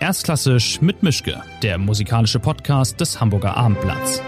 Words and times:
Erstklassisch 0.00 0.80
mit 0.80 1.02
Mischke, 1.02 1.42
der 1.60 1.76
musikalische 1.76 2.38
Podcast 2.38 3.00
des 3.00 3.20
Hamburger 3.20 3.56
Abendblatts. 3.56 4.22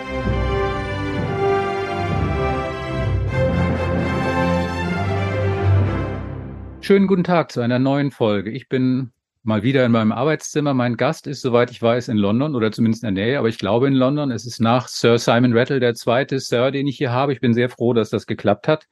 Schönen 6.80 7.06
guten 7.06 7.22
Tag 7.22 7.52
zu 7.52 7.60
einer 7.60 7.78
neuen 7.78 8.10
Folge. 8.10 8.50
Ich 8.50 8.68
bin 8.68 9.12
mal 9.44 9.62
wieder 9.62 9.86
in 9.86 9.92
meinem 9.92 10.10
Arbeitszimmer. 10.10 10.74
Mein 10.74 10.96
Gast 10.96 11.28
ist, 11.28 11.40
soweit 11.40 11.70
ich 11.70 11.80
weiß, 11.80 12.08
in 12.08 12.16
London 12.16 12.56
oder 12.56 12.72
zumindest 12.72 13.04
in 13.04 13.14
der 13.14 13.24
Nähe, 13.24 13.38
aber 13.38 13.48
ich 13.48 13.58
glaube 13.58 13.86
in 13.86 13.94
London. 13.94 14.32
Es 14.32 14.46
ist 14.46 14.58
nach 14.60 14.88
Sir 14.88 15.18
Simon 15.18 15.56
Rattle 15.56 15.78
der 15.78 15.94
zweite 15.94 16.40
Sir, 16.40 16.72
den 16.72 16.88
ich 16.88 16.96
hier 16.96 17.12
habe. 17.12 17.32
Ich 17.32 17.40
bin 17.40 17.54
sehr 17.54 17.70
froh, 17.70 17.92
dass 17.92 18.10
das 18.10 18.26
geklappt 18.26 18.66
hat 18.66 18.88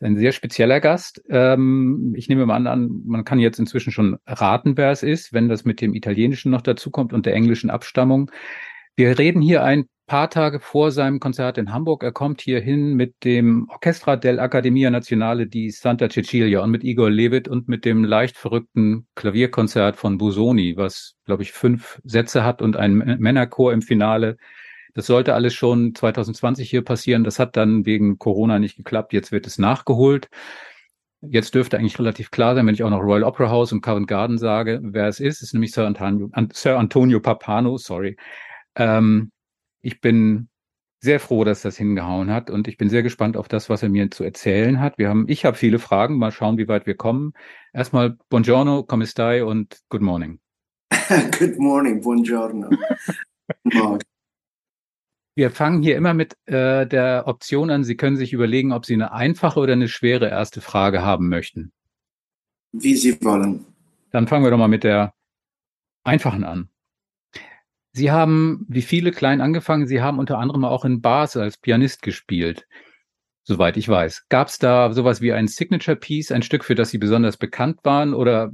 ein 0.00 0.16
sehr 0.16 0.32
spezieller 0.32 0.80
Gast. 0.80 1.22
Ähm, 1.28 2.14
ich 2.16 2.28
nehme 2.28 2.46
mal 2.46 2.66
an, 2.66 3.02
man 3.04 3.24
kann 3.24 3.38
jetzt 3.38 3.58
inzwischen 3.58 3.92
schon 3.92 4.18
raten, 4.26 4.76
wer 4.76 4.90
es 4.90 5.02
ist, 5.02 5.32
wenn 5.32 5.48
das 5.48 5.64
mit 5.64 5.80
dem 5.80 5.94
Italienischen 5.94 6.50
noch 6.50 6.62
dazukommt 6.62 7.12
und 7.12 7.26
der 7.26 7.34
englischen 7.34 7.70
Abstammung. 7.70 8.30
Wir 8.96 9.18
reden 9.18 9.40
hier 9.40 9.64
ein 9.64 9.86
paar 10.08 10.30
Tage 10.30 10.58
vor 10.58 10.90
seinem 10.90 11.20
Konzert 11.20 11.58
in 11.58 11.72
Hamburg. 11.72 12.02
Er 12.02 12.12
kommt 12.12 12.40
hier 12.40 12.60
hin 12.60 12.94
mit 12.94 13.14
dem 13.24 13.68
Orchestra 13.68 14.14
dell'Accademia 14.14 14.90
Nazionale 14.90 15.46
di 15.46 15.70
Santa 15.70 16.08
Cecilia 16.08 16.62
und 16.62 16.70
mit 16.70 16.82
Igor 16.82 17.10
Levit 17.10 17.46
und 17.46 17.68
mit 17.68 17.84
dem 17.84 18.04
leicht 18.04 18.36
verrückten 18.36 19.06
Klavierkonzert 19.14 19.96
von 19.96 20.16
Busoni, 20.16 20.76
was, 20.76 21.14
glaube 21.26 21.42
ich, 21.42 21.52
fünf 21.52 22.00
Sätze 22.04 22.42
hat 22.42 22.62
und 22.62 22.76
ein 22.76 22.96
Männerchor 23.20 23.72
im 23.72 23.82
Finale. 23.82 24.38
Das 24.94 25.06
sollte 25.06 25.34
alles 25.34 25.54
schon 25.54 25.94
2020 25.94 26.68
hier 26.68 26.82
passieren. 26.82 27.24
Das 27.24 27.38
hat 27.38 27.56
dann 27.56 27.86
wegen 27.86 28.18
Corona 28.18 28.58
nicht 28.58 28.76
geklappt. 28.76 29.12
Jetzt 29.12 29.32
wird 29.32 29.46
es 29.46 29.58
nachgeholt. 29.58 30.28
Jetzt 31.20 31.54
dürfte 31.54 31.78
eigentlich 31.78 31.98
relativ 31.98 32.30
klar 32.30 32.54
sein, 32.54 32.66
wenn 32.66 32.74
ich 32.74 32.84
auch 32.84 32.90
noch 32.90 33.02
Royal 33.02 33.24
Opera 33.24 33.50
House 33.50 33.72
und 33.72 33.80
Covent 33.80 34.06
Garden 34.06 34.38
sage, 34.38 34.80
wer 34.82 35.08
es 35.08 35.18
ist. 35.18 35.36
Es 35.36 35.48
ist 35.48 35.52
nämlich 35.52 35.72
Sir 35.72 35.86
Antonio, 35.86 36.30
Sir 36.52 36.78
Antonio 36.78 37.20
Papano, 37.20 37.76
sorry. 37.76 38.16
Ähm, 38.76 39.32
ich 39.80 40.00
bin 40.00 40.48
sehr 41.00 41.20
froh, 41.20 41.44
dass 41.44 41.62
das 41.62 41.76
hingehauen 41.76 42.30
hat 42.30 42.50
und 42.50 42.68
ich 42.68 42.76
bin 42.76 42.88
sehr 42.88 43.02
gespannt 43.02 43.36
auf 43.36 43.48
das, 43.48 43.68
was 43.68 43.82
er 43.82 43.88
mir 43.88 44.10
zu 44.10 44.24
erzählen 44.24 44.80
hat. 44.80 44.98
Wir 44.98 45.08
haben, 45.08 45.26
ich 45.28 45.44
habe 45.44 45.56
viele 45.56 45.78
Fragen. 45.78 46.18
Mal 46.18 46.32
schauen, 46.32 46.58
wie 46.58 46.68
weit 46.68 46.86
wir 46.86 46.96
kommen. 46.96 47.32
Erstmal 47.72 48.16
Buongiorno, 48.28 48.82
come 48.84 49.06
stai 49.06 49.44
und 49.44 49.78
Good 49.88 50.02
morning. 50.02 50.40
good 51.38 51.58
morning, 51.58 52.00
buongiorno. 52.00 52.70
Morgen. 53.64 54.17
Wir 55.38 55.52
fangen 55.52 55.84
hier 55.84 55.96
immer 55.96 56.14
mit 56.14 56.36
äh, 56.46 56.84
der 56.84 57.28
Option 57.28 57.70
an. 57.70 57.84
Sie 57.84 57.96
können 57.96 58.16
sich 58.16 58.32
überlegen, 58.32 58.72
ob 58.72 58.84
Sie 58.84 58.94
eine 58.94 59.12
einfache 59.12 59.60
oder 59.60 59.74
eine 59.74 59.86
schwere 59.86 60.28
erste 60.28 60.60
Frage 60.60 61.02
haben 61.02 61.28
möchten. 61.28 61.70
Wie 62.72 62.96
Sie 62.96 63.22
wollen. 63.22 63.64
Dann 64.10 64.26
fangen 64.26 64.42
wir 64.44 64.50
doch 64.50 64.58
mal 64.58 64.66
mit 64.66 64.82
der 64.82 65.14
einfachen 66.02 66.42
an. 66.42 66.70
Sie 67.92 68.10
haben, 68.10 68.66
wie 68.68 68.82
viele 68.82 69.12
klein 69.12 69.40
angefangen, 69.40 69.86
Sie 69.86 70.02
haben 70.02 70.18
unter 70.18 70.38
anderem 70.38 70.64
auch 70.64 70.84
in 70.84 71.02
Bars 71.02 71.36
als 71.36 71.56
Pianist 71.56 72.02
gespielt, 72.02 72.66
soweit 73.44 73.76
ich 73.76 73.88
weiß. 73.88 74.26
Gab 74.28 74.48
es 74.48 74.58
da 74.58 74.92
sowas 74.92 75.20
wie 75.20 75.32
ein 75.32 75.46
Signature 75.46 75.96
Piece, 75.96 76.32
ein 76.32 76.42
Stück, 76.42 76.64
für 76.64 76.74
das 76.74 76.90
Sie 76.90 76.98
besonders 76.98 77.36
bekannt 77.36 77.78
waren? 77.84 78.12
Oder 78.12 78.50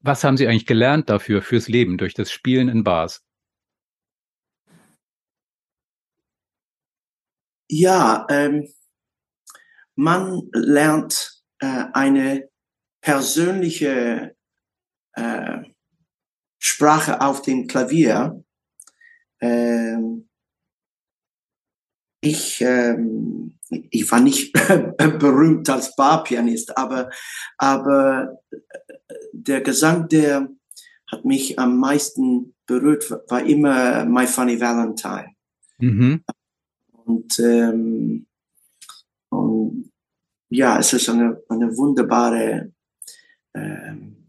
was 0.00 0.22
haben 0.22 0.36
Sie 0.36 0.46
eigentlich 0.46 0.66
gelernt 0.66 1.08
dafür, 1.08 1.40
fürs 1.40 1.68
Leben, 1.68 1.96
durch 1.96 2.12
das 2.12 2.30
Spielen 2.30 2.68
in 2.68 2.84
Bars? 2.84 3.24
Ja, 7.72 8.26
ähm, 8.28 8.66
man 9.94 10.42
lernt 10.52 11.40
äh, 11.60 11.84
eine 11.92 12.48
persönliche 13.00 14.34
äh, 15.12 15.58
Sprache 16.58 17.20
auf 17.20 17.42
dem 17.42 17.68
Klavier. 17.68 18.42
Ähm, 19.40 20.28
ich, 22.20 22.60
ähm, 22.60 23.56
ich 23.68 24.10
war 24.10 24.18
nicht 24.18 24.52
berühmt 25.20 25.70
als 25.70 25.94
Barpianist, 25.94 26.76
aber, 26.76 27.08
aber 27.56 28.40
der 29.32 29.60
Gesang, 29.60 30.08
der 30.08 30.48
hat 31.06 31.24
mich 31.24 31.56
am 31.56 31.78
meisten 31.78 32.52
berührt, 32.66 33.08
war 33.28 33.44
immer 33.44 34.04
My 34.06 34.26
Funny 34.26 34.60
Valentine. 34.60 35.36
Mhm. 35.78 36.24
Und, 37.10 37.38
ähm, 37.40 38.26
und 39.30 39.90
ja, 40.48 40.78
es 40.78 40.92
ist 40.92 41.08
eine, 41.08 41.42
eine 41.48 41.76
wunderbare 41.76 42.72
ähm, 43.54 44.26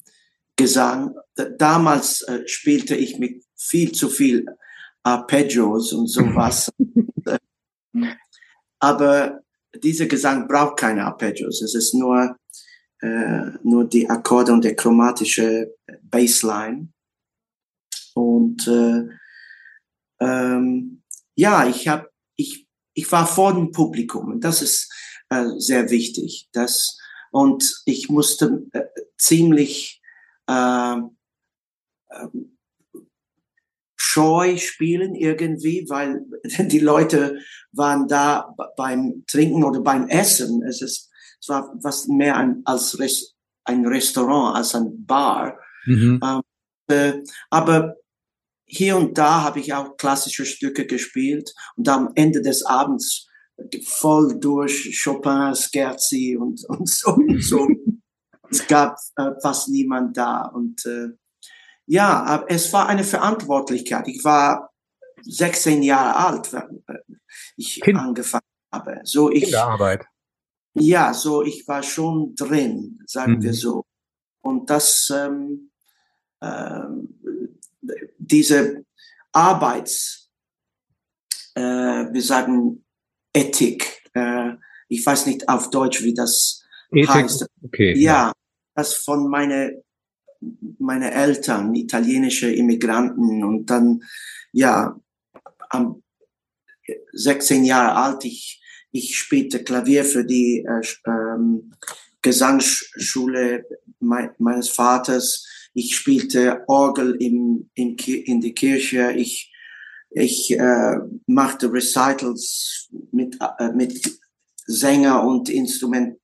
Gesang. 0.56 1.16
Damals 1.58 2.24
äh, 2.24 2.47
spielte 2.47 2.96
ich 2.96 3.20
mit 3.20 3.44
viel 3.56 3.91
zu 3.91 4.09
viel 4.09 4.46
Arpeggios 5.03 5.94
und 5.94 6.08
sowas. 6.08 6.72
Aber 8.80 9.41
dieser 9.75 10.08
Gesang 10.08 10.47
braucht 10.47 10.78
keine 10.78 11.06
Arpeggios. 11.06 11.62
Es 11.62 11.75
ist 11.75 11.94
nur, 11.94 12.36
äh, 13.02 13.52
nur 13.64 13.86
die 13.86 14.09
Akkorde 14.09 14.53
und 14.53 14.64
der 14.64 14.75
chromatische 14.75 15.75
Bassline. 16.02 16.90
Und 18.16 18.68
äh, 18.68 19.03
ähm, 20.20 21.03
ja, 21.36 21.68
ich 21.68 21.88
habe 21.88 22.12
ich 22.41 22.68
ich 22.94 23.12
war 23.12 23.25
vor 23.25 23.53
dem 23.53 23.72
Publikum 23.72 24.28
und 24.28 24.44
das 24.44 24.62
ist 24.62 24.91
äh, 25.29 25.46
sehr 25.57 25.90
wichtig. 25.90 26.50
Das, 26.52 26.97
und 27.31 27.81
ich 27.85 28.09
musste 28.09 28.63
äh, 28.74 28.84
ziemlich 29.18 30.02
äh, 30.47 30.97
äh, 32.09 32.28
scheu 33.96 34.57
spielen 34.57 35.16
irgendwie, 35.16 35.85
weil 35.88 36.25
die 36.44 36.79
Leute 36.79 37.40
waren 37.72 38.07
da 38.07 38.53
beim 38.75 39.23
Trinken 39.28 39.63
oder 39.63 39.79
beim 39.79 40.08
Essen. 40.09 40.63
Es 40.63 40.81
ist, 40.81 41.09
es 41.40 41.50
war 41.50 41.73
was 41.81 42.08
mehr 42.08 42.35
ein, 42.35 42.62
als 42.66 43.00
Rest, 43.00 43.35
ein 43.63 43.85
Restaurant, 43.85 44.58
als 44.58 44.75
ein 44.75 45.06
Bar. 45.06 45.58
Mhm. 45.85 46.19
Ähm, 46.23 46.41
äh, 46.88 47.23
aber 47.50 47.96
hier 48.72 48.96
und 48.96 49.18
da 49.18 49.44
habe 49.44 49.59
ich 49.59 49.74
auch 49.74 49.98
klassische 49.98 50.46
Stücke 50.46 50.88
gespielt 50.88 51.54
und 51.76 51.90
am 51.90 52.12
Ende 52.16 52.42
des 52.42 52.66
Abends 52.66 53.28
voll 53.84 54.40
durch 54.40 54.98
Chopin, 55.04 55.54
Scherzi 55.56 56.38
und, 56.40 56.64
und 56.70 56.90
so 56.90 57.12
und 57.14 57.44
so. 57.44 57.68
es 58.50 58.66
gab 58.68 58.96
äh, 59.18 59.32
fast 59.42 59.68
niemand 59.70 60.16
da 60.16 60.44
und 60.44 60.86
äh, 60.86 61.09
ja, 61.86 62.24
aber 62.24 62.50
es 62.50 62.72
war 62.72 62.88
eine 62.88 63.04
Verantwortlichkeit. 63.04 64.08
Ich 64.08 64.24
war 64.24 64.72
16 65.24 65.84
Jahre 65.84 66.16
alt, 66.16 66.53
wenn 66.53 66.86
ich 67.58 67.82
kind. 67.82 67.98
angefangen 67.98 68.46
habe. 68.72 69.02
So 69.03 69.30
ich, 69.30 69.44
Kinderarbeit. 69.44 70.06
Ja, 70.76 71.14
so 71.14 71.44
ich 71.44 71.68
war 71.68 71.84
schon 71.84 72.36
drin, 72.36 73.00
sagen 73.06 73.34
mhm. 73.34 73.42
wir 73.42 73.53
so. 73.53 73.84
Und 74.40 74.70
das 74.70 75.12
ähm, 75.14 75.72
ähm, 76.42 77.18
diese 78.22 78.86
Arbeits, 79.32 80.30
äh, 81.56 81.62
wir 81.62 82.22
sagen 82.22 82.84
Ethik, 83.34 84.04
äh, 84.14 84.54
ich 84.88 85.06
weiß 85.06 85.26
nicht 85.26 85.48
auf 85.50 85.70
Deutsch, 85.70 86.04
wie 86.04 86.14
das 86.14 86.64
Ethik, 86.92 87.09
heißt. 87.09 87.46
Okay, 87.64 87.98
ja, 87.98 88.32
das 88.76 88.96
von 88.96 89.30
meine 89.30 89.82
meine 90.80 91.14
Eltern, 91.14 91.76
italienische 91.76 92.52
Immigranten 92.52 93.44
und 93.44 93.68
dann, 93.68 94.02
ja, 94.52 95.00
am 95.70 96.02
16 97.14 97.64
Jahre 97.64 97.96
alt, 97.96 98.26
ich, 98.26 98.62
ich 98.92 99.18
spielte 99.18 99.64
Klavier 99.64 100.03
für 100.03 100.26
die 100.26 100.66
äh, 100.68 100.82
ähm, 101.08 101.72
Gesangsschule 102.22 103.66
me 104.00 104.34
meines 104.40 104.70
Vaters 104.70 105.47
ich 105.73 105.96
spielte 105.96 106.64
Orgel 106.68 107.16
im, 107.16 107.70
in, 107.73 107.96
in 107.97 108.41
die 108.41 108.53
Kirche, 108.53 109.12
ich, 109.14 109.53
ich 110.09 110.52
äh, 110.52 110.97
machte 111.28 111.72
Recitals 111.72 112.90
mit, 113.12 113.38
äh, 113.59 113.72
mit 113.72 114.20
Sänger 114.66 115.23
und 115.23 115.50
Instrument, 115.50 116.20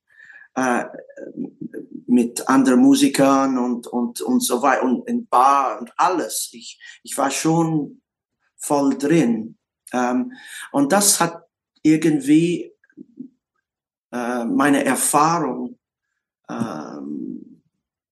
äh, 0.56 0.86
mit 2.08 2.48
anderen 2.48 2.82
Musikern 2.82 3.58
und, 3.58 3.88
und, 3.88 4.22
und 4.22 4.42
so 4.42 4.62
weiter 4.62 4.84
und 4.84 5.08
in 5.08 5.28
Bar 5.28 5.80
und 5.80 5.92
alles. 5.98 6.50
Ich, 6.54 6.80
ich 7.04 7.18
war 7.18 7.32
schon 7.32 8.02
voll 8.58 8.98
drin. 8.98 9.58
Ähm, 9.94 10.34
und 10.72 10.92
das 10.92 11.20
hat 11.20 11.44
irgendwie 11.84 12.74
äh, 14.12 14.46
meine 14.46 14.84
Erfahrung 14.84 15.78
ähm, 16.50 17.62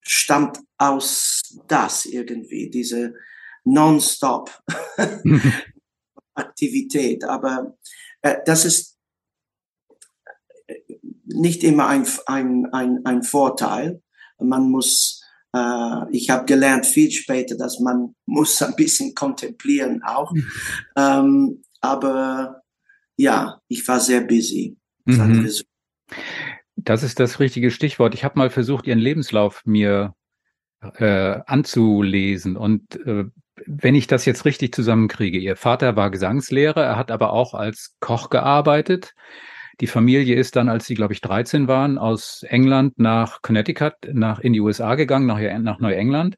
stammt 0.01 0.59
aus 0.77 1.41
das 1.67 2.05
irgendwie, 2.05 2.69
diese 2.69 3.15
Non-Stop 3.63 4.61
Aktivität. 6.33 7.23
Aber 7.23 7.77
äh, 8.21 8.37
das 8.45 8.65
ist 8.65 8.97
nicht 11.25 11.63
immer 11.63 11.87
ein, 11.87 12.05
ein, 12.27 12.65
ein, 12.71 13.05
ein 13.05 13.23
Vorteil. 13.23 14.01
Man 14.37 14.69
muss 14.69 15.25
äh, 15.55 16.09
ich 16.11 16.29
habe 16.29 16.45
gelernt 16.45 16.85
viel 16.85 17.11
später, 17.11 17.55
dass 17.55 17.79
man 17.79 18.15
muss 18.25 18.61
ein 18.61 18.75
bisschen 18.75 19.15
kontemplieren 19.15 20.03
auch. 20.03 20.31
Mhm. 20.31 20.51
Ähm, 20.97 21.61
aber 21.79 22.61
ja, 23.17 23.61
ich 23.67 23.87
war 23.87 23.99
sehr 23.99 24.21
busy. 24.21 24.77
Mhm. 25.05 25.49
Das 26.75 27.03
ist 27.03 27.19
das 27.19 27.39
richtige 27.39 27.71
Stichwort. 27.71 28.13
Ich 28.13 28.23
habe 28.23 28.37
mal 28.37 28.49
versucht, 28.49 28.85
Ihren 28.85 28.99
Lebenslauf 28.99 29.61
mir 29.65 30.13
äh, 30.81 31.39
anzulesen 31.45 32.57
und 32.57 32.95
äh, 33.05 33.25
wenn 33.65 33.95
ich 33.95 34.07
das 34.07 34.25
jetzt 34.25 34.45
richtig 34.45 34.73
zusammenkriege, 34.73 35.37
Ihr 35.37 35.55
Vater 35.55 35.95
war 35.95 36.11
Gesangslehrer, 36.11 36.83
er 36.83 36.97
hat 36.97 37.11
aber 37.11 37.31
auch 37.31 37.53
als 37.53 37.95
Koch 37.99 38.29
gearbeitet. 38.29 39.13
Die 39.81 39.87
Familie 39.87 40.35
ist 40.35 40.55
dann, 40.55 40.69
als 40.69 40.85
sie, 40.85 40.95
glaube 40.95 41.13
ich, 41.13 41.21
13 41.21 41.67
waren, 41.67 41.97
aus 41.97 42.43
England 42.43 42.97
nach 42.97 43.41
Connecticut, 43.41 43.93
nach 44.11 44.39
in 44.39 44.53
die 44.53 44.61
USA 44.61 44.95
gegangen, 44.95 45.25
nach, 45.25 45.39
nach 45.59 45.79
Neuengland. 45.79 46.37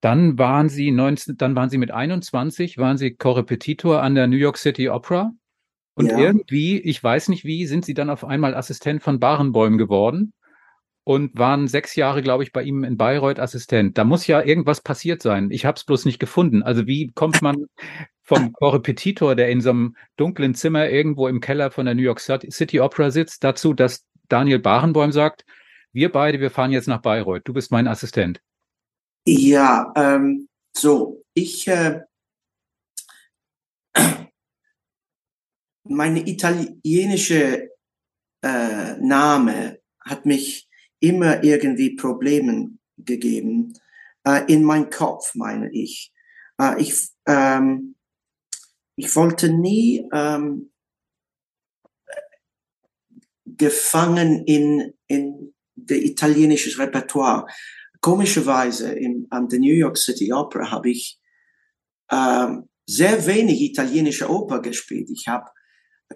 Dann 0.00 0.38
waren 0.38 0.68
sie 0.68 0.92
19, 0.92 1.36
dann 1.36 1.56
waren 1.56 1.70
sie 1.70 1.78
mit 1.78 1.90
21, 1.90 2.78
waren 2.78 2.98
sie 2.98 3.14
Korrepetitor 3.14 4.02
an 4.02 4.14
der 4.14 4.28
New 4.28 4.36
York 4.36 4.58
City 4.58 4.88
Opera. 4.88 5.32
Und 5.94 6.06
ja. 6.06 6.18
irgendwie, 6.18 6.78
ich 6.80 7.02
weiß 7.02 7.28
nicht 7.28 7.44
wie, 7.44 7.66
sind 7.66 7.84
sie 7.84 7.94
dann 7.94 8.08
auf 8.08 8.24
einmal 8.24 8.54
Assistent 8.54 9.02
von 9.02 9.18
Barenbäum 9.18 9.78
geworden 9.78 10.32
und 11.08 11.38
waren 11.38 11.68
sechs 11.68 11.96
Jahre, 11.96 12.20
glaube 12.20 12.42
ich, 12.42 12.52
bei 12.52 12.62
ihm 12.62 12.84
in 12.84 12.98
Bayreuth 12.98 13.40
Assistent. 13.40 13.96
Da 13.96 14.04
muss 14.04 14.26
ja 14.26 14.42
irgendwas 14.42 14.82
passiert 14.82 15.22
sein. 15.22 15.50
Ich 15.50 15.64
habe 15.64 15.76
es 15.76 15.84
bloß 15.84 16.04
nicht 16.04 16.18
gefunden. 16.18 16.62
Also 16.62 16.86
wie 16.86 17.12
kommt 17.12 17.40
man 17.40 17.64
vom 18.22 18.52
Korrepetitor, 18.52 19.34
der 19.34 19.48
in 19.48 19.62
so 19.62 19.70
einem 19.70 19.96
dunklen 20.18 20.54
Zimmer 20.54 20.90
irgendwo 20.90 21.26
im 21.26 21.40
Keller 21.40 21.70
von 21.70 21.86
der 21.86 21.94
New 21.94 22.02
York 22.02 22.20
City 22.20 22.80
Opera 22.80 23.10
sitzt, 23.10 23.42
dazu, 23.42 23.72
dass 23.72 24.04
Daniel 24.28 24.58
Barenboim 24.58 25.10
sagt, 25.10 25.46
wir 25.92 26.12
beide, 26.12 26.40
wir 26.40 26.50
fahren 26.50 26.72
jetzt 26.72 26.88
nach 26.88 27.00
Bayreuth, 27.00 27.48
du 27.48 27.54
bist 27.54 27.72
mein 27.72 27.88
Assistent. 27.88 28.42
Ja, 29.24 29.90
ähm, 29.96 30.46
so, 30.76 31.24
ich, 31.32 31.66
äh, 31.68 32.02
meine 35.84 36.28
italienische 36.28 37.70
äh, 38.42 38.96
Name 39.00 39.78
hat 40.00 40.26
mich 40.26 40.67
immer 41.00 41.42
irgendwie 41.44 41.96
Probleme 41.96 42.70
gegeben, 42.96 43.74
äh, 44.24 44.44
in 44.52 44.64
meinem 44.64 44.90
Kopf, 44.90 45.34
meine 45.34 45.70
ich. 45.72 46.12
Äh, 46.60 46.80
ich 46.80 47.08
ähm, 47.26 47.94
ich 48.98 49.14
wollte 49.14 49.48
nie 49.48 50.08
ähm, 50.12 50.72
gefangen 53.44 54.44
in, 54.44 54.92
in 55.06 55.54
der 55.76 56.02
italienisches 56.02 56.80
Repertoire. 56.80 57.46
Komischerweise 58.00 58.90
in, 58.90 59.28
an 59.30 59.48
der 59.48 59.60
New 59.60 59.72
York 59.72 59.96
City 59.96 60.32
Opera 60.32 60.72
habe 60.72 60.90
ich 60.90 61.20
ähm, 62.10 62.68
sehr 62.86 63.24
wenig 63.26 63.60
italienische 63.60 64.28
Oper 64.28 64.60
gespielt. 64.60 65.10
Ich 65.10 65.28
habe 65.28 65.48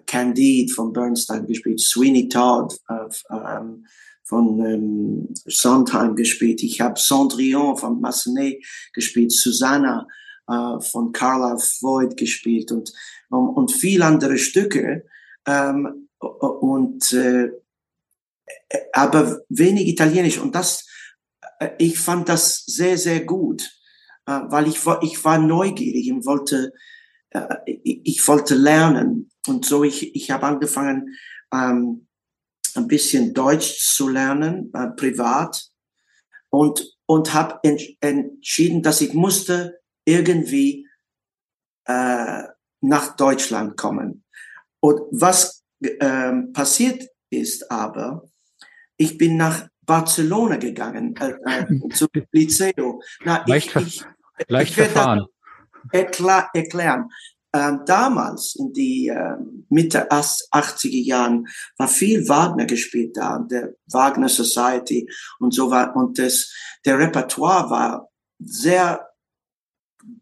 Candide 0.05 0.73
von 0.73 0.91
Bernstein 0.91 1.47
gespielt, 1.47 1.79
Sweeney 1.79 2.27
Todd 2.27 2.77
äh, 2.89 3.07
ähm, 3.31 3.85
von 4.23 4.65
ähm, 4.65 5.27
Sondheim 5.45 6.15
gespielt. 6.15 6.63
Ich 6.63 6.81
habe 6.81 6.99
Cendrillon 6.99 7.77
von 7.77 7.99
Massenet 7.99 8.63
gespielt, 8.93 9.31
Susanna 9.31 10.07
äh, 10.47 10.79
von 10.79 11.11
Carla 11.11 11.57
Floyd 11.57 12.17
gespielt 12.17 12.71
und, 12.71 12.93
um, 13.29 13.49
und 13.49 13.71
viel 13.71 14.01
andere 14.01 14.37
Stücke. 14.37 15.05
Ähm, 15.45 16.07
und 16.19 17.11
äh, 17.13 17.51
aber 18.93 19.41
wenig 19.49 19.87
Italienisch. 19.87 20.37
Und 20.37 20.55
das, 20.55 20.87
äh, 21.59 21.71
ich 21.77 21.99
fand 21.99 22.29
das 22.29 22.65
sehr, 22.65 22.97
sehr 22.97 23.21
gut, 23.25 23.71
äh, 24.25 24.39
weil 24.47 24.67
ich 24.67 24.85
war, 24.85 25.03
ich 25.03 25.23
war 25.25 25.37
neugierig 25.37 26.11
und 26.11 26.25
wollte, 26.25 26.73
äh, 27.31 27.55
ich 27.65 28.25
wollte 28.27 28.55
lernen. 28.55 29.29
Und 29.47 29.65
so 29.65 29.83
ich, 29.83 30.15
ich 30.15 30.31
habe 30.31 30.45
angefangen, 30.45 31.15
ähm, 31.53 32.07
ein 32.77 32.87
bisschen 32.87 33.33
Deutsch 33.33 33.79
zu 33.79 34.07
lernen, 34.07 34.71
äh, 34.73 34.87
privat. 34.95 35.69
Und, 36.49 36.95
und 37.07 37.33
habe 37.33 37.59
entschieden, 38.01 38.83
dass 38.83 39.01
ich 39.01 39.13
musste 39.13 39.79
irgendwie 40.05 40.87
äh, 41.85 42.43
nach 42.81 43.15
Deutschland 43.15 43.75
kommen. 43.77 44.23
Und 44.79 45.01
was 45.11 45.63
äh, 45.81 46.33
passiert 46.53 47.07
ist 47.29 47.71
aber, 47.71 48.23
ich 48.97 49.17
bin 49.17 49.37
nach 49.37 49.67
Barcelona 49.85 50.57
gegangen, 50.57 51.15
äh, 51.17 51.33
äh, 51.45 51.89
zum 51.89 52.09
Liceo. 52.31 53.01
Na, 53.23 53.43
leicht 53.47 53.75
ich, 53.75 53.87
ich, 53.87 54.05
leicht 54.47 54.71
ich 54.71 54.75
verfahren. 54.75 55.25
Erklär, 55.91 56.49
erklären. 56.53 57.09
Ähm, 57.55 57.81
damals, 57.85 58.55
in 58.55 58.73
die 58.73 59.09
äh, 59.09 59.35
Mitte 59.69 60.09
80er 60.11 61.03
Jahren, 61.03 61.47
war 61.77 61.87
viel 61.87 62.27
Wagner 62.27 62.65
gespielt 62.65 63.15
da, 63.15 63.39
der 63.39 63.75
Wagner 63.91 64.29
Society 64.29 65.07
und 65.39 65.53
so 65.53 65.69
weiter. 65.69 65.95
Und 65.95 66.17
das, 66.17 66.51
der 66.83 66.97
Repertoire 66.97 67.69
war 67.69 68.09
sehr 68.39 69.07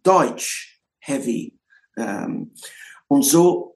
Deutsch 0.04 0.82
heavy. 1.00 1.58
Ähm, 1.98 2.54
und 3.08 3.24
so 3.24 3.72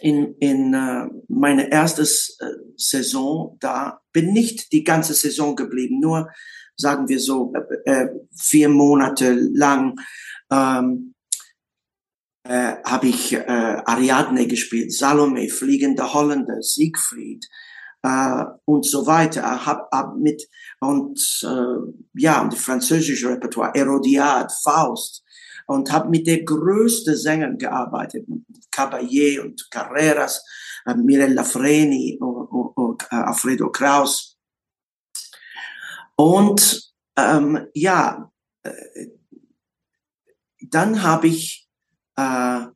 in, 0.00 0.34
in 0.38 0.74
äh, 0.74 1.08
meine 1.28 1.70
erste 1.70 2.02
äh, 2.02 2.54
Saison 2.76 3.56
da 3.60 4.00
bin 4.12 4.32
nicht 4.32 4.72
die 4.72 4.84
ganze 4.84 5.14
Saison 5.14 5.56
geblieben, 5.56 6.00
nur 6.00 6.30
sagen 6.76 7.08
wir 7.08 7.18
so 7.18 7.52
äh, 7.84 7.90
äh 7.90 8.08
vier 8.36 8.68
Monate 8.68 9.32
lang 9.32 9.98
ähm, 10.50 11.14
äh, 12.48 12.76
habe 12.84 13.08
ich 13.08 13.34
äh, 13.34 13.42
Ariadne 13.46 14.46
gespielt, 14.46 14.92
Salome, 14.92 15.50
Fliegende 15.50 16.14
Holländer, 16.14 16.62
Siegfried 16.62 17.46
äh, 18.02 18.44
und 18.64 18.86
so 18.86 19.06
weiter. 19.06 19.66
Hab, 19.66 19.90
hab 19.92 20.16
mit 20.16 20.48
und 20.80 21.20
äh, 21.42 21.92
ja 22.14 22.40
und 22.40 22.54
französische 22.54 23.28
Repertoire, 23.28 23.74
Erodiad, 23.74 24.50
Faust 24.64 25.22
und 25.66 25.92
habe 25.92 26.08
mit 26.08 26.26
der 26.26 26.42
größten 26.44 27.16
Sängern 27.16 27.58
gearbeitet, 27.58 28.26
Caballé 28.72 29.40
und 29.40 29.70
Carreras, 29.70 30.42
äh, 30.86 30.94
Mirella 30.94 31.44
Freni 31.44 32.16
und, 32.18 32.46
und, 32.46 32.76
und 32.76 33.02
äh, 33.10 33.16
Alfredo 33.16 33.70
Kraus. 33.70 34.38
Und 36.16 36.94
ähm, 37.16 37.66
ja, 37.74 38.32
äh, 38.62 39.08
dann 40.60 41.02
habe 41.02 41.28
ich 41.28 41.67
äh, 42.18 42.66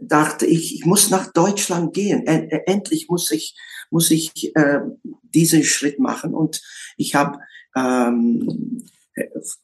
dachte 0.00 0.46
ich, 0.46 0.76
ich 0.76 0.84
muss 0.84 1.10
nach 1.10 1.32
Deutschland 1.32 1.92
gehen. 1.94 2.26
Endlich 2.26 3.08
muss 3.08 3.30
ich 3.30 3.56
muss 3.90 4.10
ich 4.10 4.56
äh, 4.56 4.80
diesen 5.22 5.64
Schritt 5.64 5.98
machen 5.98 6.34
und 6.34 6.62
ich 6.96 7.14
habe 7.14 7.38
ähm, 7.76 8.82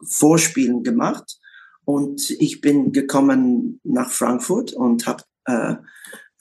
Vorspielen 0.06 0.82
gemacht 0.82 1.38
und 1.84 2.30
ich 2.30 2.60
bin 2.60 2.92
gekommen 2.92 3.80
nach 3.84 4.10
Frankfurt 4.10 4.72
und 4.74 5.06
habe 5.06 5.24
äh, 5.46 5.76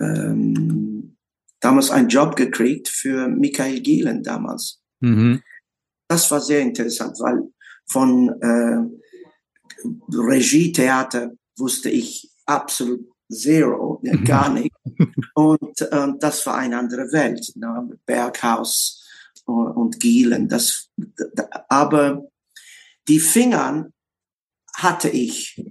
ähm, 0.02 1.16
damals 1.62 1.90
einen 1.90 2.10
Job 2.10 2.36
gekriegt 2.36 2.90
für 2.90 3.30
Michael 3.30 3.80
Gielen 3.80 4.24
damals. 4.24 4.82
Mhm. 5.00 5.42
Das 6.10 6.30
war 6.32 6.42
sehr 6.42 6.62
interessant, 6.62 7.18
weil 7.20 7.44
von 7.86 8.30
äh, 8.42 8.80
Regie-Theater 10.12 11.32
wusste 11.58 11.90
ich 11.90 12.32
absolut 12.46 13.08
zero, 13.30 14.00
mhm. 14.02 14.24
gar 14.24 14.50
nicht. 14.50 14.74
Und 15.34 15.82
äh, 15.82 16.08
das 16.20 16.46
war 16.46 16.56
eine 16.56 16.78
andere 16.78 17.12
Welt, 17.12 17.52
ne? 17.56 18.00
Berghaus 18.06 19.06
und, 19.46 19.72
und 19.72 20.00
Gielen. 20.00 20.48
Das, 20.48 20.90
aber 21.70 22.24
die 23.08 23.20
Fingern 23.20 23.94
hatte 24.76 25.10
ich. 25.10 25.62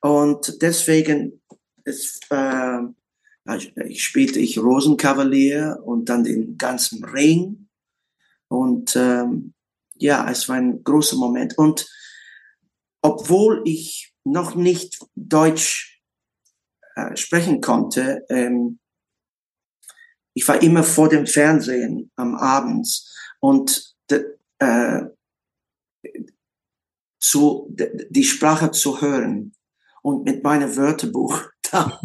Und 0.00 0.62
deswegen 0.62 1.40
es, 1.88 2.20
äh, 2.30 2.80
ich 3.86 4.04
spielte 4.04 4.38
ich 4.38 4.58
Rosenkavalier 4.58 5.80
und 5.84 6.08
dann 6.08 6.24
den 6.24 6.58
ganzen 6.58 7.04
Ring. 7.04 7.68
Und 8.48 8.94
ähm, 8.96 9.54
ja, 9.96 10.30
es 10.30 10.48
war 10.48 10.56
ein 10.56 10.84
großer 10.84 11.16
Moment. 11.16 11.56
Und 11.56 11.88
obwohl 13.02 13.62
ich 13.64 14.12
noch 14.32 14.54
nicht 14.54 14.98
Deutsch 15.14 16.02
äh, 16.94 17.16
sprechen 17.16 17.60
konnte, 17.60 18.24
ähm, 18.28 18.78
ich 20.34 20.46
war 20.46 20.62
immer 20.62 20.84
vor 20.84 21.08
dem 21.08 21.26
Fernsehen 21.26 22.12
am 22.14 22.36
Abend 22.36 22.88
und 23.40 23.96
de, 24.08 24.24
äh, 24.60 25.02
zu, 27.20 27.74
die 28.10 28.24
Sprache 28.24 28.70
zu 28.70 29.00
hören 29.00 29.52
und 30.02 30.24
mit 30.24 30.44
meinem 30.44 30.76
Wörterbuch 30.76 31.42
da 31.62 32.00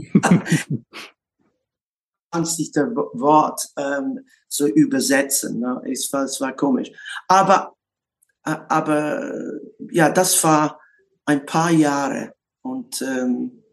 nicht 2.57 2.75
das 2.75 2.89
Wort 2.95 3.69
ähm, 3.77 4.25
zu 4.49 4.67
übersetzen. 4.67 5.59
Ne? 5.59 5.83
Es, 5.85 6.11
war, 6.11 6.23
es 6.23 6.41
war 6.41 6.55
komisch. 6.55 6.91
Aber 7.27 7.75
aber 8.43 9.59
ja, 9.91 10.09
das 10.09 10.43
war 10.43 10.79
ein 11.25 11.45
paar 11.45 11.71
Jahre. 11.71 12.35
Und 12.61 13.01
ähm, 13.01 13.63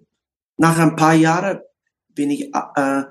nach 0.56 0.78
ein 0.78 0.96
paar 0.96 1.14
Jahren 1.14 1.60
bin 2.08 2.30
ich 2.30 2.52
äh, 2.54 3.02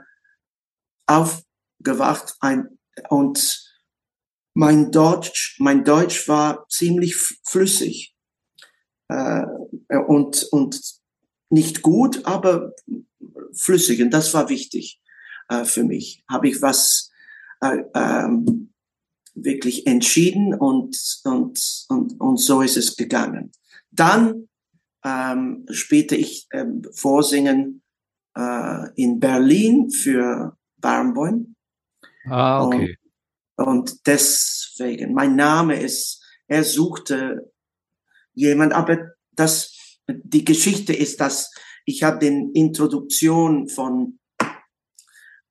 aufgewacht 1.07 2.35
ein, 2.39 2.79
und 3.09 3.69
mein 4.53 4.91
Deutsch, 4.91 5.57
mein 5.59 5.83
Deutsch 5.83 6.27
war 6.27 6.67
ziemlich 6.67 7.15
flüssig 7.15 8.15
äh, 9.07 9.45
und, 10.07 10.43
und 10.51 10.81
nicht 11.49 11.81
gut, 11.81 12.25
aber 12.25 12.73
flüssig. 13.53 14.01
Und 14.01 14.11
das 14.11 14.33
war 14.33 14.49
wichtig 14.49 15.01
äh, 15.47 15.63
für 15.63 15.83
mich. 15.83 16.23
Habe 16.29 16.49
ich 16.49 16.61
was 16.61 17.11
äh, 17.61 17.83
ähm, 17.95 18.73
wirklich 19.33 19.87
entschieden 19.87 20.53
und, 20.53 21.21
und, 21.23 21.85
und, 21.89 22.19
und 22.19 22.37
so 22.37 22.61
ist 22.61 22.77
es 22.77 22.95
gegangen. 22.95 23.51
Dann 23.91 24.47
ähm, 25.03 25.65
spielte 25.69 26.15
ich 26.15 26.47
ähm, 26.51 26.83
Vorsingen 26.93 27.81
äh, 28.35 28.89
in 28.95 29.19
Berlin 29.19 29.89
für 29.89 30.57
Barenboim. 30.77 31.55
Ah, 32.25 32.65
okay. 32.65 32.97
Und, 33.55 33.67
und 33.67 34.07
deswegen, 34.07 35.13
mein 35.13 35.35
Name 35.35 35.79
ist, 35.79 36.23
er 36.47 36.63
suchte 36.63 37.51
jemand, 38.33 38.73
aber 38.73 39.13
das, 39.31 39.99
die 40.07 40.45
Geschichte 40.45 40.93
ist, 40.93 41.19
dass 41.19 41.51
ich 41.85 42.03
habe 42.03 42.19
den 42.19 42.51
Introduktion 42.53 43.67
von 43.67 44.19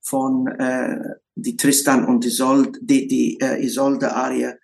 von 0.09 0.47
äh, 0.47 1.01
die 1.35 1.57
Tristan 1.57 2.07
und 2.07 2.25
Isolde, 2.25 2.79
die, 2.81 3.07
die 3.07 3.39
äh, 3.41 3.63
Isolde 3.63 4.15
Arie 4.15 4.55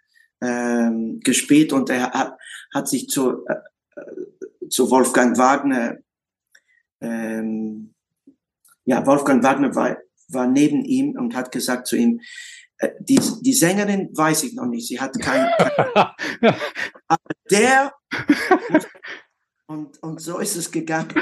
ähm, 0.41 1.21
gespielt 1.21 1.73
und 1.73 1.91
er 1.91 2.11
hat, 2.11 2.37
hat 2.73 2.89
sich 2.89 3.09
zu, 3.09 3.45
äh, 3.47 4.69
zu 4.69 4.91
Wolfgang 4.91 5.39
Wagner, 5.39 5.99
ähm, 7.01 7.95
ja, 8.85 9.07
Wolfgang 9.07 9.43
Wagner 9.43 9.75
war, 9.75 9.97
war 10.29 10.47
neben 10.47 10.85
ihm 10.85 11.17
und 11.17 11.35
hat 11.35 11.53
gesagt 11.53 11.87
zu 11.87 11.97
ihm, 11.97 12.21
äh, 12.79 12.91
die, 13.01 13.21
die 13.43 13.53
Sängerin 13.53 14.11
weiß 14.15 14.45
ich 14.45 14.55
noch 14.55 14.67
nicht, 14.67 14.87
sie 14.87 15.01
hat 15.01 15.19
kein, 15.21 15.49
kein 15.57 16.33
aber 17.09 17.31
der, 17.51 17.93
und, 19.67 20.03
und 20.03 20.21
so 20.21 20.39
ist 20.39 20.57
es 20.57 20.71
gegangen. 20.71 21.15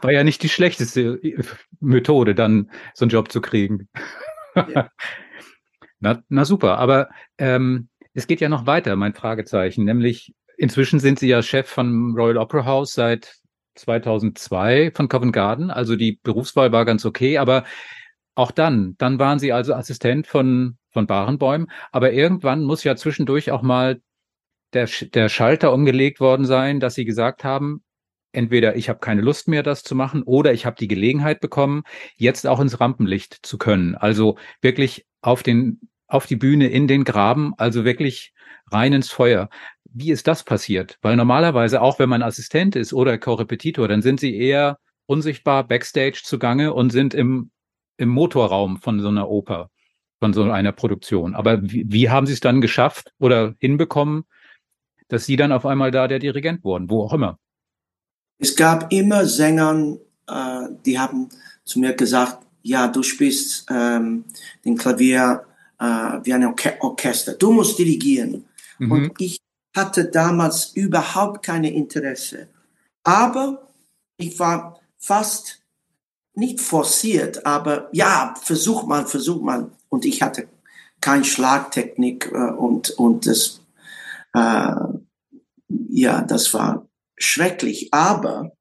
War 0.00 0.12
ja 0.12 0.24
nicht 0.24 0.42
die 0.42 0.48
schlechteste 0.48 1.20
Methode, 1.80 2.34
dann 2.34 2.70
so 2.94 3.04
einen 3.04 3.10
Job 3.10 3.30
zu 3.30 3.40
kriegen. 3.40 3.88
Ja. 4.54 4.90
na, 6.00 6.22
na 6.28 6.44
super, 6.44 6.78
aber 6.78 7.08
ähm, 7.38 7.88
es 8.14 8.26
geht 8.26 8.40
ja 8.40 8.48
noch 8.48 8.66
weiter, 8.66 8.96
mein 8.96 9.14
Fragezeichen, 9.14 9.84
nämlich 9.84 10.34
inzwischen 10.56 11.00
sind 11.00 11.18
Sie 11.18 11.28
ja 11.28 11.42
Chef 11.42 11.68
von 11.68 12.14
Royal 12.16 12.38
Opera 12.38 12.64
House 12.64 12.92
seit 12.94 13.36
2002 13.76 14.92
von 14.94 15.08
Covent 15.08 15.32
Garden, 15.32 15.70
also 15.70 15.96
die 15.96 16.18
Berufswahl 16.22 16.72
war 16.72 16.84
ganz 16.84 17.06
okay, 17.06 17.38
aber 17.38 17.64
auch 18.34 18.50
dann, 18.50 18.94
dann 18.98 19.18
waren 19.18 19.38
Sie 19.38 19.52
also 19.52 19.74
Assistent 19.74 20.26
von, 20.26 20.78
von 20.90 21.06
Barenbäum, 21.06 21.68
aber 21.92 22.12
irgendwann 22.12 22.64
muss 22.64 22.84
ja 22.84 22.96
zwischendurch 22.96 23.50
auch 23.50 23.62
mal 23.62 24.00
der, 24.72 24.88
der 25.14 25.28
Schalter 25.28 25.72
umgelegt 25.72 26.20
worden 26.20 26.44
sein, 26.44 26.80
dass 26.80 26.94
Sie 26.94 27.04
gesagt 27.04 27.44
haben, 27.44 27.82
entweder 28.32 28.76
ich 28.76 28.88
habe 28.88 29.00
keine 29.00 29.22
Lust 29.22 29.48
mehr, 29.48 29.62
das 29.62 29.82
zu 29.82 29.94
machen, 29.94 30.22
oder 30.22 30.52
ich 30.52 30.66
habe 30.66 30.76
die 30.78 30.88
Gelegenheit 30.88 31.40
bekommen, 31.40 31.82
jetzt 32.16 32.46
auch 32.46 32.60
ins 32.60 32.80
Rampenlicht 32.80 33.38
zu 33.42 33.58
können. 33.58 33.94
Also 33.94 34.36
wirklich 34.60 35.06
auf 35.20 35.42
den, 35.42 35.80
auf 36.10 36.26
die 36.26 36.36
Bühne, 36.36 36.68
in 36.68 36.88
den 36.88 37.04
Graben, 37.04 37.54
also 37.56 37.84
wirklich 37.84 38.32
rein 38.70 38.92
ins 38.92 39.10
Feuer. 39.10 39.48
Wie 39.84 40.10
ist 40.10 40.26
das 40.26 40.44
passiert? 40.44 40.98
Weil 41.02 41.16
normalerweise, 41.16 41.80
auch 41.80 41.98
wenn 41.98 42.08
man 42.08 42.22
Assistent 42.22 42.76
ist 42.76 42.92
oder 42.92 43.18
Korrepetitor, 43.18 43.88
dann 43.88 44.02
sind 44.02 44.20
sie 44.20 44.36
eher 44.36 44.78
unsichtbar 45.06 45.66
backstage 45.66 46.22
zugange 46.22 46.72
und 46.72 46.90
sind 46.90 47.14
im, 47.14 47.50
im 47.96 48.08
Motorraum 48.08 48.76
von 48.78 49.00
so 49.00 49.08
einer 49.08 49.28
Oper, 49.28 49.70
von 50.20 50.32
so 50.32 50.44
einer 50.44 50.72
Produktion. 50.72 51.34
Aber 51.34 51.62
wie, 51.62 51.84
wie 51.88 52.10
haben 52.10 52.26
sie 52.26 52.34
es 52.34 52.40
dann 52.40 52.60
geschafft 52.60 53.12
oder 53.18 53.54
hinbekommen, 53.58 54.24
dass 55.08 55.26
sie 55.26 55.36
dann 55.36 55.50
auf 55.50 55.66
einmal 55.66 55.90
da 55.90 56.06
der 56.06 56.20
Dirigent 56.20 56.62
wurden, 56.62 56.88
wo 56.88 57.02
auch 57.02 57.12
immer? 57.12 57.38
Es 58.38 58.54
gab 58.54 58.92
immer 58.92 59.26
Sänger, 59.26 59.96
äh, 60.28 60.68
die 60.86 60.98
haben 60.98 61.28
zu 61.64 61.80
mir 61.80 61.94
gesagt, 61.94 62.46
ja, 62.62 62.88
du 62.88 63.02
spielst 63.02 63.66
ähm, 63.70 64.24
den 64.64 64.76
Klavier 64.76 65.44
äh, 65.80 66.20
wie 66.22 66.32
ein 66.32 66.44
Orche 66.44 66.76
Orchester. 66.80 67.34
Du 67.34 67.52
musst 67.52 67.78
dirigieren. 67.78 68.44
Mhm. 68.78 68.92
Und 68.92 69.20
ich 69.20 69.40
hatte 69.74 70.04
damals 70.04 70.72
überhaupt 70.74 71.44
keine 71.44 71.72
Interesse. 71.72 72.48
Aber 73.02 73.68
ich 74.16 74.38
war 74.38 74.80
fast 74.98 75.62
nicht 76.34 76.60
forciert, 76.60 77.44
aber 77.44 77.88
ja, 77.92 78.34
versuch 78.42 78.86
mal, 78.86 79.06
versuch 79.06 79.40
mal. 79.42 79.70
Und 79.88 80.04
ich 80.04 80.22
hatte 80.22 80.48
keine 81.00 81.24
Schlagtechnik 81.24 82.30
äh, 82.32 82.52
und, 82.52 82.90
und 82.90 83.26
das, 83.26 83.62
äh, 84.34 84.74
ja, 85.88 86.22
das 86.22 86.52
war 86.54 86.86
schrecklich. 87.16 87.92
Aber 87.92 88.52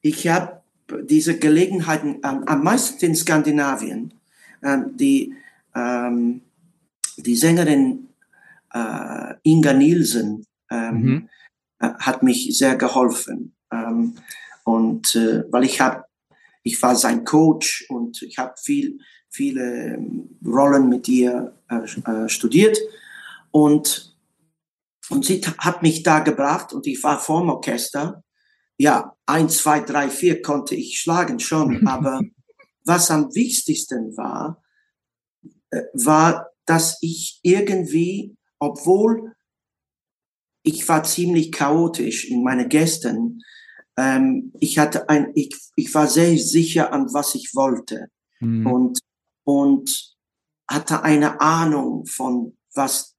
ich 0.00 0.28
habe 0.28 0.62
diese 1.04 1.38
Gelegenheiten 1.38 2.20
ähm, 2.24 2.44
am 2.46 2.64
meisten 2.64 3.04
in 3.04 3.14
Skandinavien. 3.14 4.14
Ähm, 4.62 4.96
die, 4.96 5.34
ähm, 5.74 6.42
die 7.16 7.36
Sängerin 7.36 8.08
äh, 8.72 9.34
Inga 9.42 9.72
Nielsen 9.72 10.46
ähm, 10.70 11.02
mhm. 11.02 11.28
äh, 11.78 11.90
hat 11.98 12.22
mich 12.22 12.56
sehr 12.56 12.76
geholfen. 12.76 13.54
Ähm, 13.70 14.14
und 14.64 15.14
äh, 15.14 15.44
weil 15.50 15.64
ich 15.64 15.80
habe, 15.80 16.04
ich 16.62 16.80
war 16.82 16.96
sein 16.96 17.24
Coach 17.24 17.86
und 17.88 18.22
ich 18.22 18.38
habe 18.38 18.54
viel, 18.62 18.98
viele 19.28 19.94
ähm, 19.94 20.38
Rollen 20.44 20.88
mit 20.88 21.08
ihr 21.08 21.54
äh, 21.68 21.84
äh, 22.10 22.28
studiert. 22.28 22.78
Und 23.50 24.12
und 25.12 25.26
sie 25.26 25.40
hat 25.58 25.82
mich 25.82 26.02
da 26.02 26.20
gebracht 26.20 26.72
und 26.72 26.86
ich 26.86 27.02
war 27.02 27.18
vorm 27.18 27.50
Orchester. 27.50 28.22
Ja, 28.78 29.14
eins, 29.26 29.58
zwei, 29.58 29.80
drei, 29.80 30.08
vier 30.08 30.42
konnte 30.42 30.74
ich 30.74 31.00
schlagen 31.00 31.38
schon, 31.38 31.86
aber 31.86 32.22
was 32.84 33.10
am 33.10 33.34
wichtigsten 33.34 34.16
war, 34.16 34.61
war, 35.94 36.50
dass 36.66 36.98
ich 37.00 37.40
irgendwie, 37.42 38.36
obwohl 38.58 39.34
ich 40.62 40.88
war 40.88 41.02
ziemlich 41.02 41.50
chaotisch 41.50 42.30
in 42.30 42.42
meinen 42.44 42.68
Gästen, 42.68 43.42
ähm, 43.96 44.52
ich 44.60 44.78
hatte 44.78 45.08
ein, 45.08 45.32
ich, 45.34 45.54
ich 45.76 45.94
war 45.94 46.06
sehr 46.06 46.36
sicher 46.38 46.92
an 46.92 47.12
was 47.12 47.34
ich 47.34 47.54
wollte 47.54 48.08
mhm. 48.40 48.66
und 48.66 49.00
und 49.44 50.14
hatte 50.68 51.02
eine 51.02 51.40
Ahnung 51.40 52.06
von 52.06 52.56
was 52.74 53.16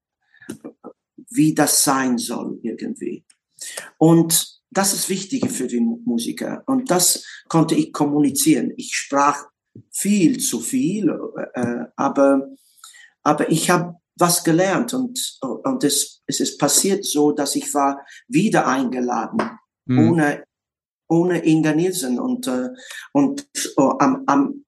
wie 1.29 1.53
das 1.53 1.83
sein 1.83 2.17
soll 2.17 2.60
irgendwie. 2.63 3.25
Und 3.98 4.62
das 4.72 4.93
ist 4.93 5.10
wichtig 5.10 5.50
für 5.51 5.67
den 5.67 6.01
Musiker. 6.05 6.63
Und 6.65 6.89
das 6.89 7.25
konnte 7.48 7.75
ich 7.75 7.93
kommunizieren. 7.93 8.74
Ich 8.75 8.95
sprach 8.95 9.45
viel 9.92 10.39
zu 10.39 10.60
viel, 10.60 11.10
äh, 11.53 11.86
aber, 11.96 12.50
aber 13.24 13.51
ich 13.51 13.70
habe 13.70 13.96
was 14.15 14.44
gelernt 14.44 14.94
und, 14.94 15.39
und 15.42 15.84
es, 15.84 16.22
es 16.27 16.39
ist 16.39 16.60
passiert 16.60 17.03
so, 17.03 17.32
dass 17.32 17.56
ich 17.56 17.74
war 17.74 18.06
wieder 18.27 18.68
eingeladen, 18.68 19.58
mhm. 19.86 20.00
ohne, 20.00 20.44
ohne 21.08 21.44
Inga 21.46 21.74
Nielsen 21.74 22.20
und, 22.20 22.48
äh, 22.48 22.70
und 23.12 23.48
oh, 23.77 23.96
am, 24.00 24.24
am, 24.27 24.65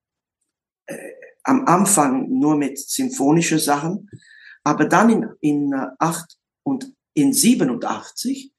äh, 0.87 1.11
am 1.43 1.65
Anfang 1.67 2.29
nur 2.29 2.55
mit 2.55 2.79
symphonischen 2.79 3.59
Sachen, 3.59 4.09
aber 4.63 4.85
dann 4.85 5.09
in, 5.09 5.29
in 5.41 5.73
acht, 5.99 6.37
und 6.63 6.91
in 7.13 7.33
87 7.33 8.51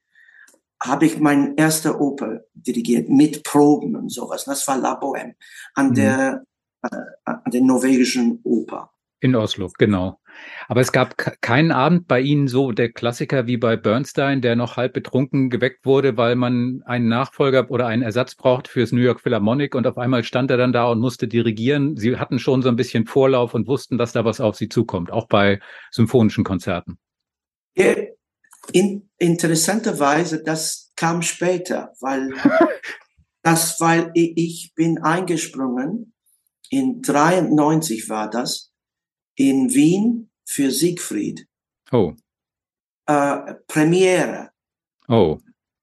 habe 0.81 1.05
ich 1.05 1.19
meine 1.19 1.53
erste 1.57 1.99
Oper 1.99 2.41
dirigiert 2.53 3.09
mit 3.09 3.43
Proben 3.43 3.95
und 3.95 4.09
sowas. 4.11 4.45
Das 4.45 4.67
war 4.67 4.77
La 4.77 4.99
Bohème 4.99 5.35
an 5.73 5.89
mhm. 5.89 5.95
der, 5.95 6.43
äh, 6.83 6.97
an 7.25 7.51
der 7.51 7.61
norwegischen 7.61 8.39
Oper. 8.43 8.91
In 9.19 9.35
Oslo, 9.35 9.71
genau. 9.79 10.19
Aber 10.67 10.81
es 10.81 10.91
gab 10.91 11.17
keinen 11.41 11.71
Abend 11.71 12.07
bei 12.07 12.21
Ihnen 12.21 12.47
so 12.47 12.71
der 12.71 12.91
Klassiker 12.91 13.47
wie 13.47 13.57
bei 13.57 13.75
Bernstein, 13.75 14.41
der 14.41 14.55
noch 14.55 14.77
halb 14.77 14.93
betrunken 14.93 15.49
geweckt 15.49 15.87
wurde, 15.87 16.17
weil 16.17 16.35
man 16.35 16.83
einen 16.85 17.07
Nachfolger 17.07 17.71
oder 17.71 17.87
einen 17.87 18.03
Ersatz 18.03 18.35
braucht 18.35 18.67
fürs 18.67 18.91
New 18.91 19.01
York 19.01 19.21
Philharmonic 19.21 19.73
und 19.73 19.87
auf 19.87 19.97
einmal 19.97 20.23
stand 20.23 20.51
er 20.51 20.57
dann 20.57 20.71
da 20.71 20.85
und 20.91 20.99
musste 20.99 21.27
dirigieren. 21.27 21.97
Sie 21.97 22.17
hatten 22.17 22.37
schon 22.37 22.61
so 22.61 22.69
ein 22.69 22.75
bisschen 22.75 23.07
Vorlauf 23.07 23.55
und 23.55 23.67
wussten, 23.67 23.97
dass 23.97 24.11
da 24.11 24.23
was 24.23 24.39
auf 24.39 24.55
Sie 24.55 24.69
zukommt, 24.69 25.11
auch 25.11 25.27
bei 25.27 25.59
symphonischen 25.89 26.43
Konzerten. 26.43 26.99
In, 28.73 29.09
interessanterweise, 29.17 30.43
das 30.43 30.91
kam 30.95 31.21
später, 31.21 31.93
weil 31.99 32.33
das, 33.41 33.79
weil 33.79 34.11
ich 34.13 34.73
bin 34.75 35.01
eingesprungen, 35.01 36.13
in 36.69 37.01
93 37.01 38.09
war 38.09 38.29
das, 38.29 38.71
in 39.35 39.73
Wien 39.73 40.29
für 40.45 40.71
Siegfried. 40.71 41.47
Oh. 41.91 42.13
äh, 43.05 43.55
Premiere. 43.67 44.51
Oh. 45.07 45.37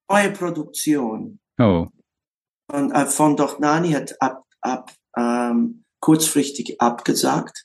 Neue 0.08 0.30
Produktion. 0.32 1.40
Oh. 1.58 1.86
Und 2.70 2.92
äh, 2.92 3.06
von 3.06 3.36
Dochnani 3.36 3.92
hat 3.92 4.20
ab, 4.20 4.44
ab 4.60 4.92
ähm, 5.16 5.84
kurzfristig 6.00 6.80
abgesagt. 6.80 7.64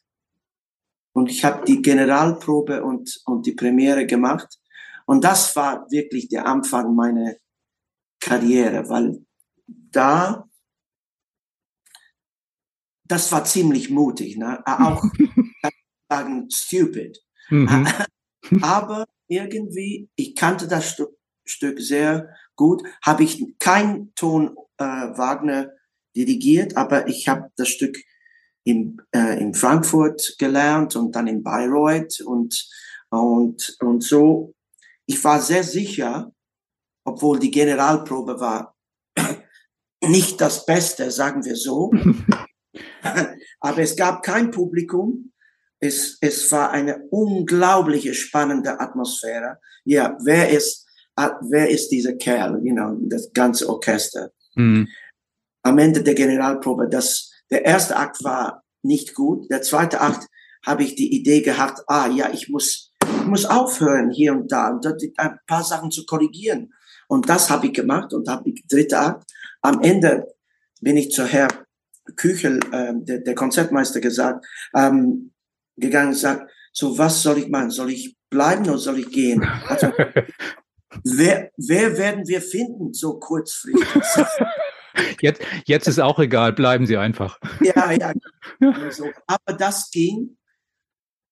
Und 1.14 1.30
ich 1.30 1.44
habe 1.44 1.66
die 1.66 1.82
Generalprobe 1.82 2.84
und, 2.84 3.22
und 3.26 3.46
die 3.46 3.54
Premiere 3.54 4.06
gemacht. 4.06 4.58
Und 5.10 5.24
das 5.24 5.56
war 5.56 5.90
wirklich 5.90 6.30
der 6.30 6.46
Anfang 6.46 6.94
meiner 6.94 7.34
Karriere, 8.22 8.90
weil 8.90 9.26
da, 9.66 10.48
das 13.06 13.32
war 13.32 13.44
ziemlich 13.44 13.90
mutig, 13.90 14.38
ne? 14.38 14.62
auch 14.68 15.04
sagen 16.12 16.48
stupid. 16.52 17.18
Mhm. 17.50 17.88
Aber 18.62 19.06
irgendwie, 19.28 20.12
ich 20.16 20.36
kannte 20.36 20.68
das 20.68 20.92
Stück, 20.92 21.18
Stück 21.44 21.82
sehr 21.82 22.30
gut, 22.56 22.84
habe 23.04 23.24
ich 23.24 23.44
kein 23.58 24.14
Ton 24.14 24.56
äh, 24.78 24.84
Wagner 24.84 25.72
dirigiert, 26.16 26.78
aber 26.78 27.08
ich 27.08 27.28
habe 27.28 27.50
das 27.56 27.70
Stück 27.70 27.98
in, 28.64 29.02
äh, 29.12 29.42
in 29.42 29.56
Frankfurt 29.56 30.36
gelernt 30.38 30.96
und 30.96 31.16
dann 31.16 31.26
in 31.26 31.42
Bayreuth 31.42 32.22
und, 32.22 32.70
und, 33.10 33.76
und 33.80 34.04
so. 34.04 34.54
Ich 35.10 35.24
war 35.24 35.42
sehr 35.42 35.64
sicher, 35.64 36.32
obwohl 37.04 37.40
die 37.40 37.50
Generalprobe 37.50 38.40
war 38.40 38.76
nicht 40.04 40.40
das 40.40 40.68
Beste, 40.68 41.10
sagen 41.10 41.44
wir 41.44 41.56
so. 41.56 41.92
aber 43.60 43.80
es 43.80 43.96
gab 43.96 44.22
kein 44.22 44.52
Publikum. 44.52 45.34
Es, 45.80 46.20
es 46.22 46.52
war 46.52 46.70
eine 46.70 47.08
unglaubliche 47.10 48.14
spannende 48.14 48.80
Atmosphäre. 48.80 49.58
Ja, 49.84 50.16
wer 50.24 50.52
ist, 50.52 50.86
äh, 51.16 51.30
wer 51.50 51.72
ist 51.72 51.90
dieser 51.90 52.14
Kerl? 52.14 52.62
You 52.64 52.76
know, 52.76 52.96
das 53.10 53.34
ganze 53.34 53.68
Orchester. 53.68 54.32
Mhm. 54.54 54.90
Am 55.64 55.80
Ende 55.80 56.04
der 56.04 56.14
Generalprobe, 56.14 56.88
das, 56.88 57.32
der 57.50 57.66
erste 57.66 57.96
Akt 57.96 58.24
war 58.24 58.64
nicht 58.84 59.16
gut. 59.16 59.50
Der 59.50 59.64
zweite 59.64 60.02
Akt 60.02 60.28
habe 60.64 60.84
ich 60.84 60.94
die 60.94 61.16
Idee 61.16 61.42
gehabt, 61.42 61.82
ah 61.88 62.08
ja, 62.08 62.30
ich 62.32 62.50
muss, 62.50 62.89
muss 63.26 63.46
aufhören 63.46 64.12
hier 64.12 64.34
und 64.34 64.52
da 64.52 64.70
und 64.70 64.86
ein 65.18 65.40
paar 65.48 65.64
Sachen 65.64 65.92
zu 65.92 66.06
korrigieren. 66.06 66.74
Und 67.08 67.28
das 67.28 67.50
habe 67.50 67.68
ich 67.68 67.74
gemacht 67.74 68.14
und 68.14 68.28
habe 68.28 68.50
ich 68.50 68.66
dritte 68.68 69.00
Akt. 69.00 69.32
Am 69.62 69.82
Ende 69.82 70.28
bin 70.82 70.98
ich 70.98 71.12
zu 71.12 71.26
Herr 71.26 71.48
Küchel, 72.16 72.60
äh, 72.72 72.94
der, 72.96 73.20
der 73.20 73.36
Konzertmeister, 73.36 74.00
gesagt, 74.00 74.46
ähm, 74.76 75.32
gegangen 75.78 76.10
und 76.10 76.16
sagt, 76.16 76.52
so 76.72 76.98
was 76.98 77.22
soll 77.22 77.40
ich 77.40 77.50
machen? 77.50 77.72
Soll 77.72 77.92
ich 77.92 78.16
bleiben 78.30 78.64
oder 78.68 78.78
soll 78.78 79.00
ich 79.00 79.10
gehen? 79.10 79.44
Also, 79.68 79.92
wer, 81.04 81.52
wer 81.58 81.98
werden 81.98 82.28
wir 82.28 82.42
finden 82.42 82.94
so 82.94 83.20
kurzfristig? 83.20 83.88
Jetzt, 85.22 85.42
jetzt 85.66 85.88
ist 85.88 86.00
auch 86.00 86.20
egal, 86.20 86.52
bleiben 86.52 86.86
Sie 86.86 86.98
einfach. 86.98 87.40
Ja, 87.62 87.92
ja. 87.92 88.12
Also, 88.60 89.10
aber 89.28 89.54
das 89.54 89.90
ging 89.92 90.38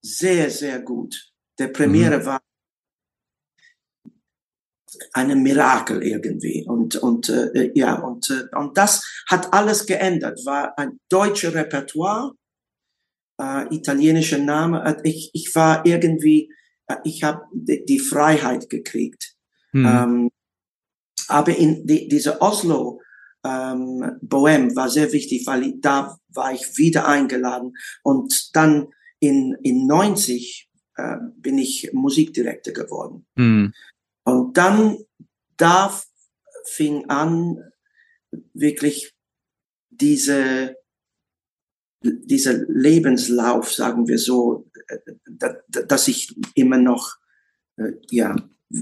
sehr, 0.02 0.50
sehr 0.50 0.80
gut. 0.80 1.32
Der 1.60 1.68
Premiere 1.68 2.20
mhm. 2.20 2.26
war 2.26 2.42
ein 5.14 5.42
Mirakel 5.42 6.04
irgendwie. 6.04 6.66
Und, 6.68 6.96
und 6.96 7.30
äh, 7.30 7.72
ja, 7.74 7.96
und, 7.96 8.30
äh, 8.30 8.56
und 8.56 8.78
das 8.78 9.04
hat 9.28 9.54
alles 9.54 9.86
geändert. 9.86 10.46
War 10.46 10.78
ein 10.78 11.00
deutsches 11.10 11.54
Repertoire, 11.54 12.34
äh, 13.40 13.74
italienischer 13.74 14.40
Name. 14.40 14.84
Äh, 14.86 15.10
ich, 15.10 15.32
ich 15.34 15.56
war 15.56 15.86
irgendwie, 15.86 16.52
äh, 16.88 16.98
ich 17.04 17.24
habe 17.24 17.44
die, 17.54 17.86
die, 17.86 18.00
Freiheit 18.00 18.70
gekriegt. 18.70 19.36
Mhm. 19.72 19.86
Ähm, 19.86 20.32
aber 21.28 21.56
in 21.56 21.86
die, 21.86 22.08
diese 22.08 22.42
Oslo 22.42 23.02
ähm, 23.44 24.18
Bohem 24.22 24.76
war 24.76 24.90
sehr 24.90 25.12
wichtig, 25.12 25.46
weil 25.46 25.74
da 25.80 26.18
war 26.30 26.54
ich 26.54 26.78
wieder 26.78 27.08
eingeladen. 27.08 27.76
Und 28.04 28.56
dann 28.56 28.88
in, 29.20 29.56
in 29.64 29.88
90 29.88 30.67
äh, 30.98 31.18
bin 31.38 31.58
ich 31.58 31.92
Musikdirektor 31.94 32.74
geworden. 32.74 33.26
Mhm. 33.36 33.74
Und 34.24 34.58
dann 34.58 34.98
da 35.56 35.94
fing 36.66 37.06
an, 37.10 37.64
wirklich 38.54 39.14
diese, 39.90 40.76
dieser 42.02 42.54
Lebenslauf, 42.68 43.72
sagen 43.72 44.08
wir 44.08 44.18
so, 44.18 44.70
dass 45.70 46.08
ich 46.08 46.36
immer 46.56 46.78
noch, 46.78 47.16
äh, 47.78 47.94
ja, 48.10 48.36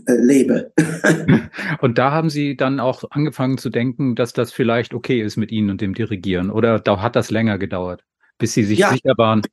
äh, 0.08 0.14
lebe. 0.16 0.74
und 1.82 1.98
da 1.98 2.12
haben 2.12 2.30
Sie 2.30 2.58
dann 2.58 2.80
auch 2.80 3.04
angefangen 3.12 3.58
zu 3.58 3.70
denken, 3.70 4.16
dass 4.16 4.34
das 4.34 4.52
vielleicht 4.52 4.94
okay 4.94 5.22
ist 5.22 5.38
mit 5.38 5.52
Ihnen 5.52 5.70
und 5.70 5.82
dem 5.82 5.94
Dirigieren? 5.94 6.50
Oder 6.50 6.80
da 6.80 7.02
hat 7.02 7.16
das 7.16 7.30
länger 7.30 7.60
gedauert, 7.60 8.04
bis 8.38 8.54
Sie 8.54 8.64
sich 8.64 8.80
ja, 8.80 8.90
sicher 8.90 9.14
waren? 9.18 9.44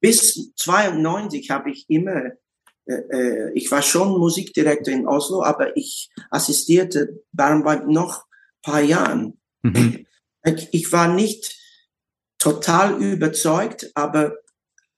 Bis 0.00 0.52
92 0.54 1.50
habe 1.50 1.70
ich 1.70 1.86
immer 1.88 2.32
äh, 2.88 2.94
äh, 3.10 3.52
ich 3.54 3.70
war 3.70 3.82
schon 3.82 4.18
Musikdirektor 4.18 4.92
in 4.92 5.06
Oslo, 5.06 5.42
aber 5.42 5.76
ich 5.76 6.10
assistierte 6.30 7.22
Bernwald 7.32 7.86
noch 7.86 8.24
paar 8.62 8.80
Jahren. 8.80 9.38
Mhm. 9.62 10.06
Ich, 10.70 10.92
war 10.92 11.12
nicht 11.12 11.56
total 12.38 13.02
überzeugt, 13.02 13.90
aber, 13.94 14.36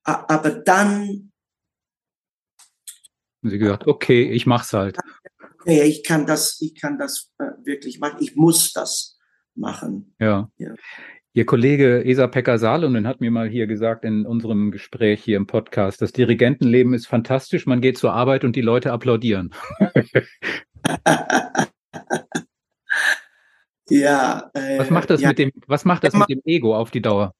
aber 0.04 0.50
dann. 0.50 1.32
Sie 3.42 3.58
gesagt, 3.58 3.86
okay, 3.88 4.30
ich 4.30 4.46
mach's 4.46 4.72
halt. 4.72 4.98
Okay, 5.60 5.82
ich 5.82 6.04
kann 6.04 6.26
das, 6.26 6.60
ich 6.60 6.80
kann 6.80 6.98
das 6.98 7.32
äh, 7.38 7.44
wirklich 7.64 7.98
machen. 7.98 8.18
Ich 8.20 8.36
muss 8.36 8.72
das 8.72 9.18
machen. 9.56 10.14
Ja. 10.20 10.50
ja. 10.58 10.74
Ihr 11.32 11.46
Kollege 11.46 12.04
Esa 12.04 12.26
Pekka 12.26 12.58
Salonen 12.58 13.06
hat 13.06 13.20
mir 13.20 13.30
mal 13.30 13.48
hier 13.48 13.68
gesagt 13.68 14.04
in 14.04 14.26
unserem 14.26 14.72
Gespräch 14.72 15.22
hier 15.22 15.36
im 15.36 15.46
Podcast, 15.46 16.02
das 16.02 16.10
Dirigentenleben 16.10 16.92
ist 16.92 17.06
fantastisch, 17.06 17.66
man 17.66 17.80
geht 17.80 17.98
zur 17.98 18.12
Arbeit 18.12 18.42
und 18.42 18.56
die 18.56 18.62
Leute 18.62 18.90
applaudieren. 18.90 19.54
ja. 23.88 24.50
Äh, 24.54 24.80
was 24.80 24.90
macht 24.90 25.10
das 25.10 25.20
ja. 25.20 25.28
mit 25.28 25.38
dem, 25.38 25.52
was 25.68 25.84
macht 25.84 26.02
das 26.02 26.14
mit 26.14 26.28
dem 26.28 26.40
Ego 26.44 26.76
auf 26.76 26.90
die 26.90 27.00
Dauer? 27.00 27.32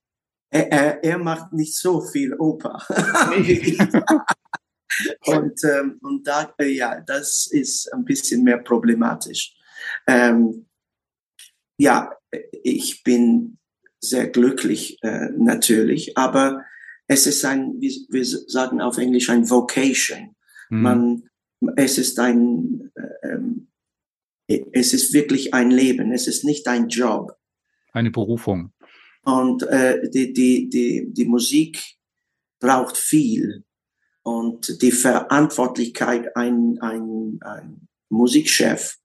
Er, 0.51 0.71
er, 0.71 1.03
er 1.03 1.19
macht 1.19 1.53
nicht 1.53 1.77
so 1.77 2.01
viel 2.01 2.35
Oper. 2.35 2.81
und, 5.27 5.65
ähm, 5.65 5.99
und 6.01 6.25
da, 6.25 6.55
äh, 6.59 6.69
ja, 6.69 7.01
das 7.01 7.49
ist 7.51 7.93
ein 7.93 8.05
bisschen 8.05 8.45
mehr 8.45 8.59
problematisch. 8.59 9.53
Ähm, 10.07 10.67
ja, 11.77 12.13
ich 12.63 13.03
bin 13.03 13.57
sehr 14.01 14.29
glücklich 14.29 14.99
äh, 15.03 15.29
natürlich, 15.37 16.17
aber 16.17 16.65
es 17.07 17.27
ist 17.27 17.45
ein, 17.45 17.75
wie 17.81 18.07
wir 18.09 18.25
sagen 18.25 18.81
auf 18.81 18.99
Englisch, 18.99 19.29
ein 19.31 19.49
Vocation. 19.51 20.35
Mhm. 20.71 20.83
Man, 20.83 21.23
es 21.77 21.99
ist 21.99 22.19
ein, 22.19 22.91
äh, 22.95 23.29
ähm, 23.29 23.69
es 24.73 24.93
ist 24.93 25.13
wirklich 25.13 25.55
ein 25.55 25.71
Leben, 25.71 26.13
es 26.13 26.27
ist 26.27 26.45
nicht 26.45 26.67
ein 26.67 26.89
Job. 26.89 27.37
Eine 27.93 28.11
Berufung. 28.11 28.73
Und 29.23 29.63
äh, 29.65 30.09
die, 30.09 30.33
die, 30.33 30.69
die, 30.69 31.13
die 31.13 31.25
Musik 31.25 31.79
braucht 32.59 32.97
viel. 32.97 33.65
Und 34.23 34.83
die 34.83 34.93
Verantwortlichkeit, 34.93 36.37
ein, 36.37 36.79
ein, 36.81 37.39
ein 37.43 37.89
Musikchef, 38.09 38.99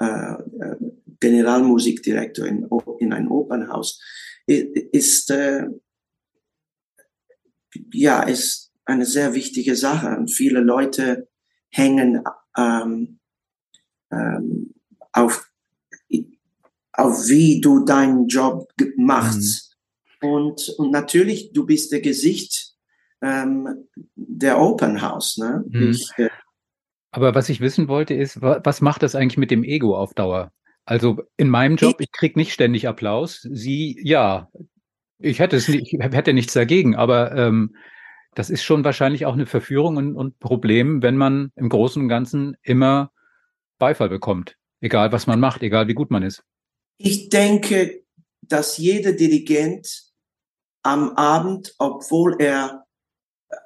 äh, 0.00 0.06
äh 0.06 0.76
Generalmusikdirektor 1.20 2.46
in, 2.46 2.66
in 3.00 3.12
ein 3.12 3.28
Opernhaus, 3.28 4.00
ist, 4.46 5.30
äh, 5.30 5.66
ja, 7.92 8.22
ist 8.22 8.72
eine 8.84 9.04
sehr 9.04 9.34
wichtige 9.34 9.76
Sache. 9.76 10.16
Und 10.16 10.30
viele 10.30 10.60
Leute 10.60 11.28
hängen 11.70 12.22
ähm, 12.56 13.18
ähm, 14.10 14.74
auf, 15.12 15.50
auf 16.92 17.28
wie 17.28 17.60
du 17.60 17.84
deinen 17.84 18.26
Job 18.28 18.68
machst. 18.96 19.76
Mhm. 20.22 20.28
Und, 20.28 20.68
und 20.78 20.90
natürlich, 20.90 21.52
du 21.52 21.66
bist 21.66 21.92
der 21.92 22.00
Gesicht 22.00 22.74
ähm, 23.20 23.88
der 24.16 24.60
Open 24.60 25.02
House. 25.02 25.36
Ne? 25.36 25.64
Mhm. 25.68 25.90
Ich, 25.90 26.10
äh, 26.16 26.30
Aber 27.10 27.34
was 27.34 27.48
ich 27.48 27.60
wissen 27.60 27.88
wollte, 27.88 28.14
ist, 28.14 28.40
was 28.40 28.80
macht 28.80 29.02
das 29.02 29.14
eigentlich 29.14 29.38
mit 29.38 29.50
dem 29.50 29.64
Ego 29.64 29.96
auf 29.96 30.14
Dauer? 30.14 30.52
Also 30.88 31.22
in 31.36 31.50
meinem 31.50 31.76
Job, 31.76 32.00
ich 32.00 32.10
kriege 32.12 32.38
nicht 32.38 32.54
ständig 32.54 32.88
Applaus. 32.88 33.42
Sie, 33.42 34.00
ja, 34.02 34.50
ich 35.18 35.38
hätte 35.38 35.56
es 35.56 35.68
nicht, 35.68 35.92
ich 35.92 36.00
hätte 36.00 36.32
nichts 36.32 36.54
dagegen, 36.54 36.96
aber 36.96 37.32
ähm, 37.36 37.76
das 38.34 38.48
ist 38.48 38.62
schon 38.62 38.84
wahrscheinlich 38.84 39.26
auch 39.26 39.34
eine 39.34 39.44
Verführung 39.44 39.98
und, 39.98 40.16
und 40.16 40.38
Problem, 40.38 41.02
wenn 41.02 41.18
man 41.18 41.52
im 41.56 41.68
Großen 41.68 42.00
und 42.00 42.08
Ganzen 42.08 42.56
immer 42.62 43.12
Beifall 43.78 44.08
bekommt, 44.08 44.56
egal 44.80 45.12
was 45.12 45.26
man 45.26 45.40
macht, 45.40 45.62
egal 45.62 45.88
wie 45.88 45.94
gut 45.94 46.10
man 46.10 46.22
ist. 46.22 46.42
Ich 46.96 47.28
denke, 47.28 48.02
dass 48.40 48.78
jeder 48.78 49.12
Dirigent 49.12 50.04
am 50.82 51.10
Abend, 51.16 51.74
obwohl 51.76 52.40
er 52.40 52.86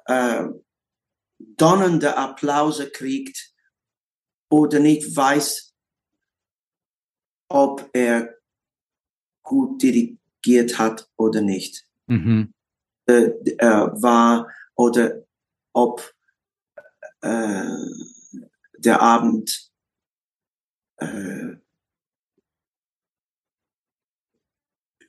äh, 0.07 0.43
donnernde 1.39 2.17
Applause 2.17 2.89
kriegt, 2.89 3.53
oder 4.49 4.79
nicht 4.81 5.15
weiß, 5.15 5.72
ob 7.53 7.87
er 7.93 8.35
gut 9.43 9.81
dirigiert 9.81 10.79
hat 10.79 11.07
oder 11.17 11.41
nicht. 11.41 11.85
Mhm. 12.07 12.51
Äh, 13.05 13.25
äh, 13.57 14.01
war 14.01 14.49
oder 14.75 15.23
ob 15.71 16.13
äh, 17.21 17.63
der 18.77 19.01
Abend 19.01 19.71
äh, 20.97 21.57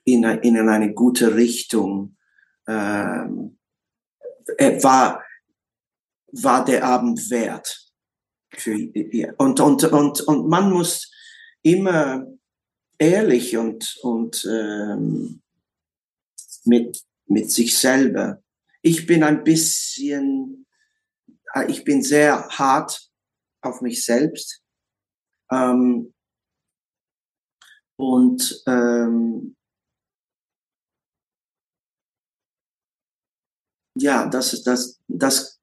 in, 0.05 0.25
in 0.25 0.69
eine 0.69 0.93
gute 0.93 1.35
Richtung 1.35 2.17
ähm, 2.67 3.59
war, 4.83 5.25
war 6.33 6.65
der 6.65 6.85
Abend 6.85 7.31
wert. 7.31 7.91
Für, 8.53 8.77
und, 9.39 9.61
und, 9.61 9.85
und, 9.85 10.21
und 10.21 10.49
man 10.49 10.71
muss 10.71 11.11
immer 11.63 12.34
ehrlich 12.99 13.57
und, 13.57 13.97
und 14.03 14.45
ähm, 14.45 15.43
mit, 16.65 17.03
mit 17.27 17.51
sich 17.51 17.77
selber. 17.77 18.43
Ich 18.83 19.07
bin 19.07 19.23
ein 19.23 19.45
bisschen, 19.45 20.67
äh, 21.55 21.71
ich 21.71 21.85
bin 21.85 22.03
sehr 22.03 22.49
hart 22.49 23.11
auf 23.63 23.81
mich 23.81 24.05
selbst. 24.05 24.63
Ähm, 25.51 26.15
und 27.97 28.63
ähm, 28.67 29.57
ja, 33.95 34.27
das 34.27 34.53
ist 34.53 34.65
das, 34.65 35.01
das 35.09 35.61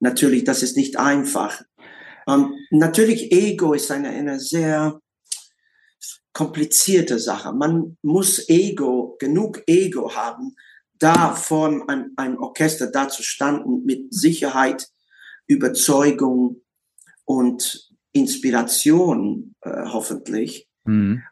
natürlich, 0.00 0.44
das 0.44 0.62
ist 0.62 0.76
nicht 0.76 0.98
einfach. 0.98 1.62
Ähm, 2.26 2.54
natürlich, 2.70 3.32
Ego 3.32 3.72
ist 3.72 3.90
eine, 3.90 4.10
eine 4.10 4.40
sehr 4.40 5.00
komplizierte 6.32 7.18
Sache. 7.18 7.52
Man 7.52 7.96
muss 8.02 8.48
Ego, 8.48 9.16
genug 9.18 9.62
Ego 9.66 10.14
haben, 10.14 10.56
da 10.98 11.34
vor 11.34 11.84
ein, 11.88 12.12
ein 12.16 12.38
Orchester 12.38 12.86
da 12.86 13.08
zu 13.08 13.22
standen 13.22 13.84
mit 13.84 14.12
Sicherheit, 14.12 14.88
Überzeugung 15.46 16.62
und 17.24 17.90
Inspiration, 18.12 19.54
äh, 19.62 19.86
hoffentlich. 19.86 20.68
Mhm. 20.84 21.22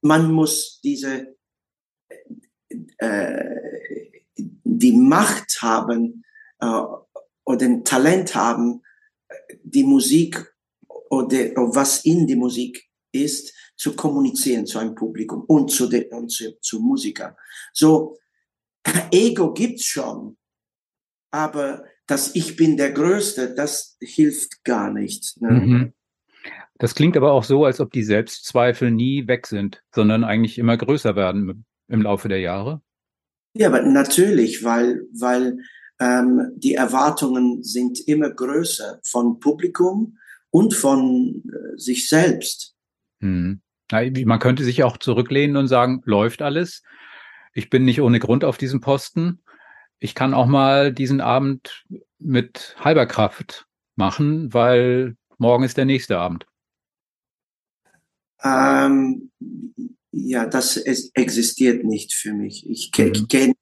Man 0.00 0.32
muss 0.32 0.80
diese 0.82 1.36
äh, 2.98 3.62
die 4.36 4.92
Macht 4.92 5.62
haben 5.62 6.24
äh, 6.58 6.82
oder 7.44 7.66
ein 7.66 7.84
Talent 7.84 8.34
haben, 8.34 8.82
die 9.62 9.84
Musik 9.84 10.54
oder, 10.88 11.52
oder 11.52 11.74
was 11.74 12.04
in 12.04 12.26
die 12.26 12.36
Musik 12.36 12.88
ist, 13.12 13.52
zu 13.76 13.94
kommunizieren 13.96 14.66
zu 14.66 14.78
einem 14.78 14.94
Publikum 14.94 15.42
und 15.42 15.70
zu, 15.70 15.88
den, 15.88 16.04
und 16.10 16.30
zu, 16.30 16.58
zu 16.60 16.80
Musikern. 16.80 17.34
So, 17.72 18.18
Ego 19.10 19.52
gibt's 19.52 19.84
schon, 19.84 20.36
aber 21.30 21.84
dass 22.06 22.34
ich 22.34 22.56
bin 22.56 22.76
der 22.76 22.92
Größte, 22.92 23.54
das 23.54 23.96
hilft 24.00 24.64
gar 24.64 24.92
nicht. 24.92 25.40
Ne? 25.40 25.50
Mhm. 25.50 25.92
Das 26.78 26.94
klingt 26.94 27.16
aber 27.16 27.32
auch 27.32 27.44
so, 27.44 27.64
als 27.64 27.80
ob 27.80 27.92
die 27.92 28.02
Selbstzweifel 28.02 28.90
nie 28.90 29.28
weg 29.28 29.46
sind, 29.46 29.82
sondern 29.94 30.24
eigentlich 30.24 30.58
immer 30.58 30.76
größer 30.76 31.14
werden 31.14 31.64
im 31.88 32.02
Laufe 32.02 32.28
der 32.28 32.40
Jahre. 32.40 32.82
Ja, 33.54 33.68
aber 33.68 33.82
natürlich, 33.82 34.64
weil, 34.64 35.02
weil 35.12 35.58
ähm, 36.00 36.50
die 36.56 36.74
Erwartungen 36.74 37.62
sind 37.62 38.00
immer 38.08 38.30
größer 38.30 38.98
von 39.04 39.38
Publikum 39.38 40.18
und 40.50 40.74
von 40.74 41.42
äh, 41.46 41.78
sich 41.78 42.08
selbst. 42.08 42.74
Hm. 43.22 43.62
Man 43.90 44.38
könnte 44.38 44.64
sich 44.64 44.82
auch 44.84 44.96
zurücklehnen 44.96 45.56
und 45.56 45.68
sagen, 45.68 46.02
läuft 46.04 46.42
alles. 46.42 46.82
Ich 47.54 47.70
bin 47.70 47.84
nicht 47.84 48.00
ohne 48.00 48.18
Grund 48.18 48.44
auf 48.44 48.58
diesem 48.58 48.80
Posten. 48.80 49.42
Ich 49.98 50.14
kann 50.14 50.34
auch 50.34 50.46
mal 50.46 50.92
diesen 50.92 51.20
Abend 51.20 51.84
mit 52.18 52.74
halber 52.80 53.06
Kraft 53.06 53.66
machen, 53.94 54.52
weil 54.52 55.16
morgen 55.38 55.64
ist 55.64 55.76
der 55.76 55.84
nächste 55.84 56.18
Abend. 56.18 56.46
Ähm, 58.42 59.30
ja, 60.10 60.46
das 60.46 60.76
ist, 60.76 61.14
existiert 61.14 61.84
nicht 61.84 62.14
für 62.14 62.32
mich. 62.32 62.68
Ich 62.68 62.90
mhm. 62.96 63.28
kenne 63.28 63.54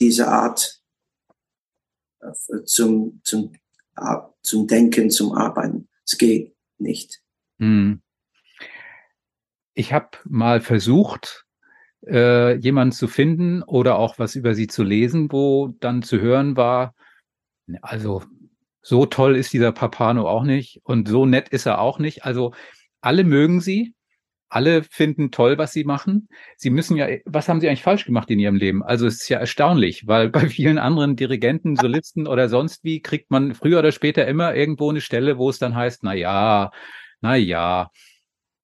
diese 0.00 0.28
Art 0.28 0.80
äh, 2.20 2.64
zum, 2.64 3.20
zum, 3.22 3.52
zum 4.42 4.66
Denken, 4.66 5.10
zum 5.10 5.32
Arbeiten. 5.32 5.88
Es 6.04 6.18
geht 6.18 6.56
nicht. 6.78 7.22
Mhm. 7.58 8.02
Ich 9.76 9.92
habe 9.92 10.08
mal 10.24 10.60
versucht, 10.60 11.44
äh, 12.06 12.56
jemanden 12.56 12.92
zu 12.92 13.08
finden 13.08 13.62
oder 13.62 13.98
auch 13.98 14.18
was 14.18 14.34
über 14.34 14.54
sie 14.54 14.66
zu 14.66 14.82
lesen, 14.82 15.30
wo 15.30 15.74
dann 15.80 16.02
zu 16.02 16.20
hören 16.20 16.56
war, 16.56 16.94
also 17.82 18.22
so 18.80 19.04
toll 19.06 19.36
ist 19.36 19.52
dieser 19.52 19.72
Papano 19.72 20.28
auch 20.28 20.44
nicht 20.44 20.80
und 20.84 21.08
so 21.08 21.26
nett 21.26 21.50
ist 21.50 21.66
er 21.66 21.80
auch 21.80 21.98
nicht. 21.98 22.24
Also 22.24 22.54
alle 23.00 23.24
mögen 23.24 23.60
sie, 23.60 23.94
alle 24.48 24.84
finden 24.84 25.30
toll, 25.30 25.58
was 25.58 25.72
sie 25.72 25.84
machen. 25.84 26.28
Sie 26.56 26.70
müssen 26.70 26.96
ja, 26.96 27.08
was 27.26 27.48
haben 27.48 27.60
sie 27.60 27.68
eigentlich 27.68 27.82
falsch 27.82 28.06
gemacht 28.06 28.30
in 28.30 28.38
ihrem 28.38 28.54
Leben? 28.56 28.82
Also 28.82 29.06
es 29.06 29.22
ist 29.22 29.28
ja 29.28 29.38
erstaunlich, 29.38 30.06
weil 30.06 30.28
bei 30.30 30.48
vielen 30.48 30.78
anderen 30.78 31.16
Dirigenten, 31.16 31.76
Solisten 31.76 32.26
oder 32.26 32.48
sonst 32.48 32.84
wie 32.84 33.02
kriegt 33.02 33.30
man 33.30 33.54
früher 33.54 33.80
oder 33.80 33.92
später 33.92 34.26
immer 34.26 34.54
irgendwo 34.54 34.88
eine 34.88 35.00
Stelle, 35.02 35.36
wo 35.36 35.50
es 35.50 35.58
dann 35.58 35.74
heißt, 35.74 36.02
na 36.04 36.14
ja, 36.14 36.70
na 37.20 37.36
ja. 37.36 37.90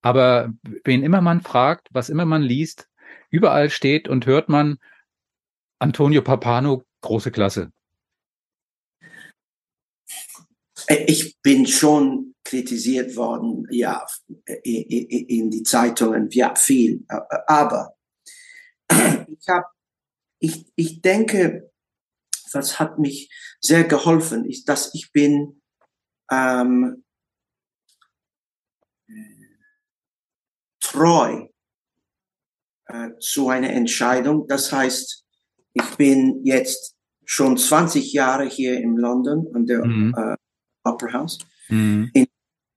Aber 0.03 0.53
wen 0.85 1.03
immer 1.03 1.21
man 1.21 1.41
fragt, 1.41 1.89
was 1.93 2.11
immer 2.11 2.27
man 2.27 2.43
liest, 2.43 2.89
überall 3.31 3.71
steht 3.71 4.09
und 4.09 4.27
hört 4.27 4.49
man 4.49 4.79
Antonio 5.79 6.23
Papano, 6.23 6.85
große 7.01 7.31
Klasse. 7.31 7.73
Ich 10.89 11.41
bin 11.41 11.67
schon 11.67 12.35
kritisiert 12.45 13.17
worden, 13.17 13.67
ja, 13.71 14.05
in 14.65 15.51
die 15.51 15.63
Zeitungen, 15.63 16.29
ja, 16.31 16.55
viel. 16.57 17.05
Aber 17.47 17.97
ich 18.89 19.49
habe, 19.49 19.67
ich, 20.41 20.67
ich 20.75 21.01
denke, 21.01 21.71
was 22.53 22.79
hat 22.79 22.99
mich 22.99 23.31
sehr 23.61 23.85
geholfen, 23.85 24.45
ist, 24.45 24.69
dass 24.69 24.93
ich 24.95 25.13
bin 25.13 25.63
ähm, 26.31 27.05
treu 30.93 31.49
äh, 32.87 33.11
zu 33.19 33.49
einer 33.49 33.71
Entscheidung. 33.71 34.47
Das 34.47 34.73
heißt, 34.73 35.25
ich 35.73 35.97
bin 35.97 36.45
jetzt 36.45 36.95
schon 37.25 37.57
20 37.57 38.13
Jahre 38.13 38.47
hier 38.47 38.79
in 38.79 38.97
London 38.97 39.49
an 39.55 39.67
der 39.67 39.85
mhm. 39.85 40.15
äh, 40.17 40.37
Opera 40.85 41.13
House. 41.15 41.39
Mhm. 41.69 42.11
In, 42.13 42.27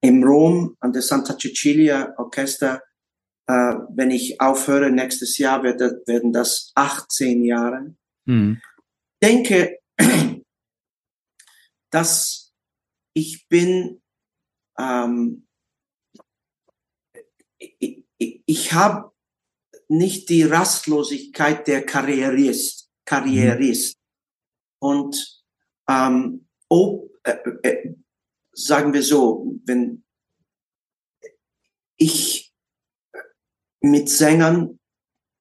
in 0.01 0.23
Rom 0.23 0.77
an 0.79 0.93
der 0.93 1.01
Santa 1.01 1.37
Cecilia 1.37 2.13
Orchester. 2.17 2.81
Äh, 3.47 3.75
wenn 3.89 4.11
ich 4.11 4.39
aufhöre 4.39 4.89
nächstes 4.91 5.37
Jahr, 5.37 5.63
wird, 5.63 5.79
werden 6.07 6.31
das 6.31 6.71
18 6.75 7.43
Jahre. 7.43 7.95
Mhm. 8.25 8.61
Ich 9.21 9.27
denke, 9.27 9.79
dass 11.91 12.53
ich 13.13 13.47
bin, 13.47 14.01
ähm, 14.77 15.47
ich, 17.57 18.04
ich, 18.17 18.73
habe 18.73 19.11
nicht 19.87 20.29
die 20.29 20.43
Rastlosigkeit 20.43 21.67
der 21.67 21.85
Karrierist, 21.85 22.89
Karrierist. 23.05 23.97
Mhm. 23.97 24.01
Und 24.79 25.43
ähm, 25.89 26.47
ob, 26.69 27.11
äh, 27.23 27.37
äh, 27.63 27.95
sagen 28.53 28.93
wir 28.93 29.03
so, 29.03 29.59
wenn 29.65 30.03
ich 31.97 32.53
mit 33.81 34.09
Sängern 34.09 34.79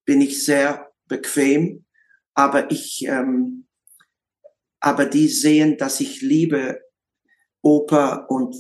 bin 0.05 0.21
ich 0.21 0.45
sehr 0.45 0.93
bequem, 1.07 1.87
aber 2.35 2.71
ich, 2.71 3.05
ähm, 3.07 3.67
aber 4.81 5.07
die 5.07 5.29
sehen, 5.29 5.79
dass 5.79 6.01
ich 6.01 6.21
liebe 6.21 6.81
Oper 7.63 8.31
und 8.31 8.55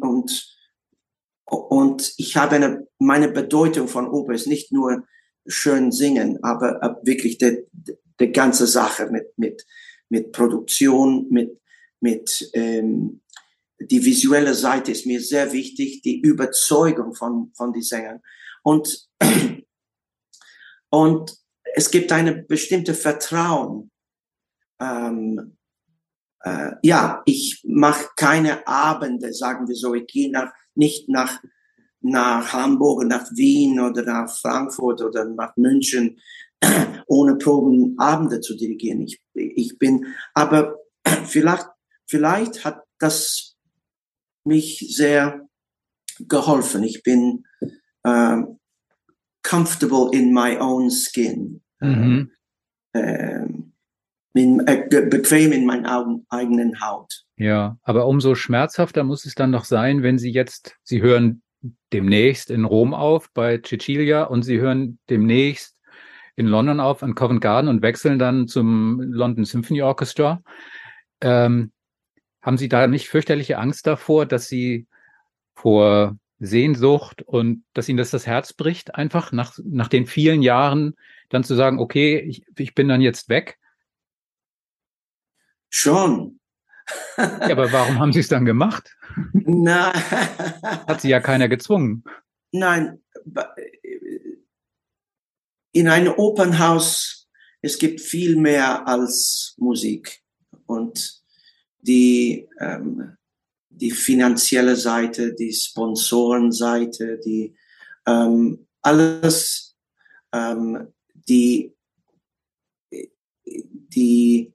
und 0.00 0.51
und 1.56 2.14
ich 2.16 2.36
habe 2.36 2.56
eine 2.56 2.86
meine 2.98 3.28
Bedeutung 3.28 3.88
von 3.88 4.08
Oper 4.08 4.32
ist 4.32 4.46
nicht 4.46 4.72
nur 4.72 5.06
schön 5.46 5.90
singen, 5.92 6.42
aber 6.42 7.00
wirklich 7.02 7.38
die, 7.38 7.66
die 8.20 8.32
ganze 8.32 8.66
Sache 8.66 9.10
mit 9.10 9.36
mit 9.36 9.66
mit 10.08 10.32
Produktion, 10.32 11.28
mit 11.30 11.60
mit 12.00 12.50
ähm, 12.54 13.22
die 13.90 14.04
visuelle 14.04 14.54
Seite 14.54 14.92
ist 14.92 15.06
mir 15.06 15.20
sehr 15.20 15.52
wichtig, 15.52 16.02
die 16.02 16.20
Überzeugung 16.20 17.14
von, 17.14 17.52
von 17.54 17.72
die 17.72 17.82
Sängern. 17.82 18.20
Und, 18.62 19.08
und 20.90 21.36
es 21.74 21.90
gibt 21.90 22.12
eine 22.12 22.34
bestimmte 22.34 22.94
Vertrauen, 22.94 23.90
ähm, 24.80 25.56
äh, 26.44 26.72
ja, 26.82 27.22
ich 27.24 27.62
mache 27.66 28.08
keine 28.16 28.66
Abende, 28.66 29.32
sagen 29.32 29.68
wir 29.68 29.76
so. 29.76 29.94
Ich 29.94 30.06
gehe 30.06 30.30
nach, 30.30 30.52
nicht 30.74 31.08
nach, 31.08 31.40
nach 32.00 32.52
Hamburg, 32.52 33.04
nach 33.06 33.30
Wien 33.34 33.80
oder 33.80 34.02
nach 34.02 34.30
Frankfurt 34.30 35.02
oder 35.02 35.24
nach 35.24 35.56
München, 35.56 36.18
ohne 37.06 37.36
Proben 37.36 37.94
Abende 37.98 38.40
zu 38.40 38.56
dirigieren. 38.56 39.02
Ich, 39.02 39.20
ich 39.34 39.78
bin, 39.78 40.06
aber 40.34 40.76
vielleicht, 41.26 41.66
vielleicht 42.06 42.64
hat 42.64 42.82
das 42.98 43.56
mich 44.44 44.94
sehr 44.96 45.48
geholfen. 46.18 46.82
Ich 46.82 47.02
bin 47.02 47.44
äh, 48.02 48.38
comfortable 49.42 50.10
in 50.12 50.32
my 50.32 50.56
own 50.58 50.90
skin. 50.90 51.62
Mhm. 51.80 52.30
Äh, 52.92 53.46
bin 54.32 54.66
äh, 54.66 54.86
bequem 54.88 55.52
in 55.52 55.66
meiner 55.66 56.20
eigenen 56.28 56.80
Haut. 56.80 57.24
Ja, 57.36 57.76
aber 57.82 58.06
umso 58.06 58.34
schmerzhafter 58.34 59.04
muss 59.04 59.24
es 59.24 59.34
dann 59.34 59.50
noch 59.50 59.64
sein, 59.64 60.02
wenn 60.02 60.18
Sie 60.18 60.30
jetzt, 60.30 60.76
Sie 60.82 61.02
hören 61.02 61.42
demnächst 61.92 62.50
in 62.50 62.64
Rom 62.64 62.94
auf 62.94 63.30
bei 63.32 63.60
Cecilia 63.64 64.24
und 64.24 64.42
Sie 64.42 64.58
hören 64.58 64.98
demnächst 65.10 65.76
in 66.34 66.46
London 66.46 66.80
auf 66.80 67.02
an 67.02 67.14
Covent 67.14 67.40
Garden 67.40 67.68
und 67.68 67.82
wechseln 67.82 68.18
dann 68.18 68.48
zum 68.48 69.00
London 69.00 69.44
Symphony 69.44 69.82
Orchestra. 69.82 70.42
Ähm, 71.20 71.72
haben 72.40 72.58
Sie 72.58 72.68
da 72.68 72.86
nicht 72.86 73.08
fürchterliche 73.08 73.58
Angst 73.58 73.86
davor, 73.86 74.26
dass 74.26 74.48
Sie 74.48 74.86
vor 75.54 76.16
Sehnsucht 76.40 77.22
und 77.22 77.64
dass 77.72 77.88
Ihnen 77.88 77.98
das 77.98 78.10
das 78.10 78.26
Herz 78.26 78.52
bricht, 78.52 78.94
einfach 78.94 79.30
nach, 79.30 79.58
nach 79.62 79.88
den 79.88 80.06
vielen 80.06 80.42
Jahren 80.42 80.94
dann 81.28 81.44
zu 81.44 81.54
sagen, 81.54 81.78
okay, 81.78 82.18
ich, 82.18 82.44
ich 82.56 82.74
bin 82.74 82.88
dann 82.88 83.00
jetzt 83.00 83.28
weg? 83.28 83.58
Schon. 85.74 86.38
ja, 87.16 87.50
aber 87.50 87.72
warum 87.72 87.98
haben 87.98 88.12
Sie 88.12 88.20
es 88.20 88.28
dann 88.28 88.44
gemacht? 88.44 88.94
Na. 89.32 89.92
Hat 90.86 91.00
Sie 91.00 91.08
ja 91.08 91.20
keiner 91.20 91.48
gezwungen. 91.48 92.04
Nein, 92.52 93.02
in 95.72 95.88
einem 95.88 96.12
Opernhaus, 96.12 97.26
es 97.62 97.78
gibt 97.78 98.02
viel 98.02 98.36
mehr 98.36 98.86
als 98.86 99.54
Musik. 99.56 100.22
Und 100.66 101.22
die, 101.78 102.48
ähm, 102.60 103.16
die 103.70 103.90
finanzielle 103.90 104.76
Seite, 104.76 105.34
die 105.34 105.52
Sponsorenseite, 105.52 107.18
die 107.24 107.56
ähm, 108.06 108.66
alles, 108.82 109.74
ähm, 110.32 110.92
die, 111.14 111.72
die, 113.94 114.52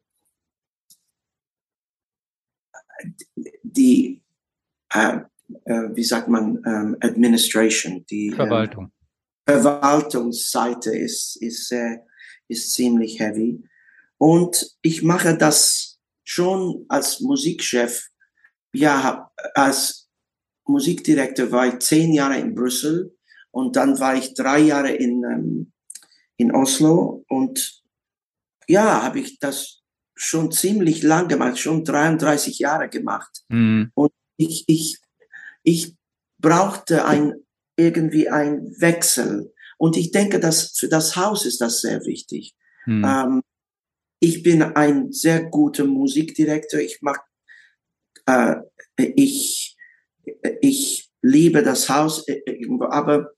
die, 3.63 4.21
äh, 4.93 5.19
äh, 5.65 5.89
wie 5.93 6.03
sagt 6.03 6.27
man, 6.27 6.62
ähm, 6.65 6.97
Administration, 7.01 8.05
die 8.10 8.27
ähm, 8.27 8.36
Verwaltung. 8.36 8.91
Verwaltungsseite 9.45 10.95
ist, 10.95 11.38
ist, 11.38 11.71
äh, 11.71 11.99
ist 12.47 12.73
ziemlich 12.73 13.19
heavy. 13.19 13.63
Und 14.17 14.75
ich 14.81 15.03
mache 15.03 15.38
das 15.38 15.99
schon 16.23 16.86
als 16.89 17.21
Musikchef. 17.21 18.10
Ja, 18.73 19.31
als 19.53 20.10
Musikdirektor 20.65 21.51
war 21.51 21.67
ich 21.67 21.79
zehn 21.79 22.13
Jahre 22.13 22.38
in 22.39 22.53
Brüssel 22.53 23.15
und 23.51 23.75
dann 23.75 23.99
war 23.99 24.15
ich 24.15 24.33
drei 24.33 24.60
Jahre 24.60 24.91
in, 24.91 25.23
ähm, 25.23 25.71
in 26.36 26.53
Oslo 26.53 27.23
und 27.29 27.81
ja, 28.67 29.01
habe 29.03 29.19
ich 29.19 29.39
das 29.39 29.81
schon 30.17 30.51
ziemlich 30.51 31.03
lang 31.03 31.27
gemacht, 31.27 31.60
schon 31.60 31.86
33 31.86 32.60
Jahre 32.60 32.89
gemacht. 32.89 33.43
Mhm. 33.49 33.91
Und 33.93 34.12
ich, 34.38 34.65
ich, 34.67 34.99
ich 35.63 35.95
brauchte 36.39 37.06
ein 37.06 37.34
irgendwie 37.77 38.27
ein 38.27 38.73
Wechsel. 38.80 39.53
Und 39.77 39.95
ich 39.95 40.12
denke, 40.12 40.39
dass 40.39 40.71
für 40.77 40.89
das 40.89 41.15
Haus 41.15 41.45
ist 41.45 41.62
das 41.62 41.82
sehr 41.82 42.03
wichtig. 42.06 42.56
Hm. 42.84 43.06
Ähm, 43.06 43.41
ich 44.19 44.41
bin 44.41 44.63
ein 44.63 45.12
sehr 45.12 45.43
guter 45.43 45.86
Musikdirektor. 45.86 46.80
Ich 46.80 47.01
mag, 47.01 47.23
äh, 48.25 48.56
ich, 48.97 49.77
ich 50.62 51.12
liebe 51.21 51.62
das 51.62 51.88
Haus, 51.88 52.27
äh, 52.27 52.41
aber 52.89 53.34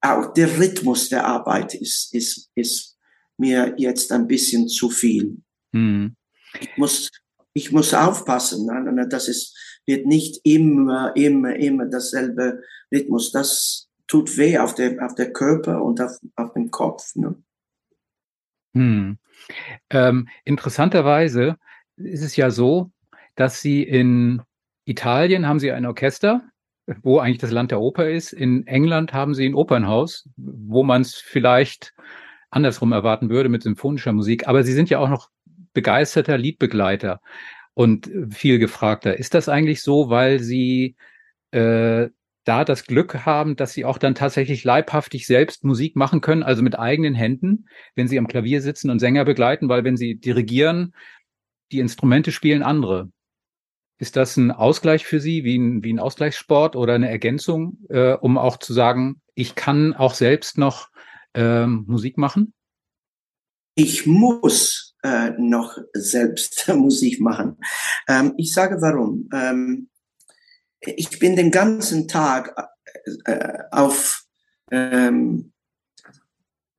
auch 0.00 0.32
der 0.34 0.58
Rhythmus 0.58 1.08
der 1.08 1.26
Arbeit 1.26 1.74
ist, 1.74 2.14
ist, 2.14 2.50
ist 2.54 2.93
mir 3.36 3.74
jetzt 3.76 4.12
ein 4.12 4.26
bisschen 4.26 4.68
zu 4.68 4.90
viel. 4.90 5.36
Hm. 5.72 6.16
Ich 6.60 6.76
muss, 6.76 7.10
ich 7.52 7.72
muss 7.72 7.94
aufpassen. 7.94 8.66
Ne? 8.66 9.06
Das 9.08 9.28
ist, 9.28 9.56
wird 9.86 10.06
nicht 10.06 10.40
immer, 10.44 11.14
immer, 11.16 11.56
immer 11.56 11.86
dasselbe 11.86 12.62
Rhythmus. 12.92 13.32
Das 13.32 13.88
tut 14.06 14.36
weh 14.36 14.58
auf 14.58 14.74
der, 14.74 15.04
auf 15.04 15.14
der 15.14 15.32
Körper 15.32 15.82
und 15.82 16.00
auf, 16.00 16.18
auf 16.36 16.52
dem 16.52 16.70
Kopf. 16.70 17.14
Ne? 17.16 17.34
Hm. 18.74 19.18
Ähm, 19.90 20.28
interessanterweise 20.44 21.56
ist 21.96 22.22
es 22.22 22.36
ja 22.36 22.50
so, 22.50 22.90
dass 23.34 23.60
Sie 23.60 23.82
in 23.82 24.42
Italien 24.84 25.46
haben 25.46 25.58
Sie 25.58 25.72
ein 25.72 25.86
Orchester, 25.86 26.42
wo 27.02 27.18
eigentlich 27.18 27.38
das 27.38 27.50
Land 27.50 27.70
der 27.70 27.80
Oper 27.80 28.08
ist. 28.08 28.32
In 28.32 28.66
England 28.66 29.12
haben 29.12 29.34
Sie 29.34 29.46
ein 29.46 29.54
Opernhaus, 29.54 30.28
wo 30.36 30.82
man 30.82 31.02
es 31.02 31.14
vielleicht 31.14 31.94
andersrum 32.54 32.92
erwarten 32.92 33.30
würde 33.30 33.48
mit 33.48 33.62
symphonischer 33.62 34.12
Musik. 34.12 34.48
Aber 34.48 34.62
Sie 34.62 34.72
sind 34.72 34.90
ja 34.90 34.98
auch 34.98 35.08
noch 35.08 35.30
begeisterter 35.72 36.38
Liedbegleiter 36.38 37.20
und 37.74 38.10
viel 38.30 38.58
gefragter. 38.58 39.18
Ist 39.18 39.34
das 39.34 39.48
eigentlich 39.48 39.82
so, 39.82 40.08
weil 40.08 40.40
Sie 40.40 40.96
äh, 41.50 42.08
da 42.44 42.64
das 42.64 42.84
Glück 42.84 43.26
haben, 43.26 43.56
dass 43.56 43.72
Sie 43.72 43.84
auch 43.84 43.98
dann 43.98 44.14
tatsächlich 44.14 44.64
leibhaftig 44.64 45.26
selbst 45.26 45.64
Musik 45.64 45.96
machen 45.96 46.20
können, 46.20 46.42
also 46.42 46.62
mit 46.62 46.78
eigenen 46.78 47.14
Händen, 47.14 47.66
wenn 47.94 48.08
Sie 48.08 48.18
am 48.18 48.28
Klavier 48.28 48.60
sitzen 48.60 48.90
und 48.90 48.98
Sänger 49.00 49.24
begleiten, 49.24 49.68
weil 49.68 49.84
wenn 49.84 49.96
Sie 49.96 50.16
dirigieren, 50.16 50.94
die 51.72 51.80
Instrumente 51.80 52.32
spielen 52.32 52.62
andere. 52.62 53.10
Ist 53.98 54.16
das 54.16 54.36
ein 54.36 54.50
Ausgleich 54.50 55.06
für 55.06 55.20
Sie, 55.20 55.44
wie 55.44 55.56
ein, 55.56 55.82
wie 55.82 55.92
ein 55.92 55.98
Ausgleichssport 55.98 56.76
oder 56.76 56.94
eine 56.94 57.08
Ergänzung, 57.08 57.78
äh, 57.88 58.12
um 58.12 58.38
auch 58.38 58.58
zu 58.58 58.72
sagen, 58.72 59.20
ich 59.34 59.54
kann 59.54 59.94
auch 59.94 60.14
selbst 60.14 60.58
noch 60.58 60.88
ähm, 61.34 61.84
Musik 61.86 62.18
machen? 62.18 62.54
Ich 63.76 64.06
muss 64.06 64.94
äh, 65.02 65.30
noch 65.38 65.76
selbst 65.92 66.68
Musik 66.74 67.20
machen. 67.20 67.58
Ähm, 68.08 68.34
ich 68.36 68.52
sage 68.52 68.80
warum. 68.80 69.28
Ähm, 69.32 69.88
ich 70.80 71.18
bin 71.18 71.36
den 71.36 71.50
ganzen 71.50 72.06
Tag 72.08 72.54
äh, 73.24 73.58
auf, 73.70 74.24
ähm, 74.70 75.52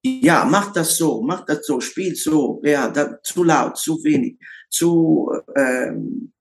ja, 0.04 0.46
mach 0.46 0.72
das 0.72 0.98
so, 0.98 1.22
mach 1.22 1.46
das 1.46 1.66
so, 1.66 1.80
spiel 1.80 2.16
so, 2.16 2.62
ja, 2.64 2.90
da, 2.90 3.22
zu 3.24 3.44
laut, 3.44 3.78
zu 3.78 4.04
wenig, 4.04 4.38
zu, 4.70 5.32
ähm, 5.56 6.32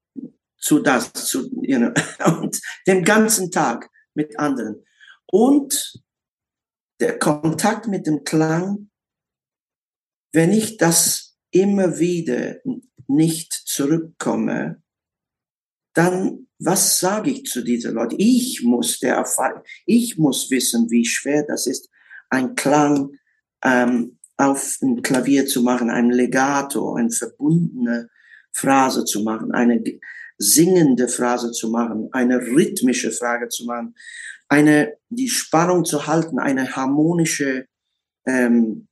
zu 0.59 0.81
das, 0.81 1.13
zu, 1.13 1.51
you 1.63 1.79
know, 1.79 1.93
und 2.41 2.61
den 2.87 3.05
ganzen 3.05 3.51
Tag 3.51 3.91
mit 4.15 4.39
anderen. 4.39 4.85
Und 5.27 6.04
der 7.05 7.19
Kontakt 7.19 7.87
mit 7.87 8.07
dem 8.07 8.25
Klang, 8.25 8.89
wenn 10.33 10.51
ich 10.53 10.79
das 10.79 11.37
immer 11.51 11.99
wieder 11.99 12.57
nicht 13.07 13.53
zurückkomme, 13.53 14.83
dann 15.93 16.49
was 16.59 16.99
sage 16.99 17.31
ich 17.31 17.45
zu 17.45 17.63
diesen 17.63 17.95
Leuten? 17.95 18.17
Ich 18.19 18.63
muss 18.63 19.01
der 19.01 19.17
Erfahrung, 19.17 19.63
ich 19.85 20.17
muss 20.17 20.51
wissen, 20.51 20.91
wie 20.91 21.05
schwer 21.05 21.45
das 21.47 21.67
ist, 21.67 21.91
ein 22.31 22.55
Klang 22.55 23.11
ähm, 23.63 24.19
auf 24.39 24.79
ein 24.81 25.03
Klavier 25.03 25.47
zu 25.47 25.63
machen, 25.63 25.91
ein 25.91 26.11
Legato, 26.11 26.95
eine 26.95 27.11
verbundene 27.11 28.09
Phrase 28.51 29.05
zu 29.05 29.23
machen, 29.23 29.53
eine 29.53 29.85
singende 30.39 31.09
Phrase 31.09 31.53
zu 31.53 31.69
machen, 31.69 32.09
eine 32.13 32.39
rhythmische 32.41 33.11
Frage 33.11 33.51
zu 33.51 33.67
machen, 33.67 33.95
eine 34.49 34.97
die 35.09 35.29
Spannung 35.29 35.85
zu 35.85 36.07
halten, 36.07 36.39
eine 36.39 36.77
harmonische 36.77 37.67
ähm, 38.27 38.89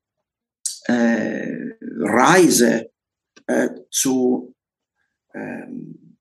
äh, 0.86 1.70
Reise 1.80 2.90
äh, 3.46 3.70
zu 3.90 4.54
ähm, 5.34 6.18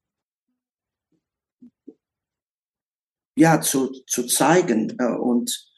ja 3.36 3.62
zu, 3.62 3.91
zu 4.08 4.26
zeigen 4.28 4.96
äh, 5.00 5.06
und 5.06 5.72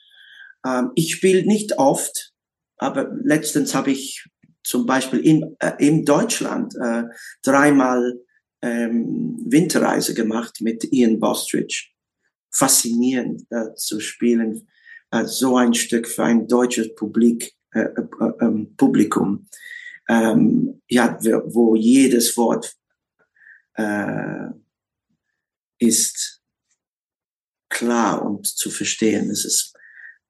ähm, 0.66 0.92
ich 0.96 1.14
spiele 1.14 1.46
nicht 1.46 1.78
oft, 1.78 2.34
aber 2.78 3.12
letztens 3.24 3.76
habe 3.76 3.92
ich 3.92 4.28
zum 4.64 4.86
Beispiel 4.86 5.20
in, 5.20 5.56
äh, 5.60 5.74
in 5.80 6.06
Deutschland 6.06 6.74
äh, 6.76 7.04
dreimal 7.44 8.20
ähm, 8.62 9.38
Winterreise 9.46 10.14
gemacht 10.14 10.62
mit 10.62 10.92
Ian 10.92 11.20
Bostridge. 11.20 11.93
Faszinierend 12.54 13.46
äh, 13.50 13.74
zu 13.76 14.00
spielen, 14.00 14.68
äh, 15.12 15.26
so 15.26 15.58
ein 15.58 15.74
Stück 15.74 16.08
für 16.08 16.24
ein 16.24 16.48
deutsches 16.48 16.94
Publik 16.96 17.54
äh, 17.74 17.82
äh, 17.82 18.32
ähm, 18.42 18.76
Publikum, 18.78 19.48
ähm, 20.08 20.82
ja, 20.88 21.18
wo 21.46 21.76
jedes 21.76 22.38
Wort 22.38 22.76
äh, 23.76 24.50
ist 25.80 26.42
klar 27.70 28.24
und 28.24 28.46
zu 28.46 28.70
verstehen. 28.70 29.32
Es 29.32 29.44
ist, 29.44 29.74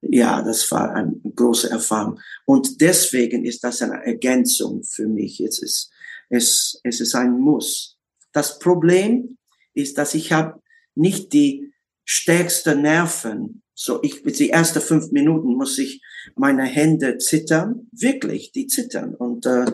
ja, 0.02 0.42
das 0.42 0.72
war 0.72 0.94
eine 0.94 1.14
große 1.36 1.70
Erfahrung. 1.70 2.20
Und 2.46 2.80
deswegen 2.80 3.44
ist 3.44 3.64
das 3.64 3.82
eine 3.82 4.06
Ergänzung 4.06 4.84
für 4.84 5.08
mich. 5.08 5.42
Es 5.42 5.62
ist, 5.62 5.92
es, 6.30 6.80
es 6.84 7.02
ist 7.02 7.16
ein 7.16 7.38
Muss. 7.40 7.98
Das 8.32 8.58
Problem 8.60 9.38
ist, 9.74 9.98
dass 9.98 10.14
ich 10.14 10.32
habe 10.32 10.62
nicht 10.96 11.34
die 11.34 11.73
stärksten 12.06 12.82
Nerven. 12.82 13.62
So, 13.74 14.02
ich, 14.04 14.22
die 14.24 14.50
ersten 14.50 14.82
fünf 14.82 15.12
Minuten 15.12 15.56
muss 15.56 15.78
ich 15.78 16.02
meine 16.36 16.64
Hände 16.64 17.18
zittern, 17.18 17.88
wirklich, 17.92 18.52
die 18.52 18.68
zittern. 18.68 19.16
Und, 19.16 19.46
äh, 19.46 19.66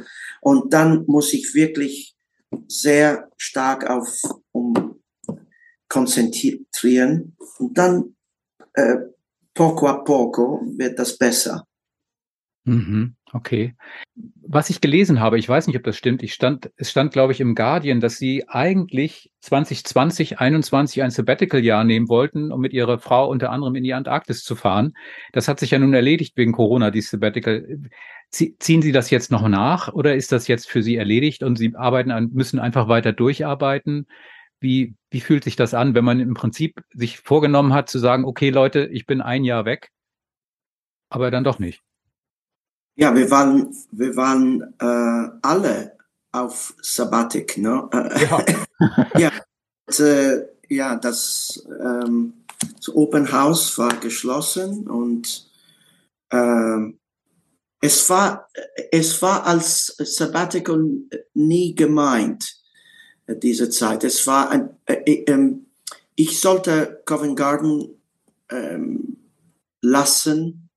und 0.41 0.73
dann 0.73 1.05
muss 1.05 1.33
ich 1.33 1.53
wirklich 1.53 2.15
sehr 2.67 3.29
stark 3.37 3.89
auf, 3.89 4.07
um 4.51 5.01
konzentrieren. 5.89 7.35
Und 7.57 7.77
dann, 7.77 8.15
äh, 8.73 8.97
poco 9.53 9.87
a 9.87 9.97
poco 10.03 10.61
wird 10.77 10.97
das 10.97 11.17
besser. 11.17 11.67
Mhm, 12.63 13.15
okay. 13.33 13.75
Was 14.51 14.71
ich 14.71 14.81
gelesen 14.81 15.19
habe, 15.19 15.37
ich 15.37 15.47
weiß 15.47 15.67
nicht, 15.67 15.75
ob 15.77 15.83
das 15.83 15.95
stimmt, 15.95 16.23
ich 16.23 16.33
stand, 16.33 16.71
es 16.75 16.89
stand, 16.89 17.13
glaube 17.13 17.31
ich, 17.31 17.39
im 17.39 17.53
Guardian, 17.53 17.99
dass 17.99 18.17
Sie 18.17 18.49
eigentlich 18.49 19.31
2020, 19.41 19.85
2021 20.37 21.03
ein 21.03 21.11
Sabbatical-Jahr 21.11 21.83
nehmen 21.83 22.09
wollten, 22.09 22.51
um 22.51 22.59
mit 22.59 22.73
Ihrer 22.73 22.97
Frau 22.97 23.29
unter 23.29 23.51
anderem 23.51 23.75
in 23.75 23.83
die 23.83 23.93
Antarktis 23.93 24.43
zu 24.43 24.55
fahren. 24.55 24.93
Das 25.33 25.47
hat 25.47 25.59
sich 25.59 25.69
ja 25.69 25.77
nun 25.77 25.93
erledigt 25.93 26.35
wegen 26.35 26.51
Corona, 26.51 26.89
dieses 26.89 27.11
Sabbatical. 27.11 27.79
Ziehen 28.31 28.81
Sie 28.81 28.91
das 28.91 29.11
jetzt 29.11 29.29
noch 29.29 29.47
nach 29.47 29.93
oder 29.93 30.15
ist 30.15 30.31
das 30.31 30.47
jetzt 30.47 30.67
für 30.67 30.81
Sie 30.81 30.95
erledigt 30.95 31.43
und 31.43 31.57
Sie 31.57 31.75
arbeiten 31.75 32.09
an, 32.09 32.31
müssen 32.33 32.57
einfach 32.57 32.87
weiter 32.87 33.13
durcharbeiten? 33.13 34.07
Wie, 34.59 34.95
wie 35.11 35.21
fühlt 35.21 35.43
sich 35.43 35.57
das 35.57 35.75
an, 35.75 35.93
wenn 35.93 36.05
man 36.05 36.19
im 36.19 36.33
Prinzip 36.33 36.81
sich 36.95 37.19
vorgenommen 37.19 37.73
hat 37.73 37.87
zu 37.87 37.99
sagen, 37.99 38.25
okay 38.25 38.49
Leute, 38.49 38.89
ich 38.91 39.05
bin 39.05 39.21
ein 39.21 39.43
Jahr 39.43 39.65
weg, 39.65 39.91
aber 41.09 41.29
dann 41.29 41.43
doch 41.43 41.59
nicht? 41.59 41.83
Ja, 42.99 43.15
wir 43.15 43.31
waren, 43.31 43.73
wir 43.91 44.13
waren 44.17 44.61
äh, 44.77 45.37
alle 45.41 45.95
auf 46.33 46.75
Sabbatik, 46.81 47.57
ne? 47.57 47.87
Ja. 47.93 48.45
ja, 49.17 49.31
und, 49.87 49.99
äh, 50.01 50.45
ja, 50.67 50.97
das, 50.97 51.65
ähm, 51.79 52.33
das 52.75 52.93
Open 52.93 53.31
House 53.31 53.77
war 53.77 53.95
geschlossen 54.01 54.89
und 54.89 55.49
äh, 56.29 56.91
es 57.79 58.09
war, 58.09 58.49
es 58.91 59.21
war 59.21 59.45
als 59.45 59.95
Sabbatical 59.97 60.85
nie 61.33 61.73
gemeint, 61.75 62.57
äh, 63.27 63.35
diese 63.37 63.69
Zeit. 63.69 64.03
Es 64.03 64.27
war 64.27 64.49
ein, 64.49 64.71
äh, 64.87 64.95
äh, 65.05 65.23
ähm, 65.31 65.67
ich 66.15 66.37
sollte 66.41 67.01
Covent 67.05 67.37
Garden 67.37 67.97
ähm, 68.49 69.15
lassen 69.79 70.68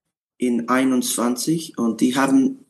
in 0.42 0.68
21 0.68 1.78
und 1.78 2.00
die 2.00 2.16
haben 2.16 2.66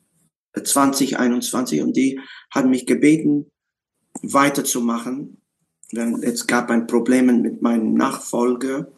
2021 0.53 1.81
und 1.81 1.97
die 1.97 2.21
haben 2.51 2.69
mich 2.69 2.85
gebeten, 2.85 3.51
weiterzumachen. 4.21 5.41
Denn 5.91 6.23
es 6.23 6.47
gab 6.47 6.71
ein 6.71 6.87
Problem 6.87 7.41
mit 7.41 7.63
meinem 7.63 7.95
Nachfolger 7.95 8.93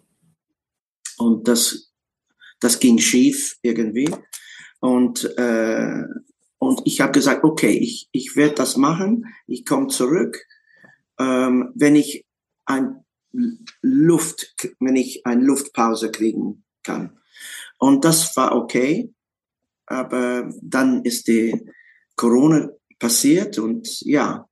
und 1.19 1.47
das, 1.47 1.93
das 2.59 2.81
ging 2.81 2.99
schief 2.99 3.59
irgendwie. 3.63 4.11
Und, 4.81 5.25
äh, 5.39 6.03
und 6.59 6.83
ich 6.85 7.01
habe 7.01 7.13
gesagt, 7.13 7.45
okay, 7.45 7.79
ich, 7.79 8.09
ich 8.11 8.35
werde 8.35 8.57
das 8.57 8.77
machen, 8.77 9.27
ich 9.47 9.65
komme 9.65 9.87
zurück. 9.87 10.45
Ähm, 11.21 11.71
wenn 11.77 11.95
ich 11.95 12.27
ein 12.65 13.05
Luft, 13.83 14.57
wenn 14.81 14.97
ich 14.97 15.25
eine 15.27 15.45
Luftpause 15.45 16.11
kriegen 16.11 16.65
kann. 16.83 17.21
Und 17.79 18.05
das 18.05 18.37
war 18.37 18.55
okay. 18.55 19.13
Aber 19.87 20.51
dann 20.63 21.05
ist 21.05 21.29
die 21.29 21.61
Corona 22.17 22.71
passiert 22.99 23.59
und 23.59 24.01
ja, 24.01 24.49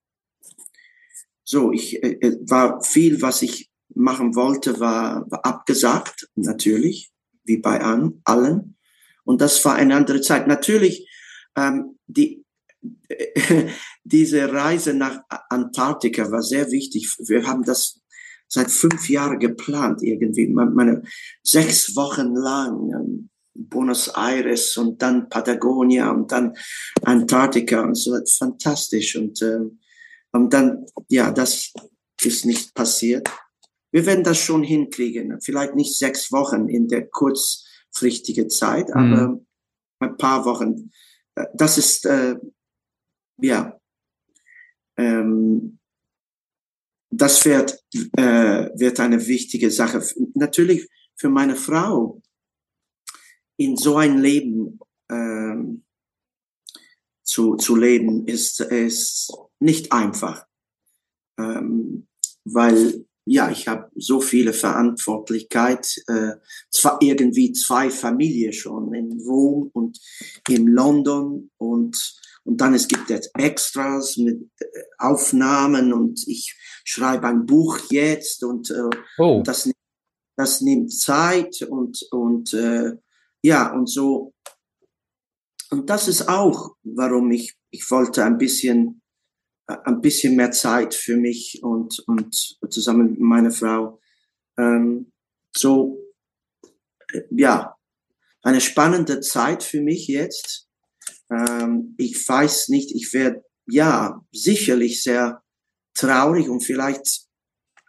so, 1.45 1.73
ich 1.73 2.03
äh, 2.03 2.19
äh 2.21 2.39
war 2.43 2.83
viel, 2.83 3.23
was 3.23 3.43
ich 3.43 3.71
machen 3.95 4.35
wollte, 4.35 4.81
war, 4.81 5.31
war 5.31 5.45
abgesagt, 5.45 6.29
natürlich, 6.35 7.13
wie 7.45 7.59
bei 7.59 7.81
an, 7.81 8.21
allen. 8.25 8.77
Und 9.25 9.41
das 9.41 9.65
war 9.65 9.75
eine 9.75 9.95
andere 9.95 10.21
Zeit. 10.21 10.47
Natürlich, 10.47 11.09
ähm, 11.57 11.99
die, 12.07 12.45
diese 14.05 14.53
Reise 14.53 14.95
nach 14.95 15.21
Antarktika 15.49 16.31
war 16.31 16.43
sehr 16.43 16.71
wichtig. 16.71 17.15
Wir 17.19 17.47
haben 17.47 17.63
das 17.63 18.02
seit 18.53 18.71
fünf 18.71 19.09
Jahren 19.09 19.39
geplant 19.39 20.03
irgendwie. 20.03 20.47
Meine, 20.49 21.03
sechs 21.43 21.97
Wochen 21.97 22.35
lang 22.35 22.93
ähm, 22.93 23.31
Buenos 23.55 24.09
Aires 24.09 24.77
und 24.77 25.01
dann 25.01 25.29
Patagonia 25.29 26.11
und 26.11 26.31
dann 26.33 26.55
Antarktika 27.03 27.83
und 27.83 27.95
so. 27.95 28.19
Fantastisch. 28.39 29.17
Und, 29.17 29.41
äh, 29.43 29.61
und 30.33 30.53
dann, 30.53 30.85
ja, 31.09 31.31
das 31.31 31.73
ist 32.23 32.45
nicht 32.45 32.75
passiert. 32.75 33.29
Wir 33.91 34.07
werden 34.07 34.25
das 34.25 34.39
schon 34.39 34.63
hinkriegen. 34.63 35.41
Vielleicht 35.41 35.75
nicht 35.75 35.97
sechs 35.97 36.33
Wochen 36.33 36.69
in 36.69 36.89
der 36.89 37.07
kurz 37.07 37.67
kurzfristige 37.93 38.49
Zeit, 38.49 38.89
mhm. 38.89 38.95
aber 38.95 39.41
ein 40.01 40.17
paar 40.17 40.45
Wochen. 40.45 40.91
Äh, 41.35 41.47
das 41.55 41.79
ist, 41.79 42.07
äh, 42.07 42.37
ja, 43.39 43.79
ähm, 44.97 45.72
das 47.13 47.45
wird, 47.45 47.79
äh, 48.17 48.71
wird 48.75 48.99
eine 48.99 49.27
wichtige 49.27 49.71
Sache. 49.71 50.03
Natürlich 50.35 50.89
für 51.15 51.29
meine 51.29 51.57
Frau 51.57 52.21
in 53.57 53.77
so 53.77 53.97
ein 53.97 54.19
Leben 54.19 54.81
ähm, 55.11 55.85
zu, 57.23 57.57
zu 57.57 57.77
leben, 57.77 58.27
ist, 58.27 58.61
ist 58.61 59.33
nicht 59.61 59.93
einfach, 59.93 60.47
ähm, 61.39 62.09
weil 62.45 63.05
ja, 63.25 63.51
ich 63.51 63.69
habe 63.69 63.89
so 63.95 64.21
viele 64.21 64.53
Verantwortlichkeit, 64.53 66.03
äh, 66.09 66.33
zwar 66.71 67.01
irgendwie 67.01 67.53
zwei 67.53 67.89
Familien 67.89 68.53
schon 68.53 68.93
in 68.95 69.21
Rom 69.21 69.71
und 69.73 70.01
in 70.49 70.67
London 70.67 71.51
und 71.57 72.21
und 72.45 72.61
dann 72.61 72.75
es 72.75 72.89
gibt 72.89 73.11
jetzt 73.11 73.31
Extras 73.35 74.17
mit 74.17 74.51
äh, 74.59 74.67
Aufnahmen 74.99 75.93
und 75.93 76.27
ich 76.27 76.57
schreibe 76.85 77.29
ein 77.29 77.47
Buch 77.47 77.79
jetzt 77.91 78.43
und, 78.45 78.71
äh, 78.71 78.97
oh. 79.19 79.43
das 79.45 79.71
das 80.37 80.61
nimmt 80.61 80.93
Zeit 80.93 81.63
und 81.63 82.03
und 82.11 82.55
äh, 82.55 82.93
ja 83.43 83.73
und 83.73 83.89
so 83.89 84.35
und 85.71 85.91
das 85.91 86.09
ist 86.09 86.29
auch 86.29 86.75
warum 86.83 87.31
ich 87.31 87.55
ich 87.71 87.91
wollte 87.91 88.25
ein 88.25 88.39
bisschen 88.39 89.03
ein 89.67 90.01
bisschen 90.01 90.37
mehr 90.37 90.51
Zeit 90.51 90.95
für 90.95 91.17
mich 91.17 91.61
und, 91.63 92.03
und 92.07 92.35
zusammen 92.71 93.11
mit 93.11 93.21
meiner 93.21 93.51
Frau. 93.51 94.01
Ähm, 94.59 95.13
so, 95.55 95.99
äh, 97.13 97.23
ja, 97.31 97.77
eine 98.43 98.61
spannende 98.61 99.21
Zeit 99.21 99.63
für 99.63 99.81
mich 99.81 100.09
jetzt. 100.09 100.69
Ähm, 101.33 101.95
ich 101.99 102.29
weiß 102.29 102.69
nicht, 102.69 102.95
ich 102.95 103.13
werde, 103.13 103.45
ja, 103.67 104.21
sicherlich 104.33 105.03
sehr 105.03 105.43
traurig 105.95 106.49
und 106.49 106.63
vielleicht 106.63 107.27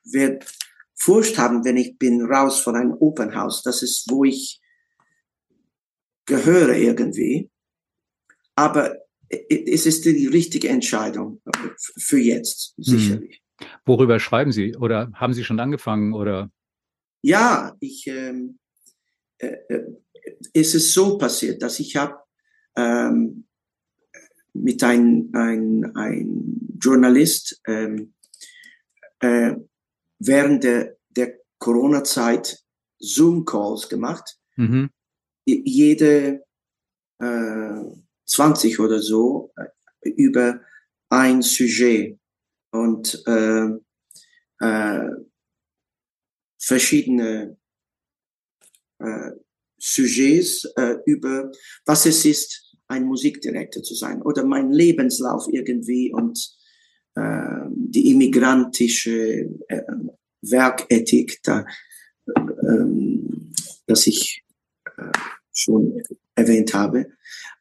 werde 0.05 0.45
Furcht 0.95 1.37
haben, 1.37 1.65
wenn 1.65 1.77
ich 1.77 1.97
bin 1.97 2.21
raus 2.21 2.59
von 2.59 2.75
einem 2.75 2.93
Open 2.93 3.35
House. 3.35 3.63
Das 3.63 3.81
ist, 3.83 4.05
wo 4.09 4.23
ich 4.23 4.61
gehöre 6.25 6.75
irgendwie. 6.75 7.49
Aber 8.55 8.95
es 9.29 9.85
ist 9.85 10.05
die 10.05 10.27
richtige 10.27 10.69
Entscheidung 10.69 11.41
für 11.97 12.19
jetzt, 12.19 12.75
hm. 12.77 12.83
sicherlich. 12.83 13.41
Hm. 13.59 13.67
Worüber 13.85 14.19
schreiben 14.19 14.51
Sie 14.51 14.75
oder 14.75 15.11
haben 15.13 15.33
Sie 15.33 15.43
schon 15.43 15.59
angefangen 15.59 16.13
oder? 16.13 16.51
Ja, 17.21 17.75
ich, 17.79 18.07
ähm, 18.07 18.59
äh, 19.37 19.55
äh, 19.69 19.85
es 20.53 20.75
ist 20.75 20.93
so 20.93 21.17
passiert, 21.17 21.61
dass 21.61 21.79
ich 21.79 21.95
habe 21.95 22.22
ähm, 22.75 23.45
mit 24.53 24.83
einem 24.83 25.29
ein, 25.33 25.95
ein 25.95 26.77
Journalist 26.79 27.61
ähm, 27.67 28.13
äh, 29.19 29.55
während 30.19 30.63
der, 30.63 30.97
der 31.09 31.39
Corona-Zeit 31.59 32.63
Zoom-Calls 32.99 33.89
gemacht. 33.89 34.37
Mhm. 34.55 34.89
Jede 35.45 36.43
äh, 37.19 37.81
20 38.25 38.79
oder 38.79 38.99
so 38.99 39.53
äh, 39.55 40.09
über 40.09 40.61
ein 41.09 41.41
Sujet 41.41 42.19
und 42.71 43.23
äh, 43.27 43.67
äh, 44.59 45.09
verschiedene 46.59 47.57
äh, 48.99 49.31
Sujets 49.85 50.63
äh, 50.77 50.95
über 51.05 51.51
was 51.85 52.05
es 52.05 52.23
ist, 52.23 52.77
ein 52.87 53.03
Musikdirektor 53.03 53.83
zu 53.83 53.95
sein 53.95 54.21
oder 54.21 54.45
mein 54.45 54.71
Lebenslauf 54.71 55.47
irgendwie 55.51 56.13
und 56.13 56.55
äh, 57.15 57.65
die 57.69 58.11
immigrantische 58.11 59.49
äh, 59.67 59.81
Werkethik, 60.41 61.41
da, 61.43 61.65
ähm, 62.37 63.51
das 63.85 64.07
ich 64.07 64.45
äh, 64.97 65.11
schon 65.51 66.01
erwähnt 66.35 66.73
habe. 66.73 67.11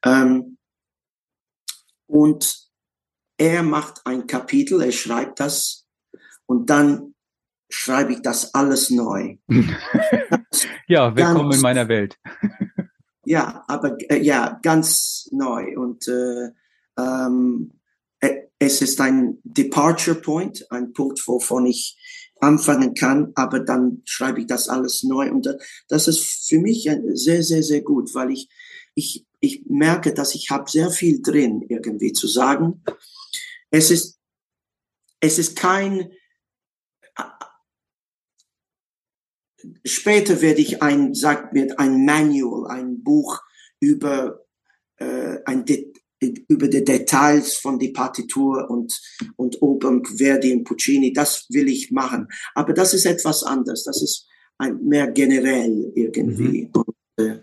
Ähm, 0.04 0.58
und 2.06 2.70
er 3.36 3.64
macht 3.64 4.02
ein 4.04 4.28
Kapitel, 4.28 4.80
er 4.80 4.92
schreibt 4.92 5.40
das 5.40 5.86
und 6.46 6.70
dann 6.70 7.11
schreibe 7.72 8.12
ich 8.12 8.22
das 8.22 8.54
alles 8.54 8.90
neu. 8.90 9.36
ja, 10.88 11.16
willkommen 11.16 11.50
ganz, 11.50 11.56
in 11.56 11.62
meiner 11.62 11.88
Welt. 11.88 12.18
ja, 13.24 13.64
aber 13.66 13.96
äh, 14.10 14.22
ja, 14.22 14.58
ganz 14.62 15.28
neu 15.32 15.78
und 15.78 16.06
äh, 16.08 16.50
ähm, 16.98 17.72
äh, 18.20 18.42
es 18.58 18.82
ist 18.82 19.00
ein 19.00 19.38
Departure 19.44 20.20
Point, 20.20 20.70
ein 20.70 20.92
Punkt, 20.92 21.26
wovon 21.26 21.66
ich 21.66 21.98
anfangen 22.40 22.94
kann, 22.94 23.32
aber 23.36 23.60
dann 23.60 24.02
schreibe 24.04 24.40
ich 24.40 24.46
das 24.46 24.68
alles 24.68 25.04
neu 25.04 25.30
und 25.30 25.48
das 25.88 26.08
ist 26.08 26.48
für 26.48 26.58
mich 26.58 26.90
sehr, 27.14 27.42
sehr, 27.42 27.62
sehr 27.62 27.82
gut, 27.82 28.14
weil 28.14 28.32
ich, 28.32 28.48
ich, 28.94 29.26
ich 29.40 29.64
merke, 29.66 30.12
dass 30.12 30.34
ich 30.34 30.50
habe 30.50 30.70
sehr 30.70 30.90
viel 30.90 31.22
drin 31.22 31.64
irgendwie 31.68 32.12
zu 32.12 32.26
sagen. 32.26 32.82
Es 33.70 33.90
ist, 33.92 34.18
es 35.20 35.38
ist 35.38 35.56
kein, 35.56 36.10
später 39.84 40.40
werde 40.40 40.60
ich 40.60 40.82
ein, 40.82 41.14
sagt 41.14 41.52
mir, 41.52 41.78
ein 41.78 42.04
Manual, 42.04 42.70
ein 42.70 43.02
Buch 43.02 43.40
über 43.80 44.44
äh, 44.96 45.38
ein 45.44 45.64
De 45.64 45.92
über 46.48 46.68
die 46.68 46.84
Details 46.84 47.56
von 47.56 47.80
die 47.80 47.88
Partitur 47.88 48.70
und, 48.70 49.00
und 49.34 49.60
Opern, 49.60 50.04
Verdi 50.04 50.54
und 50.54 50.62
Puccini, 50.62 51.12
das 51.12 51.46
will 51.50 51.68
ich 51.68 51.90
machen. 51.90 52.28
Aber 52.54 52.72
das 52.72 52.94
ist 52.94 53.06
etwas 53.06 53.42
anders. 53.42 53.82
Das 53.82 54.00
ist 54.00 54.28
ein, 54.58 54.84
mehr 54.84 55.10
generell 55.10 55.92
irgendwie. 55.96 56.66
Mhm. 56.66 56.70
Und, 56.72 56.96
äh, 57.16 57.40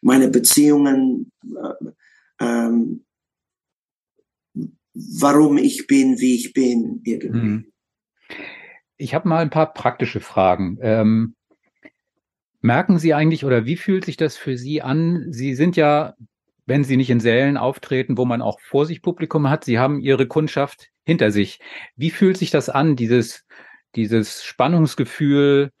meine 0.00 0.28
Beziehungen, 0.28 1.32
äh, 1.42 2.44
ähm, 2.44 3.04
warum 4.92 5.58
ich 5.58 5.86
bin, 5.86 6.18
wie 6.20 6.34
ich 6.34 6.52
bin, 6.52 7.00
irgendwie. 7.04 7.38
Mhm. 7.38 7.72
Ich 8.96 9.14
habe 9.14 9.28
mal 9.28 9.38
ein 9.38 9.50
paar 9.50 9.72
praktische 9.72 10.20
Fragen. 10.20 10.78
Ähm, 10.82 11.34
merken 12.60 12.98
Sie 12.98 13.14
eigentlich 13.14 13.44
oder 13.44 13.64
wie 13.64 13.76
fühlt 13.76 14.04
sich 14.04 14.16
das 14.16 14.36
für 14.36 14.56
Sie 14.56 14.82
an? 14.82 15.26
Sie 15.30 15.54
sind 15.54 15.76
ja, 15.76 16.14
wenn 16.66 16.84
Sie 16.84 16.96
nicht 16.96 17.10
in 17.10 17.20
Sälen 17.20 17.56
auftreten, 17.56 18.18
wo 18.18 18.24
man 18.24 18.42
auch 18.42 18.60
vor 18.60 18.86
sich 18.86 19.02
Publikum 19.02 19.48
hat, 19.48 19.64
Sie 19.64 19.78
haben 19.78 20.00
Ihre 20.00 20.26
Kundschaft 20.26 20.88
hinter 21.04 21.30
sich. 21.30 21.60
Wie 21.96 22.10
fühlt 22.10 22.36
sich 22.36 22.50
das 22.50 22.68
an, 22.68 22.96
dieses, 22.96 23.44
dieses 23.94 24.44
Spannungsgefühl, 24.44 25.72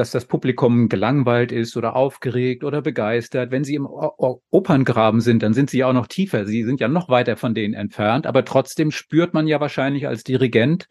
dass 0.00 0.12
das 0.12 0.24
Publikum 0.24 0.88
gelangweilt 0.88 1.52
ist 1.52 1.76
oder 1.76 1.94
aufgeregt 1.94 2.64
oder 2.64 2.80
begeistert. 2.80 3.50
Wenn 3.50 3.64
Sie 3.64 3.74
im 3.74 3.86
Operngraben 3.86 5.20
sind, 5.20 5.42
dann 5.42 5.52
sind 5.52 5.68
Sie 5.68 5.78
ja 5.78 5.88
auch 5.88 5.92
noch 5.92 6.06
tiefer. 6.06 6.46
Sie 6.46 6.64
sind 6.64 6.80
ja 6.80 6.88
noch 6.88 7.10
weiter 7.10 7.36
von 7.36 7.54
denen 7.54 7.74
entfernt, 7.74 8.26
aber 8.26 8.46
trotzdem 8.46 8.92
spürt 8.92 9.34
man 9.34 9.46
ja 9.46 9.60
wahrscheinlich 9.60 10.08
als 10.08 10.24
Dirigent, 10.24 10.88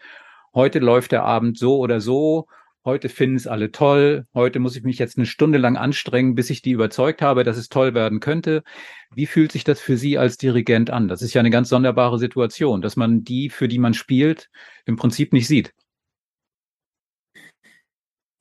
heute 0.53 0.77
läuft 0.77 1.11
der 1.11 1.23
Abend 1.23 1.57
so 1.57 1.79
oder 1.79 2.01
so 2.01 2.45
heute 2.85 3.09
finden 3.09 3.35
es 3.35 3.47
alle 3.47 3.71
toll, 3.71 4.25
heute 4.33 4.59
muss 4.59 4.75
ich 4.75 4.83
mich 4.83 4.99
jetzt 4.99 5.17
eine 5.17 5.25
Stunde 5.25 5.57
lang 5.57 5.77
anstrengen, 5.77 6.35
bis 6.35 6.49
ich 6.49 6.61
die 6.61 6.71
überzeugt 6.71 7.21
habe, 7.21 7.43
dass 7.43 7.57
es 7.57 7.69
toll 7.69 7.93
werden 7.93 8.19
könnte. 8.19 8.63
Wie 9.13 9.25
fühlt 9.25 9.51
sich 9.51 9.63
das 9.63 9.79
für 9.79 9.97
Sie 9.97 10.17
als 10.17 10.37
Dirigent 10.37 10.89
an? 10.89 11.07
Das 11.07 11.21
ist 11.21 11.33
ja 11.33 11.39
eine 11.39 11.49
ganz 11.49 11.69
sonderbare 11.69 12.19
Situation, 12.19 12.81
dass 12.81 12.95
man 12.95 13.23
die, 13.23 13.49
für 13.49 13.67
die 13.67 13.79
man 13.79 13.93
spielt, 13.93 14.49
im 14.85 14.95
Prinzip 14.95 15.33
nicht 15.33 15.47
sieht. 15.47 15.73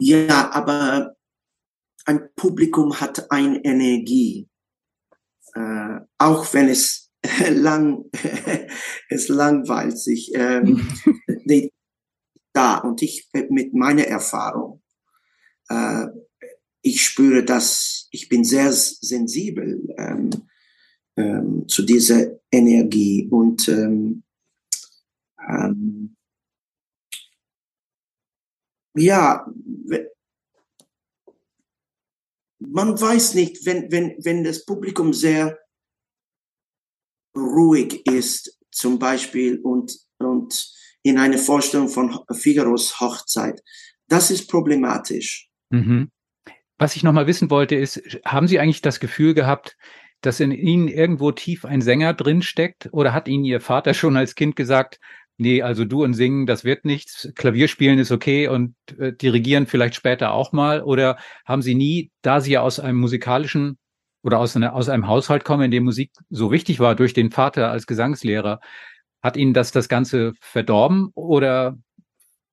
Ja, 0.01 0.51
aber 0.53 1.17
ein 2.05 2.29
Publikum 2.37 3.01
hat 3.01 3.31
eine 3.31 3.63
Energie, 3.65 4.49
äh, 5.55 5.99
auch 6.19 6.55
wenn 6.55 6.69
es 6.69 7.11
lang, 7.51 8.05
es 9.09 9.29
langweilt 9.29 9.99
sich. 9.99 10.33
Ähm, 10.35 10.89
die, 11.47 11.71
da. 12.59 12.79
Und 12.79 13.03
ich 13.03 13.29
äh, 13.33 13.47
mit 13.51 13.73
meiner 13.73 14.05
Erfahrung, 14.05 14.83
äh, 15.69 16.07
ich 16.83 17.05
spüre, 17.05 17.45
dass 17.45 18.09
ich 18.11 18.29
bin 18.29 18.45
sehr 18.45 18.73
sensibel 18.73 19.95
ähm, 19.97 20.31
ähm, 21.17 21.69
zu 21.69 21.83
dieser 21.83 22.39
Energie 22.51 23.29
und 23.31 23.69
ähm, 23.69 24.23
ähm, 25.49 26.17
ja, 28.97 29.47
man 32.59 33.01
weiß 33.01 33.35
nicht, 33.35 33.65
wenn, 33.67 33.91
wenn, 33.93 34.17
wenn 34.25 34.43
das 34.43 34.65
Publikum 34.65 35.13
sehr 35.13 35.59
ruhig 37.37 38.05
ist, 38.07 38.59
zum 38.71 38.99
Beispiel, 38.99 39.61
und, 39.61 39.99
und 40.19 40.78
in 41.09 41.19
eine 41.19 41.39
Vorstellung 41.39 41.89
von 41.89 42.19
Figaros 42.33 43.01
Hochzeit. 43.01 43.63
Das 44.09 44.31
ist 44.31 44.49
problematisch. 44.49 45.49
Mhm. 45.71 46.11
Was 46.79 46.97
ich 46.97 47.03
noch 47.03 47.13
mal 47.13 47.27
wissen 47.27 47.51
wollte, 47.51 47.75
ist, 47.75 48.01
haben 48.25 48.47
Sie 48.47 48.61
eigentlich 48.61 48.83
das 48.83 49.01
Gefühl 49.01 49.35
gehabt, 49.35 49.77
dass 50.21 50.41
in 50.41 50.53
Ihnen 50.53 50.89
irgendwo 50.89 51.33
tief 51.33 51.65
ein 51.65 51.81
Sänger 51.81 52.15
drin 52.15 52.43
steckt? 52.43 52.89
Oder 52.93 53.13
hat 53.13 53.29
Ihnen 53.29 53.45
Ihr 53.45 53.61
Vater 53.61 53.95
schon 53.95 54.17
als 54.17 54.35
Kind 54.35 54.57
gesagt, 54.57 54.99
nee, 55.37 55.63
also 55.63 55.85
du 55.85 56.05
und 56.05 56.15
singen, 56.15 56.47
das 56.47 56.65
wird 56.65 56.85
nichts, 56.85 57.33
Klavierspielen 57.35 57.99
ist 57.99 58.13
okay 58.13 58.49
und 58.49 58.75
äh, 58.99 59.13
dirigieren 59.13 59.67
vielleicht 59.67 59.95
später 59.95 60.33
auch 60.33 60.53
mal? 60.53 60.83
Oder 60.83 61.19
haben 61.45 61.63
Sie 61.63 61.75
nie, 61.75 62.11
da 62.23 62.41
Sie 62.41 62.53
ja 62.53 62.63
aus 62.63 62.81
einem 62.81 62.99
musikalischen 62.99 63.79
oder 64.23 64.39
aus, 64.39 64.57
einer, 64.57 64.75
aus 64.75 64.89
einem 64.89 65.07
Haushalt 65.07 65.45
kommen, 65.45 65.65
in 65.65 65.71
dem 65.71 65.85
Musik 65.85 66.11
so 66.29 66.51
wichtig 66.51 66.81
war 66.81 66.95
durch 66.95 67.13
den 67.13 67.31
Vater 67.31 67.71
als 67.71 67.87
Gesangslehrer, 67.87 68.61
hat 69.29 69.37
Ihnen 69.37 69.53
das 69.53 69.73
das 69.73 69.91
Ganze 69.91 70.33
verdorben 70.41 71.11
oder 71.15 71.79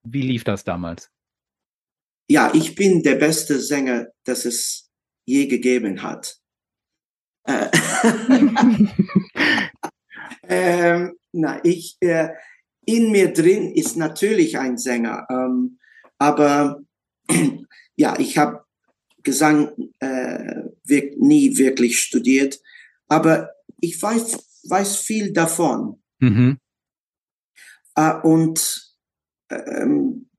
wie 0.04 0.22
lief 0.22 0.44
das 0.44 0.66
damals? 0.66 1.10
Ja, 2.28 2.52
ich 2.54 2.76
bin 2.76 3.02
der 3.02 3.16
beste 3.16 3.62
Sänger, 3.62 4.08
das 4.26 4.44
es 4.44 4.92
je 5.26 5.48
gegeben 5.48 6.04
hat. 6.04 6.38
Äh, 7.46 7.70
ähm, 10.50 11.18
na, 11.32 11.64
ich, 11.64 11.96
äh, 12.02 12.30
in 12.86 13.12
mir 13.12 13.32
drin 13.32 13.72
ist 13.74 13.96
natürlich 13.96 14.58
ein 14.58 14.78
Sänger, 14.78 15.26
ähm, 15.30 15.80
aber 16.18 16.82
ja, 17.96 18.20
ich 18.20 18.38
habe 18.38 18.66
Gesang 19.24 19.72
äh, 20.00 20.64
wirk 20.84 21.18
nie 21.18 21.58
wirklich 21.58 22.00
studiert, 22.00 22.60
aber 23.08 23.52
ich 23.80 24.00
weiß, 24.02 24.66
weiß 24.68 24.98
viel 24.98 25.32
davon. 25.32 26.02
Mhm. 26.20 26.60
Äh, 27.96 28.14
und 28.22 28.96
ähm, 29.50 30.30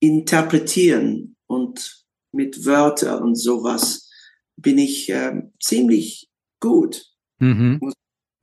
interpretieren 0.00 1.36
und 1.46 2.04
mit 2.32 2.64
Wörtern 2.64 3.22
und 3.22 3.36
sowas 3.36 4.10
bin 4.56 4.78
ich 4.78 5.08
äh, 5.10 5.42
ziemlich 5.60 6.28
gut. 6.60 7.04
Mhm. 7.38 7.92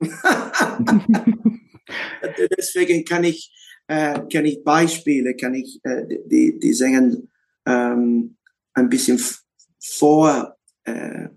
Deswegen 2.56 3.04
kann 3.04 3.24
ich, 3.24 3.52
äh, 3.88 4.20
kann 4.32 4.46
ich 4.46 4.62
Beispiele, 4.64 5.34
kann 5.36 5.54
ich 5.54 5.80
äh, 5.82 6.06
die, 6.26 6.58
die 6.58 6.72
Sänger 6.72 7.16
ähm, 7.66 8.36
ein 8.74 8.88
bisschen 8.88 9.20
vor, 9.78 10.56
äh, 10.84 11.28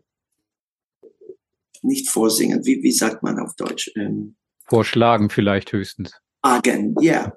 nicht 1.82 2.10
vorsingen, 2.10 2.66
wie, 2.66 2.82
wie 2.82 2.92
sagt 2.92 3.24
man 3.24 3.40
auf 3.40 3.56
Deutsch? 3.56 3.92
Ähm, 3.96 4.36
Vorschlagen 4.66 5.30
vielleicht 5.30 5.74
höchstens. 5.74 6.23
Agen, 6.44 6.96
ja. 7.00 7.34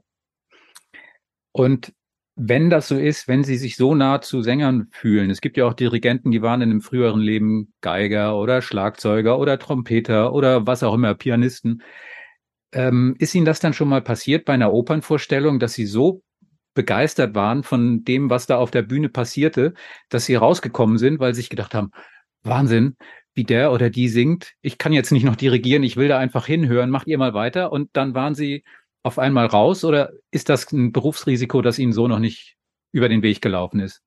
Und 1.53 1.93
wenn 2.35 2.69
das 2.69 2.89
so 2.89 2.99
ist, 2.99 3.29
wenn 3.29 3.45
Sie 3.45 3.57
sich 3.57 3.77
so 3.77 3.95
nah 3.95 4.21
zu 4.21 4.43
Sängern 4.43 4.89
fühlen, 4.91 5.31
es 5.31 5.41
gibt 5.41 5.57
ja 5.57 5.65
auch 5.65 5.73
Dirigenten, 5.73 6.31
die 6.31 6.43
waren 6.43 6.61
in 6.61 6.71
einem 6.71 6.83
früheren 6.83 7.21
Leben 7.21 7.73
Geiger 7.81 8.39
oder 8.39 8.61
Schlagzeuger 8.61 9.39
oder 9.39 9.59
Trompeter 9.59 10.35
oder 10.35 10.67
was 10.67 10.83
auch 10.83 10.95
immer, 10.95 11.15
Pianisten. 11.15 11.83
Ähm, 12.73 13.17
ist 13.19 13.35
Ihnen 13.35 13.47
das 13.47 13.61
dann 13.61 13.73
schon 13.73 13.89
mal 13.89 14.03
passiert 14.03 14.45
bei 14.45 14.53
einer 14.53 14.73
Opernvorstellung, 14.73 15.59
dass 15.59 15.73
Sie 15.73 15.87
so 15.87 16.23
begeistert 16.75 17.35
waren 17.35 17.63
von 17.63 18.05
dem, 18.05 18.29
was 18.29 18.47
da 18.47 18.59
auf 18.59 18.71
der 18.71 18.83
Bühne 18.83 19.09
passierte, 19.09 19.73
dass 20.11 20.27
Sie 20.27 20.35
rausgekommen 20.35 20.99
sind, 20.99 21.21
weil 21.21 21.33
Sie 21.33 21.41
sich 21.41 21.51
gedacht 21.51 21.75
haben, 21.75 21.91
Wahnsinn, 22.43 22.97
wie 23.33 23.45
der 23.45 23.73
oder 23.73 23.89
die 23.89 24.09
singt. 24.09 24.53
Ich 24.63 24.77
kann 24.77 24.93
jetzt 24.93 25.13
nicht 25.13 25.25
noch 25.25 25.37
dirigieren, 25.37 25.83
ich 25.85 25.97
will 25.97 26.09
da 26.09 26.19
einfach 26.19 26.47
hinhören, 26.47 26.91
macht 26.91 27.07
ihr 27.07 27.19
mal 27.19 27.35
weiter. 27.35 27.73
Und 27.73 27.91
dann 27.95 28.15
waren 28.15 28.35
sie 28.35 28.65
auf 29.07 29.21
einmal 29.21 29.47
raus 29.47 29.85
oder 29.85 30.13
ist 30.33 30.49
das 30.49 30.71
ein 30.73 30.91
Berufsrisiko, 30.91 31.63
das 31.63 31.79
Ihnen 31.79 31.93
so 31.93 32.09
noch 32.09 32.19
nicht 32.19 32.57
über 32.91 33.09
den 33.09 33.23
Weg 33.23 33.41
gelaufen 33.41 33.79
ist? 33.79 34.03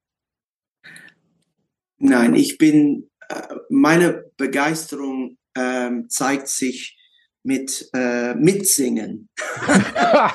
Nein, 1.98 2.36
ich 2.36 2.58
bin, 2.58 3.10
äh, 3.30 3.56
meine 3.70 4.26
Begeisterung 4.36 5.38
ähm, 5.56 6.10
zeigt 6.10 6.50
sich 6.50 6.98
mit 7.44 7.90
äh, 7.94 8.36
Mitsingen. 8.36 9.30
da, 9.66 10.34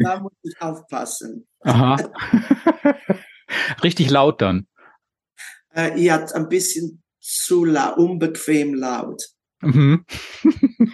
da, 0.00 0.20
muss 0.20 0.32
ich 0.42 0.60
aufpassen. 0.60 1.48
Aha. 1.60 1.96
Richtig 3.82 4.10
laut 4.10 4.42
dann. 4.42 4.66
Äh, 5.74 5.98
ja, 5.98 6.22
ein 6.34 6.50
bisschen 6.50 7.02
zu 7.20 7.64
laut, 7.64 7.96
unbequem 7.96 8.74
laut. 8.74 9.22
Mhm. 9.62 10.04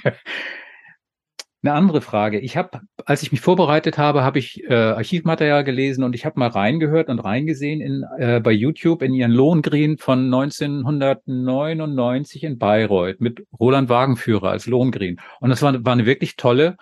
Eine 1.64 1.74
andere 1.74 2.00
Frage. 2.00 2.40
Ich 2.40 2.56
habe, 2.56 2.80
als 3.04 3.22
ich 3.22 3.30
mich 3.30 3.40
vorbereitet 3.40 3.96
habe, 3.96 4.24
habe 4.24 4.40
ich 4.40 4.64
äh, 4.64 4.74
Archivmaterial 4.74 5.62
gelesen 5.62 6.02
und 6.02 6.16
ich 6.16 6.24
habe 6.24 6.40
mal 6.40 6.48
reingehört 6.48 7.08
und 7.08 7.20
reingesehen 7.20 7.80
in, 7.80 8.04
äh, 8.18 8.40
bei 8.40 8.50
YouTube 8.50 9.00
in 9.00 9.14
ihren 9.14 9.30
Lohengrin 9.30 9.96
von 9.96 10.24
1999 10.24 12.42
in 12.42 12.58
Bayreuth 12.58 13.20
mit 13.20 13.46
Roland 13.60 13.88
Wagenführer 13.88 14.50
als 14.50 14.66
Lohengrin. 14.66 15.20
Und 15.38 15.50
das 15.50 15.62
war, 15.62 15.84
war 15.84 15.92
eine 15.92 16.04
wirklich 16.04 16.34
tolle 16.34 16.76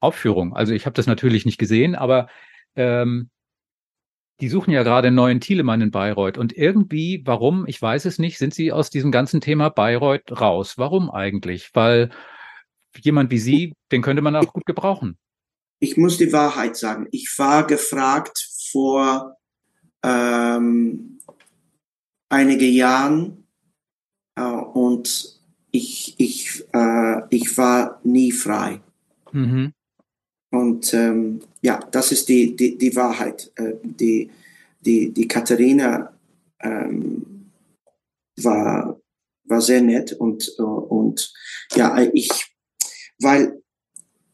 Aufführung. 0.00 0.54
Also 0.54 0.74
ich 0.74 0.84
habe 0.84 0.94
das 0.94 1.06
natürlich 1.06 1.46
nicht 1.46 1.56
gesehen, 1.56 1.94
aber 1.94 2.28
ähm, 2.74 3.30
die 4.40 4.50
suchen 4.50 4.70
ja 4.70 4.82
gerade 4.82 5.08
einen 5.08 5.16
neuen 5.16 5.40
Thielemann 5.40 5.80
in 5.80 5.90
Bayreuth. 5.90 6.36
Und 6.36 6.54
irgendwie, 6.54 7.22
warum, 7.24 7.64
ich 7.66 7.80
weiß 7.80 8.04
es 8.04 8.18
nicht, 8.18 8.36
sind 8.36 8.52
sie 8.52 8.70
aus 8.70 8.90
diesem 8.90 9.10
ganzen 9.10 9.40
Thema 9.40 9.70
Bayreuth 9.70 10.40
raus. 10.40 10.74
Warum 10.76 11.10
eigentlich? 11.10 11.70
Weil 11.72 12.10
jemand 13.04 13.30
wie 13.30 13.38
Sie, 13.38 13.72
den 13.92 14.02
könnte 14.02 14.22
man 14.22 14.36
auch 14.36 14.52
gut 14.52 14.66
gebrauchen. 14.66 15.18
Ich 15.80 15.96
muss 15.96 16.16
die 16.16 16.32
Wahrheit 16.32 16.76
sagen. 16.76 17.06
Ich 17.10 17.38
war 17.38 17.66
gefragt 17.66 18.48
vor 18.70 19.36
ähm, 20.02 21.18
einige 22.28 22.66
Jahren 22.66 23.46
äh, 24.36 24.42
und 24.42 25.40
ich, 25.70 26.14
ich, 26.18 26.64
äh, 26.72 27.22
ich 27.30 27.56
war 27.58 28.00
nie 28.04 28.32
frei. 28.32 28.80
Mhm. 29.32 29.72
Und 30.50 30.94
ähm, 30.94 31.40
ja, 31.60 31.80
das 31.90 32.12
ist 32.12 32.28
die, 32.28 32.56
die, 32.56 32.78
die 32.78 32.96
Wahrheit. 32.96 33.52
Äh, 33.56 33.74
die, 33.82 34.30
die, 34.80 35.12
die 35.12 35.28
Katharina 35.28 36.12
ähm, 36.60 37.50
war, 38.36 38.98
war 39.44 39.60
sehr 39.60 39.82
nett 39.82 40.12
und, 40.12 40.54
äh, 40.58 40.62
und 40.62 41.32
ja, 41.74 41.98
ich, 42.12 42.55
weil 43.20 43.62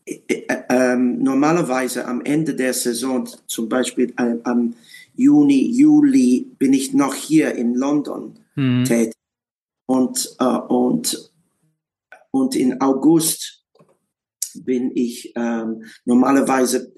äh, 0.05 0.20
äh, 0.28 0.62
ähm, 0.68 1.22
normalerweise 1.22 2.07
am 2.07 2.22
Ende 2.24 2.55
der 2.55 2.74
Saison, 2.74 3.28
zum 3.47 3.68
Beispiel 3.68 4.12
äh, 4.16 4.37
am 4.45 4.74
Juni, 5.14 5.70
Juli, 5.70 6.51
bin 6.59 6.72
ich 6.72 6.93
noch 6.93 7.14
hier 7.14 7.55
in 7.55 7.74
London 7.74 8.39
mhm. 8.57 8.85
tätig. 8.85 9.14
Und, 9.87 10.37
äh, 10.39 10.45
und, 10.45 11.30
und 12.30 12.57
in 12.57 12.80
August 12.80 13.64
bin 14.55 14.91
ich 14.95 15.33
ähm, 15.37 15.85
normalerweise, 16.05 16.93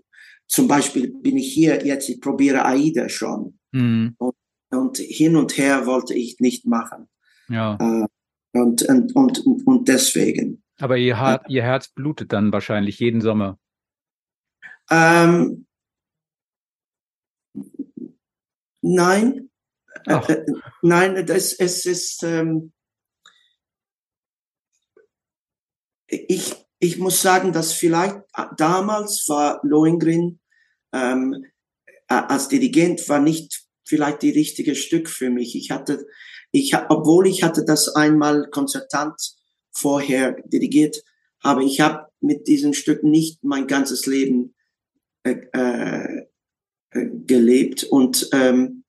zum 0.47 0.69
Beispiel 0.69 1.09
bin 1.09 1.37
ich 1.37 1.53
hier 1.53 1.85
jetzt, 1.85 2.09
ich 2.09 2.21
probiere 2.21 2.65
AIDA 2.65 3.09
schon. 3.09 3.59
Mhm. 3.73 4.15
Und, 4.19 4.35
und, 4.71 4.99
hin 4.99 5.37
und 5.37 5.57
her 5.59 5.87
wollte 5.87 6.15
ich 6.15 6.41
nicht 6.41 6.67
machen. 6.67 7.09
Ja. 7.49 7.77
Äh, 8.55 8.59
und, 8.59 8.83
und, 8.83 9.15
und, 9.15 9.67
und 9.67 9.89
deswegen. 9.89 10.63
Aber 10.79 10.97
ihr, 10.97 11.19
Her 11.21 11.43
ihr 11.49 11.63
Herz 11.63 11.89
blutet 11.89 12.33
dann 12.33 12.53
wahrscheinlich 12.53 12.99
jeden 12.99 13.21
Sommer. 13.21 13.59
Ähm, 14.91 15.67
nein. 18.81 19.51
Äh, 20.07 20.33
äh, 20.33 20.47
nein, 20.83 21.27
das, 21.27 21.53
es 21.53 21.87
ist. 21.87 22.23
Ähm, 22.23 22.73
ich, 26.07 26.55
ich 26.79 26.99
muss 26.99 27.23
sagen, 27.23 27.53
dass 27.53 27.73
vielleicht 27.73 28.17
äh, 28.37 28.47
damals 28.57 29.29
war 29.29 29.61
Lohengrin 29.63 30.41
ähm, 30.93 31.45
als 32.07 32.49
Dirigent 32.49 33.09
war 33.09 33.21
nicht 33.21 33.65
vielleicht 33.85 34.23
die 34.23 34.31
richtige 34.31 34.75
Stück 34.75 35.09
für 35.09 35.31
mich. 35.31 35.57
Ich 35.57 35.71
hatte, 35.71 36.07
ich, 36.55 36.73
obwohl 36.89 37.27
ich 37.27 37.43
hatte 37.43 37.65
das 37.65 37.89
einmal 37.97 38.49
konzertant 38.49 39.21
vorher 39.73 40.37
dirigiert 40.45 41.03
habe. 41.43 41.65
Ich 41.65 41.81
habe 41.81 42.07
mit 42.21 42.47
diesem 42.47 42.75
Stück 42.75 43.03
nicht 43.03 43.43
mein 43.43 43.67
ganzes 43.67 44.07
Leben 44.07 44.55
äh, 45.25 45.35
äh, 45.53 46.27
gelebt 47.27 47.83
und 47.83 48.29
ähm, 48.33 48.85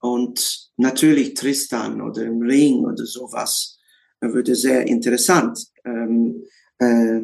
und 0.00 0.70
natürlich 0.76 1.32
Tristan 1.32 2.02
oder 2.02 2.24
im 2.24 2.42
Ring 2.42 2.84
oder 2.84 3.06
sowas 3.06 3.78
würde 4.20 4.54
sehr 4.54 4.86
interessant. 4.86 5.58
Ähm, 5.86 6.44
äh, 6.78 7.22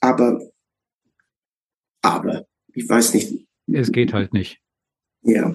aber 0.00 0.42
aber 2.02 2.46
ich 2.74 2.86
weiß 2.86 3.14
nicht. 3.14 3.46
Es 3.72 3.90
geht 3.90 4.12
halt 4.12 4.34
nicht. 4.34 4.60
Ja. 5.22 5.54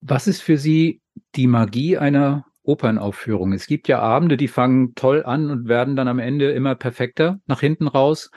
Was 0.00 0.26
ist 0.26 0.40
für 0.40 0.56
Sie 0.56 1.02
die 1.34 1.46
Magie 1.46 1.98
einer 1.98 2.46
Opernaufführung. 2.62 3.52
Es 3.52 3.66
gibt 3.66 3.88
ja 3.88 4.00
Abende, 4.00 4.36
die 4.36 4.48
fangen 4.48 4.94
toll 4.94 5.24
an 5.24 5.50
und 5.50 5.68
werden 5.68 5.96
dann 5.96 6.08
am 6.08 6.18
Ende 6.18 6.50
immer 6.52 6.74
perfekter 6.74 7.40
nach 7.46 7.60
hinten 7.60 7.86
raus. 7.86 8.30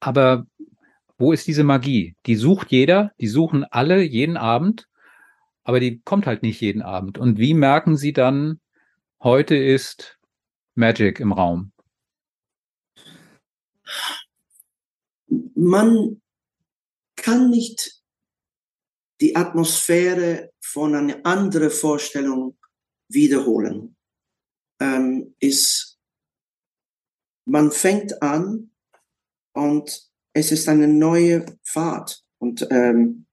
Aber 0.00 0.46
wo 1.18 1.32
ist 1.32 1.46
diese 1.46 1.64
Magie? 1.64 2.16
Die 2.26 2.36
sucht 2.36 2.70
jeder, 2.70 3.12
die 3.20 3.28
suchen 3.28 3.64
alle 3.64 4.02
jeden 4.02 4.36
Abend, 4.36 4.88
aber 5.64 5.80
die 5.80 6.00
kommt 6.00 6.26
halt 6.26 6.42
nicht 6.42 6.60
jeden 6.60 6.82
Abend. 6.82 7.18
Und 7.18 7.38
wie 7.38 7.54
merken 7.54 7.96
Sie 7.96 8.12
dann, 8.12 8.60
heute 9.22 9.56
ist 9.56 10.18
Magic 10.74 11.20
im 11.20 11.32
Raum? 11.32 11.72
Man 15.54 16.20
kann 17.16 17.50
nicht 17.50 18.02
die 19.20 19.36
Atmosphäre 19.36 20.50
von 20.64 20.94
einer 20.94 21.24
anderen 21.26 21.70
Vorstellung 21.70 22.56
wiederholen, 23.08 23.96
ähm, 24.80 25.34
ist, 25.38 25.98
man 27.44 27.70
fängt 27.70 28.22
an 28.22 28.70
und 29.52 30.10
es 30.32 30.50
ist 30.50 30.68
eine 30.68 30.88
neue 30.88 31.44
Fahrt 31.62 32.24
und 32.38 32.66
ähm, 32.70 33.26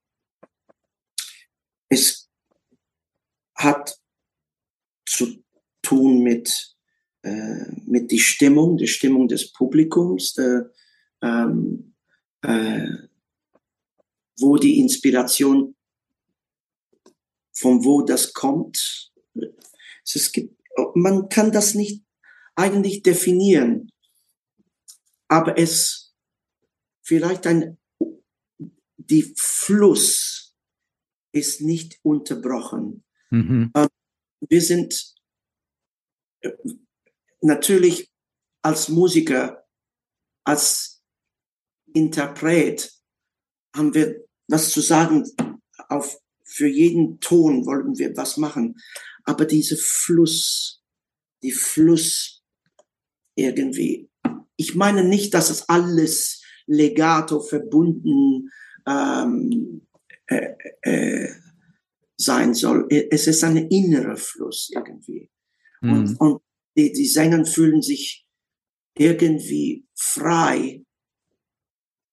es 1.89 2.29
hat 3.55 3.97
zu 5.07 5.41
tun 5.81 6.21
mit, 6.21 6.75
äh, 7.23 7.71
mit 7.85 8.11
die 8.11 8.19
Stimmung, 8.19 8.77
die 8.77 8.87
Stimmung 8.87 9.29
des 9.29 9.53
Publikums, 9.53 10.33
der, 10.33 10.69
ähm, 11.21 11.95
äh, 12.41 12.89
wo 14.37 14.57
die 14.57 14.79
Inspiration, 14.79 15.75
von 17.53 17.83
wo 17.83 18.01
das 18.01 18.33
kommt, 18.33 19.11
es 20.03 20.31
gibt, 20.31 20.59
man 20.95 21.29
kann 21.29 21.51
das 21.51 21.73
nicht 21.75 22.03
eigentlich 22.55 23.01
definieren, 23.03 23.91
aber 25.27 25.57
es 25.57 26.13
vielleicht 27.01 27.47
ein, 27.47 27.77
die 28.97 29.33
Fluss 29.37 30.55
ist 31.31 31.61
nicht 31.61 31.99
unterbrochen. 32.03 33.03
Mhm. 33.29 33.71
Ähm, 33.75 33.87
wir 34.41 34.61
sind 34.61 35.15
äh, 36.41 36.51
natürlich 37.41 38.11
als 38.61 38.89
Musiker, 38.89 39.65
als 40.43 41.01
Interpret 41.93 42.91
haben 43.75 43.93
wir 43.93 44.25
was 44.47 44.71
zu 44.71 44.81
sagen. 44.81 45.25
Auf, 45.89 46.17
für 46.51 46.67
jeden 46.67 47.19
Ton 47.19 47.65
wollten 47.65 47.97
wir 47.97 48.15
was 48.17 48.37
machen 48.37 48.75
aber 49.23 49.45
diese 49.45 49.77
Fluss, 49.77 50.83
die 51.43 51.51
Fluss 51.51 52.43
irgendwie. 53.35 54.09
Ich 54.55 54.75
meine 54.75 55.03
nicht, 55.03 55.33
dass 55.33 55.49
es 55.49 55.69
alles 55.69 56.43
legato 56.67 57.39
verbunden 57.39 58.49
ähm, 58.87 59.87
äh, 60.27 60.53
äh, 60.81 61.29
sein 62.17 62.53
soll. 62.53 62.87
Es 62.89 63.27
ist 63.27 63.43
ein 63.43 63.57
innerer 63.57 64.17
Fluss 64.17 64.69
irgendwie. 64.73 65.29
Mhm. 65.81 65.91
Und, 65.91 66.19
und 66.19 66.41
die, 66.77 66.91
die 66.91 67.07
Sänger 67.07 67.45
fühlen 67.45 67.81
sich 67.81 68.25
irgendwie 68.97 69.87
frei 69.95 70.83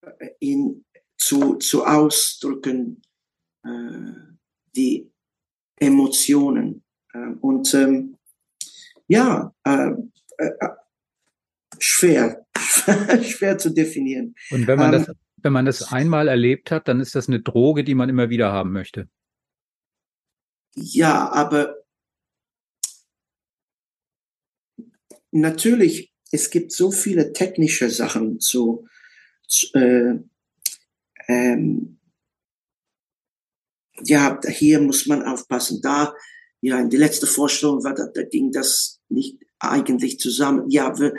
äh, 0.03 0.28
in, 0.41 0.84
zu, 1.18 1.57
zu 1.57 1.84
ausdrücken 1.84 3.03
die 4.76 5.10
Emotionen. 5.76 6.84
Ähm, 7.14 7.38
und 7.40 7.72
ähm, 7.74 8.16
ja, 9.06 9.54
äh, 9.64 9.90
äh, 10.38 10.50
schwer, 11.78 12.46
schwer 13.22 13.58
zu 13.58 13.70
definieren. 13.70 14.34
Und 14.50 14.66
wenn 14.66 14.78
man 14.78 14.92
ähm, 14.92 15.04
das, 15.04 15.16
wenn 15.42 15.52
man 15.52 15.66
das 15.66 15.92
einmal 15.92 16.28
erlebt 16.28 16.70
hat, 16.70 16.88
dann 16.88 17.00
ist 17.00 17.14
das 17.14 17.28
eine 17.28 17.40
Droge, 17.40 17.84
die 17.84 17.94
man 17.94 18.08
immer 18.08 18.28
wieder 18.30 18.52
haben 18.52 18.72
möchte. 18.72 19.08
Ja, 20.74 21.30
aber 21.30 21.76
natürlich 25.30 26.12
es 26.30 26.50
gibt 26.50 26.72
so 26.72 26.90
viele 26.90 27.32
technische 27.32 27.90
Sachen 27.90 28.40
zu, 28.40 28.86
zu 29.46 29.66
äh, 29.74 30.18
ähm, 31.28 31.97
ja, 34.05 34.40
hier 34.49 34.80
muss 34.80 35.07
man 35.07 35.22
aufpassen, 35.22 35.80
da, 35.82 36.14
ja, 36.61 36.80
in 36.80 36.90
die 36.90 36.96
letzte 36.96 37.26
Vorstellung 37.26 37.84
war, 37.84 37.94
da, 37.94 38.07
da 38.07 38.22
ging 38.22 38.51
das 38.51 39.01
nicht 39.09 39.38
eigentlich 39.59 40.18
zusammen. 40.18 40.68
Ja, 40.70 40.99
wir, 40.99 41.14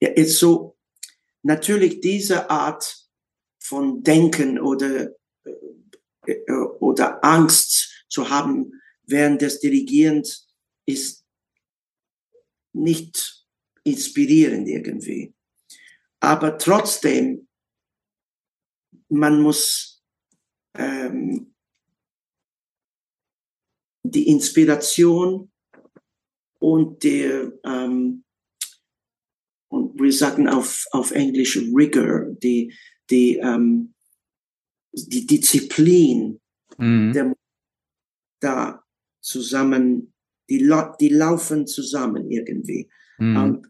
ja, 0.00 0.10
ist 0.10 0.38
so, 0.38 0.76
natürlich 1.42 2.00
diese 2.00 2.50
Art 2.50 3.08
von 3.60 4.02
Denken 4.02 4.58
oder, 4.58 5.10
äh, 6.26 6.52
oder 6.80 7.24
Angst 7.24 8.04
zu 8.08 8.30
haben 8.30 8.80
während 9.06 9.42
des 9.42 9.60
Dirigierens 9.60 10.48
ist 10.86 11.24
nicht 12.72 13.46
inspirierend 13.84 14.68
irgendwie. 14.68 15.34
Aber 16.20 16.58
trotzdem, 16.58 17.48
man 19.08 19.42
muss 19.42 20.02
ähm, 20.76 21.53
die 24.04 24.28
Inspiration 24.28 25.50
und 26.60 27.02
der 27.02 27.52
ähm, 27.64 28.24
und 29.74 30.00
wir 30.00 30.12
sagen 30.12 30.48
auf, 30.48 30.86
auf 30.92 31.10
Englisch 31.10 31.56
Rigor, 31.56 32.26
die, 32.42 32.72
die, 33.10 33.38
ähm, 33.38 33.92
die 34.92 35.26
Disziplin 35.26 36.40
mhm. 36.78 37.12
der, 37.12 37.34
da 38.40 38.84
zusammen, 39.20 40.14
die, 40.48 40.70
die 41.00 41.08
laufen 41.08 41.66
zusammen 41.66 42.30
irgendwie. 42.30 42.88
Mhm. 43.18 43.36
Und 43.36 43.68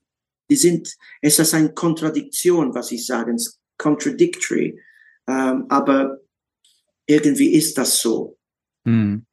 die 0.50 0.56
sind, 0.56 0.94
es 1.22 1.38
ist 1.38 1.54
eine 1.54 1.72
Kontradiktion, 1.72 2.74
was 2.74 2.92
ich 2.92 3.06
sage, 3.06 3.32
es 3.32 3.46
ist 3.46 3.60
contradictory, 3.78 4.78
ähm, 5.26 5.64
aber 5.70 6.20
irgendwie 7.06 7.54
ist 7.54 7.78
das 7.78 7.98
so. 7.98 8.36
Mhm. 8.84 9.24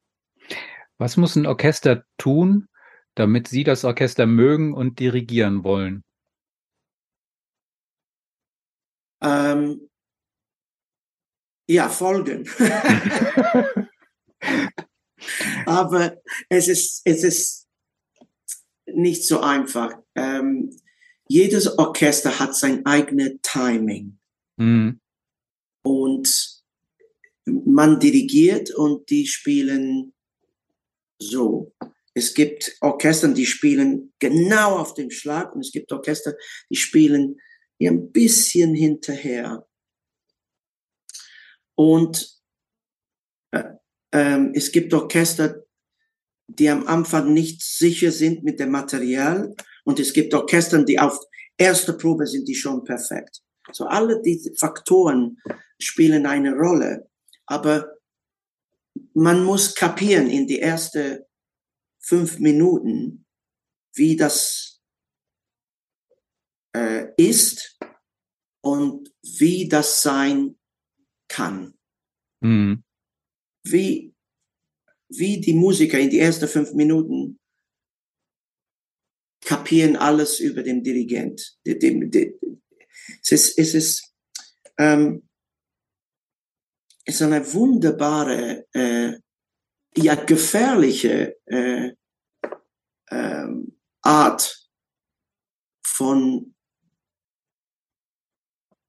Was 1.02 1.18
muss 1.18 1.36
ein 1.36 1.48
Orchester 1.48 2.06
tun, 2.20 2.70
damit 3.16 3.48
Sie 3.48 3.64
das 3.64 3.86
Orchester 3.86 4.28
mögen 4.28 4.76
und 4.76 5.00
dirigieren 5.00 5.64
wollen? 5.64 6.04
Ähm, 9.24 9.90
ja, 11.68 11.90
folgen. 11.90 12.48
Aber 15.66 16.22
es 16.50 16.68
ist, 16.68 17.02
es 17.06 17.24
ist 17.24 17.68
nicht 18.86 19.26
so 19.26 19.40
einfach. 19.40 19.98
Ähm, 20.14 20.70
jedes 21.28 21.80
Orchester 21.80 22.38
hat 22.38 22.56
sein 22.56 22.86
eigenes 22.86 23.40
Timing. 23.42 24.20
Mhm. 24.58 25.00
Und 25.82 26.62
man 27.46 28.00
dirigiert 28.00 28.70
und 28.70 29.10
die 29.10 29.26
spielen 29.26 30.14
so. 31.22 31.74
Es 32.14 32.34
gibt 32.34 32.76
Orchester, 32.82 33.30
die 33.30 33.46
spielen 33.46 34.14
genau 34.20 34.78
auf 34.78 34.94
dem 34.94 35.12
Schlag 35.12 35.56
und 35.56 35.62
es 35.62 35.72
gibt 35.72 35.92
Orchester, 35.92 36.36
die 36.70 36.76
spielen 36.76 37.40
ein 37.80 38.12
bisschen 38.12 38.76
hinterher. 38.76 39.66
Und 41.76 42.42
äh, 43.52 43.64
äh, 44.14 44.52
es 44.54 44.72
gibt 44.72 44.94
Orchester, 44.94 45.64
die 46.48 46.70
am 46.70 46.86
Anfang 46.86 47.34
nicht 47.34 47.62
sicher 47.64 48.12
sind 48.12 48.44
mit 48.44 48.60
dem 48.60 48.72
Material 48.72 49.56
und 49.86 50.00
es 50.00 50.12
gibt 50.14 50.34
Orchester, 50.34 50.84
die 50.84 51.00
auf 51.00 51.18
erster 51.58 51.94
Probe 51.94 52.28
sind 52.28 52.48
die 52.48 52.56
schon 52.56 52.84
perfekt. 52.84 53.42
So 53.72 53.86
alle 53.86 54.22
diese 54.22 54.54
Faktoren 54.56 55.38
spielen 55.80 56.26
eine 56.26 56.52
Rolle, 56.54 57.10
aber 57.46 57.90
man 59.14 59.44
muss 59.44 59.76
kapieren 59.76 60.30
in 60.30 60.48
die 60.48 60.60
ersten 60.60 61.24
fünf 62.00 62.40
Minuten, 62.40 63.26
wie 63.94 64.16
das 64.16 64.82
äh, 66.76 67.08
ist 67.18 67.78
und 68.62 69.14
wie 69.22 69.68
das 69.68 70.02
sein 70.02 70.58
kann. 71.28 71.74
Mhm. 72.42 72.84
Wie, 73.64 74.14
wie 75.10 75.40
die 75.42 75.54
Musiker 75.54 76.00
in 76.00 76.10
die 76.10 76.20
ersten 76.20 76.48
fünf 76.48 76.74
Minuten 76.74 77.40
kapieren 79.42 79.96
alles 79.96 80.40
über 80.40 80.64
den 80.64 80.84
Dirigent. 80.84 81.58
Es 81.66 83.32
ist, 83.32 83.58
es 83.58 83.74
ist, 83.74 84.14
ähm, 84.78 85.28
ist 87.06 87.22
eine 87.22 87.54
wunderbare, 87.54 88.66
äh, 88.74 89.14
ja 89.96 90.16
gefährliche 90.16 91.38
äh, 91.46 91.92
ähm, 93.10 93.78
Art 94.02 94.70
von 95.86 96.56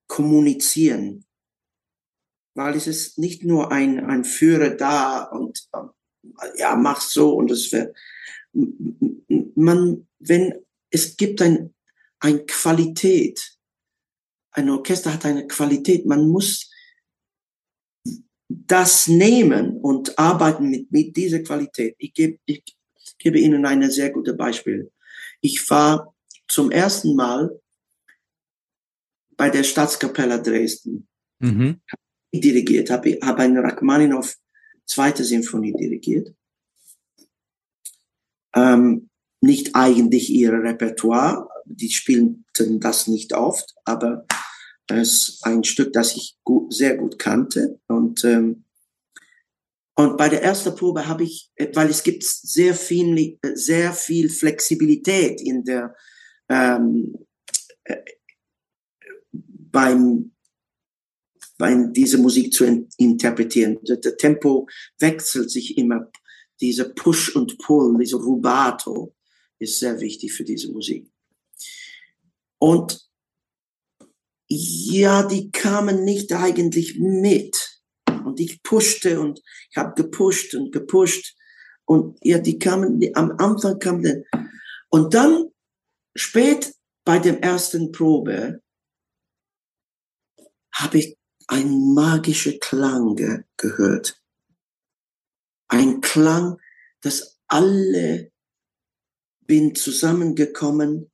kommunizieren. 0.07 1.25
Weil 2.55 2.77
es 2.77 2.87
ist 2.87 3.19
nicht 3.19 3.45
nur 3.45 3.73
ein, 3.73 3.99
ein 4.05 4.25
Führer 4.25 4.71
da 4.71 5.25
und 5.25 5.69
ja, 6.57 6.77
mach 6.77 7.01
so 7.01 7.35
und 7.35 7.51
es 7.51 7.73
wird, 7.73 7.97
man, 9.55 10.07
wenn, 10.19 10.55
es 10.91 11.17
gibt 11.17 11.41
ein, 11.41 11.75
ein 12.21 12.47
Qualität, 12.47 13.57
ein 14.51 14.69
Orchester 14.69 15.15
hat 15.15 15.25
eine 15.25 15.47
Qualität, 15.47 16.05
man 16.05 16.29
muss 16.29 16.71
das 18.67 19.09
nehmen 19.09 19.79
und 19.79 20.19
arbeiten 20.19 20.71
mit, 20.71 20.91
mit 20.91 21.17
dieser 21.17 21.41
Qualität. 21.41 21.95
Ich 21.99 22.13
gebe, 22.13 22.39
ich 22.45 22.63
gebe 23.19 23.39
Ihnen 23.39 23.65
ein 23.67 23.91
sehr 23.91 24.11
gutes 24.11 24.37
Beispiel. 24.37 24.91
Ich 25.41 25.69
war 25.71 26.15
zum 26.49 26.71
ersten 26.71 27.15
Mal 27.17 27.61
bei 29.37 29.51
der 29.51 29.65
Staatskapelle 29.65 30.43
Dresden. 30.43 31.09
Mhm. 31.39 31.81
Dirigiert, 32.35 32.91
habe 32.91 33.19
hab 33.21 33.39
eine 33.39 33.63
Rachmaninoff 33.63 34.37
zweite 34.87 35.25
Symphonie 35.25 35.73
dirigiert. 35.73 36.35
Ähm, 38.55 39.09
nicht 39.41 39.75
eigentlich 39.75 40.31
ihr 40.31 40.53
Repertoire, 40.53 41.49
die 41.65 41.91
spielten 41.91 42.45
das 42.81 43.07
nicht 43.09 43.33
oft, 43.33 43.75
aber 43.85 44.27
ist 44.91 45.39
ein 45.43 45.65
Stück, 45.65 45.93
das 45.93 46.17
ich 46.17 46.37
gut, 46.45 46.73
sehr 46.73 46.97
gut 46.97 47.19
kannte. 47.19 47.81
Und, 47.87 48.25
ähm, 48.25 48.65
und 49.95 50.17
bei 50.17 50.29
der 50.29 50.43
ersten 50.43 50.75
Probe 50.75 51.07
habe 51.07 51.25
ich, 51.25 51.51
weil 51.75 51.91
es 51.91 52.03
gibt 52.03 52.25
sehr 52.25 52.75
viel, 52.75 53.39
sehr 53.55 53.93
viel 53.93 54.29
Flexibilität 54.29 55.41
in 55.41 55.65
der, 55.65 55.95
ähm, 56.49 57.27
äh, 57.85 57.97
beim, 59.31 60.33
beim 61.59 61.93
diese 61.93 62.19
Musik 62.19 62.53
zu 62.53 62.65
in, 62.65 62.89
interpretieren. 62.97 63.79
Der, 63.83 63.97
der, 63.97 64.17
Tempo 64.17 64.69
wechselt 64.99 65.51
sich 65.51 65.79
immer. 65.79 66.11
Dieser 66.61 66.91
Push 66.91 67.35
und 67.35 67.59
Pull, 67.59 67.99
dieser 67.99 68.19
Rubato 68.19 69.15
ist 69.59 69.79
sehr 69.79 70.01
wichtig 70.01 70.33
für 70.33 70.45
diese 70.45 70.71
Musik. 70.71 71.11
Und 72.59 73.12
ja, 74.55 75.23
die 75.23 75.51
kamen 75.51 76.05
nicht 76.05 76.33
eigentlich 76.33 76.99
mit. 76.99 77.81
Und 78.25 78.41
ich 78.41 78.63
pushte 78.63 79.21
und 79.21 79.41
ich 79.71 79.77
habe 79.77 79.95
gepusht 79.95 80.55
und 80.55 80.73
gepusht. 80.73 81.37
Und 81.85 82.19
ja, 82.23 82.39
die 82.39 82.59
kamen, 82.59 83.01
die, 83.01 83.15
am 83.15 83.33
Anfang 83.39 83.79
kamen 83.79 84.03
dann. 84.03 84.51
Und 84.91 85.15
dann 85.15 85.51
spät 86.15 86.75
bei 87.05 87.19
dem 87.19 87.39
ersten 87.39 87.93
Probe 87.93 88.63
habe 90.75 90.99
ich 90.99 91.19
einen 91.49 91.95
magischen 91.95 92.59
Klang 92.61 93.17
ge 93.17 93.45
gehört. 93.57 94.21
Ein 95.69 96.01
Klang, 96.01 96.59
dass 97.01 97.39
alle 97.49 98.31
bin 99.47 99.75
zusammengekommen 99.75 101.11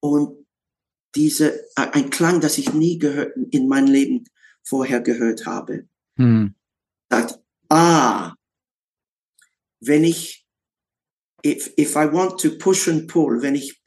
und 0.00 0.39
diese, 1.14 1.64
ein 1.74 2.10
Klang, 2.10 2.40
das 2.40 2.58
ich 2.58 2.72
nie 2.72 2.98
gehört, 2.98 3.36
in 3.50 3.68
meinem 3.68 3.88
Leben 3.88 4.24
vorher 4.62 5.00
gehört 5.00 5.46
habe. 5.46 5.88
Hm. 6.16 6.54
Sagt, 7.10 7.40
ah, 7.68 8.34
wenn 9.80 10.04
ich, 10.04 10.46
if, 11.44 11.72
if 11.78 11.96
I 11.96 12.12
want 12.12 12.38
to 12.40 12.50
push 12.58 12.88
and 12.88 13.08
pull, 13.08 13.42
wenn 13.42 13.54
ich, 13.54 13.80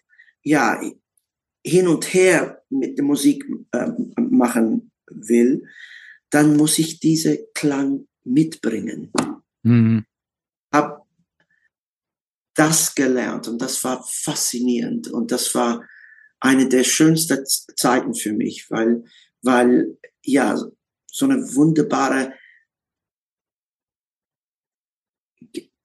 ja, 0.43 0.82
hin 1.65 1.88
und 1.88 2.13
her 2.13 2.61
mit 2.69 2.97
der 2.97 3.05
Musik 3.05 3.45
äh, 3.71 3.91
machen 4.17 4.91
will, 5.07 5.65
dann 6.30 6.57
muss 6.57 6.80
ich 6.80 6.99
diese 6.99 7.47
Klang 7.53 8.07
mitbringen. 8.24 9.11
Mhm. 9.61 10.05
Hab 10.71 11.07
das 12.55 12.95
gelernt 12.95 13.47
und 13.47 13.61
das 13.61 13.84
war 13.84 14.03
faszinierend 14.05 15.07
und 15.07 15.32
das 15.32 15.53
war 15.55 15.88
eine 16.44 16.68
der 16.68 16.84
schönsten 16.84 17.46
Zeiten 17.46 18.14
für 18.14 18.34
mich, 18.34 18.70
weil, 18.70 19.06
weil, 19.41 19.98
ja, 20.22 20.62
so 21.08 21.26
eine 21.26 21.56
wunderbare 21.56 22.34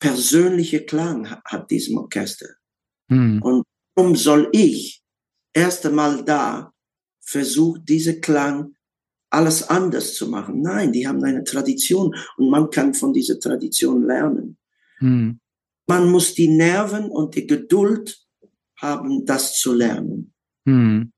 persönliche 0.01 0.85
Klang 0.85 1.29
hat 1.45 1.71
diesem 1.71 1.99
Orchester. 1.99 2.49
Hm. 3.09 3.41
Und 3.41 3.65
warum 3.95 4.17
soll 4.17 4.49
ich 4.53 5.01
erst 5.53 5.87
einmal 5.87 6.25
da 6.25 6.73
versuchen, 7.21 7.85
diese 7.85 8.21
Klang 8.21 8.75
alles 9.31 9.63
anders 9.63 10.15
zu 10.15 10.27
machen? 10.27 10.61
Nein, 10.61 10.91
die 10.91 11.07
haben 11.07 11.23
eine 11.23 11.45
Tradition 11.45 12.17
und 12.37 12.51
man 12.51 12.69
kann 12.71 12.95
von 12.95 13.13
dieser 13.13 13.39
Tradition 13.39 14.05
lernen. 14.05 14.59
Hm. 14.99 15.39
Man 15.87 16.11
muss 16.11 16.35
die 16.35 16.49
Nerven 16.49 17.11
und 17.11 17.37
die 17.37 17.47
Geduld 17.47 18.27
haben, 18.77 19.25
das 19.25 19.55
zu 19.55 19.73
lernen. 19.73 20.35
Hm. 20.69 21.12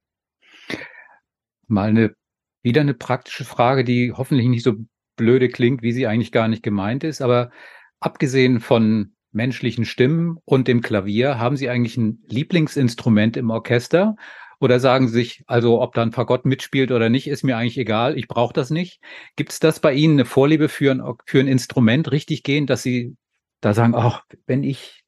Mal 1.66 1.88
eine, 1.88 2.14
wieder 2.62 2.82
eine 2.82 2.94
praktische 2.94 3.44
Frage, 3.44 3.82
die 3.82 4.12
hoffentlich 4.12 4.46
nicht 4.46 4.62
so 4.62 4.74
blöde 5.16 5.48
klingt, 5.48 5.82
wie 5.82 5.90
sie 5.90 6.06
eigentlich 6.06 6.30
gar 6.30 6.46
nicht 6.46 6.62
gemeint 6.62 7.02
ist, 7.02 7.20
aber 7.20 7.50
abgesehen 7.98 8.60
von 8.60 9.16
menschlichen 9.32 9.84
Stimmen 9.84 10.38
und 10.44 10.68
dem 10.68 10.82
Klavier, 10.82 11.38
haben 11.38 11.56
Sie 11.56 11.68
eigentlich 11.68 11.96
ein 11.96 12.22
Lieblingsinstrument 12.28 13.36
im 13.36 13.50
Orchester? 13.50 14.14
Oder 14.60 14.78
sagen 14.78 15.08
Sie 15.08 15.14
sich, 15.14 15.42
also 15.46 15.80
ob 15.80 15.94
da 15.94 16.02
ein 16.02 16.12
Fagott 16.12 16.44
mitspielt 16.44 16.92
oder 16.92 17.08
nicht, 17.08 17.26
ist 17.26 17.42
mir 17.42 17.56
eigentlich 17.56 17.78
egal, 17.78 18.16
ich 18.18 18.28
brauche 18.28 18.52
das 18.52 18.70
nicht. 18.70 19.00
Gibt 19.36 19.52
es 19.52 19.58
das 19.58 19.80
bei 19.80 19.92
Ihnen 19.92 20.14
eine 20.14 20.26
Vorliebe 20.26 20.68
für 20.68 20.92
ein, 20.92 21.02
für 21.26 21.40
ein 21.40 21.48
Instrument 21.48 22.12
richtig 22.12 22.44
gehen, 22.44 22.66
dass 22.66 22.82
Sie 22.82 23.16
da 23.60 23.74
sagen, 23.74 23.94
ach, 23.96 24.24
wenn 24.46 24.62
ich 24.62 25.04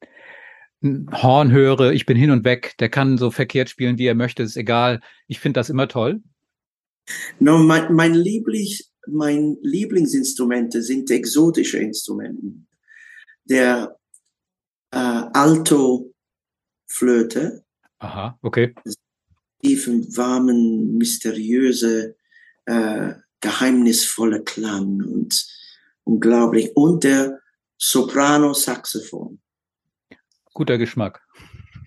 Horn 0.83 1.51
höre, 1.51 1.91
ich 1.91 2.05
bin 2.05 2.17
hin 2.17 2.31
und 2.31 2.43
weg, 2.43 2.75
der 2.79 2.89
kann 2.89 3.17
so 3.17 3.31
verkehrt 3.31 3.69
spielen, 3.69 3.97
wie 3.97 4.05
er 4.05 4.15
möchte, 4.15 4.43
ist 4.43 4.57
egal. 4.57 4.99
Ich 5.27 5.39
finde 5.39 5.59
das 5.59 5.69
immer 5.69 5.87
toll. 5.87 6.21
No, 7.39 7.57
mein, 7.57 7.93
mein, 7.93 8.13
Lieblings, 8.13 8.91
mein 9.07 9.57
Lieblingsinstrumente 9.61 10.81
sind 10.81 11.09
exotische 11.09 11.77
Instrumente. 11.77 12.53
Der 13.45 13.97
äh, 14.91 14.97
Alto-Flöte. 14.97 16.11
Aha, 17.99 18.37
okay. 18.41 18.73
Tiefen, 19.61 20.15
warmen, 20.15 20.97
mysteriöse, 20.97 22.15
äh, 22.65 23.13
geheimnisvolle 23.39 24.43
Klang 24.43 25.01
und 25.03 25.47
unglaublich. 26.03 26.75
Und 26.75 27.03
der 27.03 27.39
Soprano-Saxophon. 27.77 29.39
Guter 30.53 30.77
Geschmack. 30.77 31.21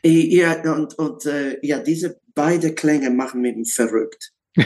Ja, 0.05 0.61
und, 0.73 0.99
und 0.99 1.27
äh, 1.27 1.59
ja, 1.67 1.79
diese 1.79 2.21
beiden 2.35 2.75
Klänge 2.75 3.11
machen 3.11 3.41
mich 3.41 3.75
verrückt. 3.75 4.33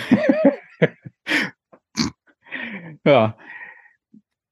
ja. 3.05 3.36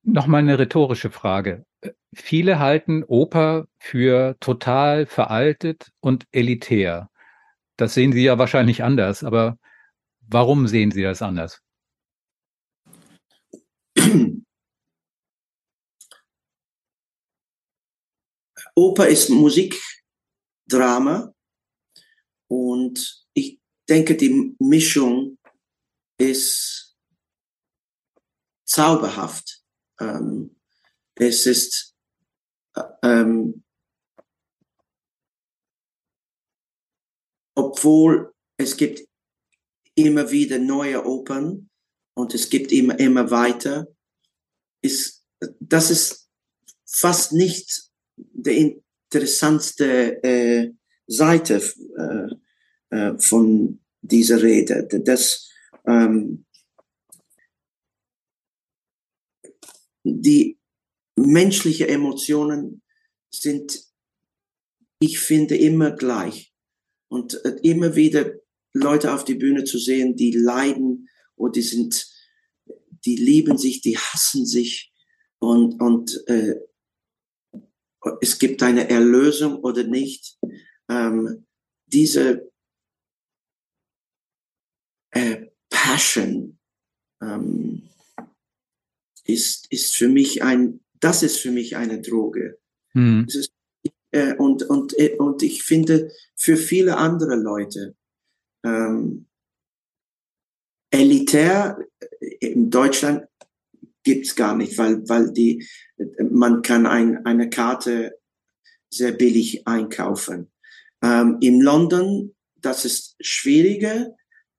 Nochmal 0.03 0.41
eine 0.41 0.59
rhetorische 0.59 1.11
Frage. 1.11 1.67
Viele 2.15 2.59
halten 2.59 3.05
Oper 3.05 3.67
für 3.79 4.37
total 4.41 5.05
veraltet 5.05 5.93
und 6.01 6.25
elitär. 6.33 7.11
Das 7.77 7.93
sehen 7.95 8.13
Sie 8.13 8.25
ja 8.25 8.39
wahrscheinlich 8.39 8.83
anders, 8.83 9.23
aber 9.23 9.59
warum 10.21 10.67
sehen 10.67 10.91
Sie 10.91 11.03
das 11.03 11.21
anders? 11.21 11.61
Oper 18.79 19.09
ist 19.09 19.29
Musikdrama 19.29 21.35
und 22.49 23.27
ich 23.35 23.61
denke, 23.89 24.17
die 24.17 24.55
Mischung 24.61 25.37
ist 26.17 26.97
zauberhaft. 28.65 29.65
Ähm, 29.99 30.61
es 31.17 31.47
ist 31.47 31.97
äh, 32.77 32.85
ähm, 33.03 33.65
obwohl 37.57 38.33
es 38.59 38.77
gibt 38.77 39.09
immer 39.97 40.31
wieder 40.31 40.61
neue 40.61 41.05
Opern 41.05 41.69
und 42.15 42.33
es 42.33 42.49
gibt 42.49 42.71
immer, 42.71 42.97
immer 43.01 43.33
weiter, 43.33 43.89
ist, 44.85 45.27
das 45.59 45.91
ist 45.91 46.31
fast 46.87 47.33
nicht 47.33 47.88
der 48.33 48.55
interessantste 49.11 50.23
äh, 50.23 50.73
Seite 51.07 51.63
äh, 52.91 53.19
von 53.19 53.81
dieser 54.03 54.43
Rede. 54.43 54.87
Das, 55.05 55.51
ähm, 55.87 56.45
die 60.05 60.59
menschlichen 61.17 61.89
Emotionen 61.89 62.83
sind, 63.31 63.85
ich 65.01 65.19
finde, 65.19 65.57
immer 65.57 65.93
gleich. 65.93 66.53
Und 67.11 67.35
immer 67.63 67.97
wieder 67.97 68.35
Leute 68.75 69.15
auf 69.15 69.25
die 69.25 69.35
Bühne 69.35 69.65
zu 69.65 69.79
sehen, 69.79 70.17
die 70.17 70.33
leiden 70.33 71.09
oder 71.37 71.53
die 71.53 71.63
sind, 71.63 72.07
die 73.05 73.17
lieben 73.17 73.57
sich, 73.57 73.81
die 73.81 73.97
hassen 73.97 74.45
sich 74.45 74.93
und, 75.39 75.81
und 75.81 76.23
äh, 76.27 76.57
es 78.21 78.39
gibt 78.39 78.63
eine 78.63 78.89
Erlösung 78.89 79.57
oder 79.57 79.85
nicht. 79.85 80.39
Ähm, 80.89 81.47
diese 81.87 82.51
äh, 85.11 85.47
Passion 85.71 86.59
ähm, 87.23 87.89
ist, 89.25 89.71
ist 89.71 89.97
für 89.97 90.09
mich 90.09 90.43
ein, 90.43 90.81
das 91.01 91.23
ist 91.23 91.39
für 91.39 91.51
mich 91.51 91.77
eine 91.77 92.01
Droge. 92.01 92.59
Hm. 92.93 93.27
Ist, 93.29 93.53
äh, 94.11 94.35
und, 94.35 94.63
und, 94.63 94.99
äh, 94.99 95.17
und 95.17 95.43
ich 95.43 95.63
finde, 95.63 96.11
für 96.35 96.57
viele 96.57 96.97
andere 96.97 97.37
Leute, 97.37 97.95
ähm, 98.65 99.27
elitär 100.91 101.79
äh, 102.01 102.27
in 102.41 102.71
Deutschland 102.71 103.27
gibt's 104.03 104.35
gar 104.35 104.57
nicht, 104.57 104.79
weil, 104.79 105.07
weil 105.09 105.33
die, 105.33 105.67
man 106.31 106.63
kann 106.63 106.87
ein, 106.87 107.25
eine 107.27 107.51
Karte 107.51 108.19
sehr 108.91 109.13
billig 109.13 109.67
einkaufen. 109.67 110.51
Ähm, 111.03 111.39
in 111.41 111.61
London, 111.61 112.35
das 112.57 112.85
ist 112.85 113.17
schwieriger, 113.21 114.15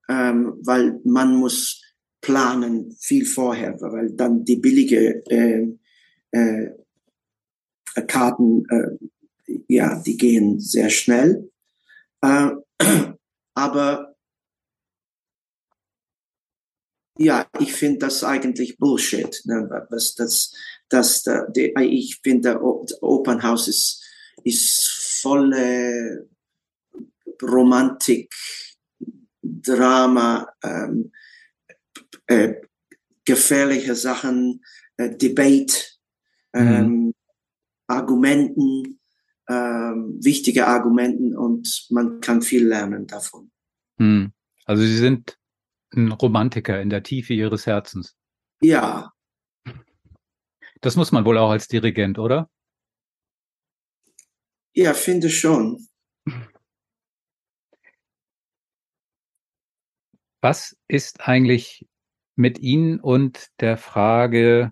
ähm, 0.07 0.55
weil 0.61 0.99
man 1.03 1.35
muss 1.35 1.81
planen 2.21 2.95
viel 2.99 3.25
vorher, 3.25 3.79
weil 3.81 4.11
dann 4.11 4.43
die 4.45 4.57
billige 4.57 5.23
äh, 5.29 5.67
äh, 6.31 6.71
Karten, 8.07 8.65
äh, 8.69 9.53
ja, 9.67 10.01
die 10.01 10.17
gehen 10.17 10.59
sehr 10.59 10.89
schnell. 10.89 11.49
Äh, 12.21 12.51
aber 13.53 14.08
ja, 17.19 17.45
ich 17.59 17.73
finde 17.73 17.99
das 17.99 18.23
eigentlich 18.23 18.77
Bullshit. 18.77 19.41
Ne? 19.43 19.87
Das, 19.89 20.15
das, 20.15 20.53
das, 20.87 21.23
die, 21.55 21.73
ich 21.81 22.19
finde, 22.23 22.51
der 22.51 22.63
Opernhaus 22.63 23.67
ist, 23.67 24.03
ist 24.45 25.19
volle 25.21 26.29
Romantik, 27.43 28.33
Drama, 29.41 30.47
ähm, 30.63 31.11
äh, 32.27 32.53
gefährliche 33.25 33.95
Sachen, 33.95 34.63
äh, 34.95 35.15
Debate, 35.15 35.73
ähm, 36.53 36.87
mhm. 36.87 37.13
Argumenten, 37.87 38.99
ähm, 39.49 40.19
wichtige 40.21 40.67
Argumenten 40.67 41.35
und 41.35 41.87
man 41.89 42.21
kann 42.21 42.41
viel 42.41 42.65
lernen 42.65 43.07
davon. 43.07 43.51
Mhm. 43.97 44.31
Also 44.65 44.83
Sie 44.83 44.97
sind 44.97 45.38
ein 45.95 46.11
Romantiker 46.11 46.81
in 46.81 46.89
der 46.89 47.03
Tiefe 47.03 47.33
ihres 47.33 47.65
Herzens. 47.65 48.15
Ja. 48.61 49.13
Das 50.81 50.95
muss 50.95 51.11
man 51.11 51.25
wohl 51.25 51.37
auch 51.37 51.49
als 51.49 51.67
Dirigent, 51.67 52.19
oder? 52.19 52.49
Ja, 54.73 54.93
finde 54.93 55.29
schon. 55.29 55.87
Was 60.41 60.77
ist 60.87 61.27
eigentlich 61.27 61.85
mit 62.35 62.59
Ihnen 62.59 62.99
und 62.99 63.47
der 63.59 63.77
Frage 63.77 64.71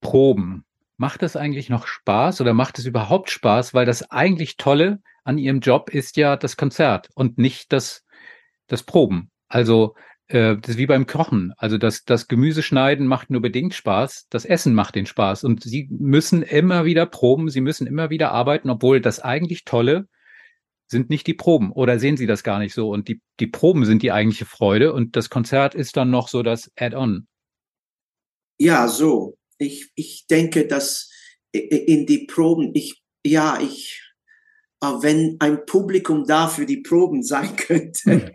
Proben? 0.00 0.64
Macht 0.96 1.20
das 1.20 1.36
eigentlich 1.36 1.68
noch 1.68 1.86
Spaß 1.86 2.40
oder 2.40 2.54
macht 2.54 2.78
es 2.78 2.86
überhaupt 2.86 3.28
Spaß? 3.30 3.74
Weil 3.74 3.84
das 3.84 4.10
eigentlich 4.10 4.56
Tolle 4.56 5.02
an 5.24 5.36
Ihrem 5.36 5.60
Job 5.60 5.90
ist 5.90 6.16
ja 6.16 6.36
das 6.36 6.56
Konzert 6.56 7.10
und 7.14 7.36
nicht 7.36 7.72
das, 7.72 8.02
das 8.66 8.82
Proben. 8.82 9.30
Also 9.48 9.94
äh, 10.28 10.56
das 10.56 10.70
ist 10.70 10.78
wie 10.78 10.86
beim 10.86 11.06
Kochen. 11.06 11.52
Also 11.56 11.78
das, 11.78 12.04
das 12.04 12.28
Gemüseschneiden 12.28 13.06
macht 13.06 13.30
nur 13.30 13.40
bedingt 13.40 13.74
Spaß, 13.74 14.26
das 14.30 14.44
Essen 14.44 14.74
macht 14.74 14.94
den 14.94 15.06
Spaß. 15.06 15.44
Und 15.44 15.62
sie 15.62 15.88
müssen 15.90 16.42
immer 16.42 16.84
wieder 16.84 17.06
proben, 17.06 17.48
sie 17.48 17.60
müssen 17.60 17.86
immer 17.86 18.10
wieder 18.10 18.32
arbeiten, 18.32 18.70
obwohl 18.70 19.00
das 19.00 19.20
eigentlich 19.20 19.64
Tolle 19.64 20.08
sind 20.88 21.10
nicht 21.10 21.26
die 21.26 21.34
Proben 21.34 21.72
oder 21.72 21.98
sehen 21.98 22.16
Sie 22.16 22.26
das 22.26 22.44
gar 22.44 22.60
nicht 22.60 22.72
so 22.72 22.90
und 22.90 23.08
die, 23.08 23.20
die 23.40 23.48
Proben 23.48 23.84
sind 23.84 24.02
die 24.02 24.12
eigentliche 24.12 24.46
Freude 24.46 24.92
und 24.92 25.16
das 25.16 25.30
Konzert 25.30 25.74
ist 25.74 25.96
dann 25.96 26.10
noch 26.10 26.28
so 26.28 26.44
das 26.44 26.70
Add-on? 26.76 27.26
Ja, 28.58 28.88
so. 28.88 29.36
Ich, 29.58 29.90
ich 29.94 30.26
denke, 30.28 30.66
dass 30.66 31.10
in 31.50 32.06
die 32.06 32.26
Proben, 32.26 32.70
ich, 32.74 33.02
ja, 33.24 33.58
ich, 33.60 34.02
wenn 34.80 35.36
ein 35.40 35.66
Publikum 35.66 36.24
da 36.24 36.46
für 36.46 36.66
die 36.66 36.82
Proben 36.82 37.22
sein 37.22 37.56
könnte, 37.56 38.10
hm. 38.10 38.30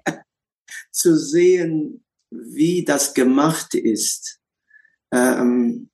Zu 0.91 1.17
sehen, 1.17 2.03
wie 2.30 2.84
das 2.84 3.13
gemacht 3.13 3.76
ist. 3.76 4.39
Ähm, 5.11 5.89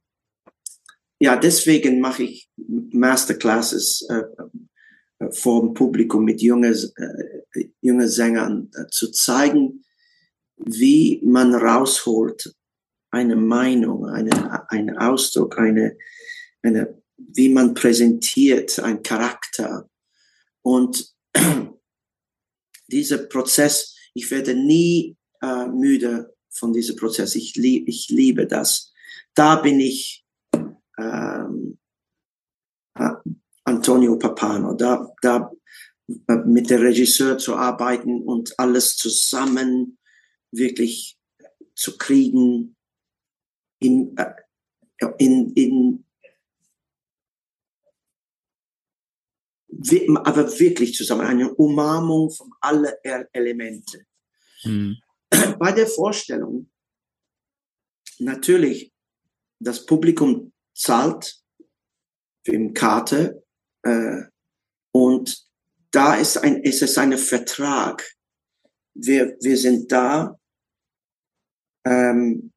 ja, 1.19 1.35
deswegen 1.35 1.99
mache 1.99 2.23
ich 2.23 2.49
Masterclasses 2.57 4.05
äh, 4.09 4.23
äh, 5.19 5.31
vor 5.31 5.61
dem 5.61 5.73
Publikum 5.73 6.23
mit 6.25 6.41
jungen, 6.41 6.73
äh, 6.73 7.65
junge 7.81 8.07
Sängern 8.07 8.69
äh, 8.75 8.87
zu 8.91 9.11
zeigen, 9.11 9.83
wie 10.57 11.21
man 11.23 11.53
rausholt 11.55 12.53
eine 13.11 13.35
Meinung, 13.35 14.05
eine, 14.05 14.69
einen 14.69 14.97
Ausdruck, 14.97 15.57
eine, 15.57 15.97
eine, 16.61 17.01
wie 17.17 17.49
man 17.49 17.73
präsentiert, 17.73 18.79
ein 18.79 19.01
Charakter. 19.01 19.89
Und 20.61 21.15
dieser 22.87 23.19
Prozess, 23.19 23.95
ich 24.17 24.31
werde 24.31 24.55
nie 24.55 25.15
äh, 25.41 25.67
müde 25.67 26.33
von 26.49 26.73
diesem 26.73 26.95
Prozess. 26.95 27.35
Ich, 27.35 27.55
lieb, 27.55 27.87
ich 27.87 28.09
liebe 28.09 28.47
das. 28.47 28.91
Da 29.35 29.57
bin 29.57 29.79
ich 29.79 30.25
ähm, 30.97 31.77
äh, 32.95 33.11
Antonio 33.63 34.17
Papano, 34.17 34.73
da, 34.73 35.13
da 35.21 35.51
äh, 36.27 36.35
mit 36.45 36.69
der 36.69 36.81
Regisseur 36.81 37.37
zu 37.37 37.55
arbeiten 37.55 38.23
und 38.23 38.57
alles 38.57 38.95
zusammen 38.95 39.99
wirklich 40.51 41.19
zu 41.75 41.97
kriegen 41.97 42.75
in, 43.79 44.17
äh, 44.17 44.33
in, 45.19 45.53
in 45.53 46.05
aber 50.23 50.59
wirklich 50.59 50.95
zusammen, 50.95 51.25
eine 51.25 51.53
Umarmung 51.55 52.31
von 52.31 52.51
allen 52.61 52.93
Elemente. 53.31 54.05
Mhm. 54.63 54.97
Bei 55.59 55.71
der 55.71 55.87
Vorstellung, 55.87 56.69
natürlich, 58.19 58.93
das 59.59 59.85
Publikum 59.85 60.53
zahlt 60.73 61.41
im 62.43 62.73
Karte 62.73 63.43
äh, 63.83 64.21
und 64.91 65.47
da 65.91 66.15
ist 66.15 66.37
ein, 66.37 66.61
ist 66.63 66.81
es 66.81 66.97
ein 66.97 67.17
Vertrag. 67.17 68.07
Wir, 68.93 69.37
wir 69.41 69.57
sind 69.57 69.91
da. 69.91 70.39
Ähm, 71.85 72.51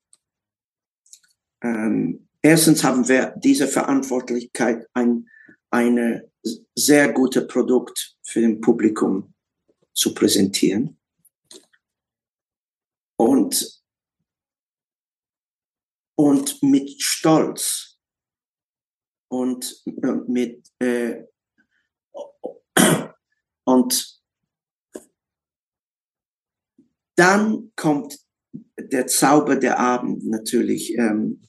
ähm, 1.63 2.29
erstens 2.43 2.85
haben 2.85 3.09
wir 3.09 3.35
diese 3.39 3.69
Verantwortlichkeit, 3.69 4.87
ein 4.95 5.31
eine 5.71 6.30
sehr 6.75 7.13
gute 7.13 7.47
Produkt 7.47 8.17
für 8.23 8.41
den 8.41 8.61
Publikum 8.61 9.35
zu 9.93 10.15
präsentieren. 10.15 10.99
Und, 13.17 13.83
und 16.17 16.63
mit 16.63 17.03
Stolz 17.03 17.99
und 19.29 19.83
äh, 19.87 20.13
mit 20.27 20.67
äh, 20.79 21.25
und 23.65 24.21
dann 27.17 27.73
kommt 27.77 28.19
der 28.79 29.07
Zauber 29.07 29.57
der 29.57 29.79
Abend 29.79 30.25
natürlich. 30.25 30.97
Ähm, 30.97 31.43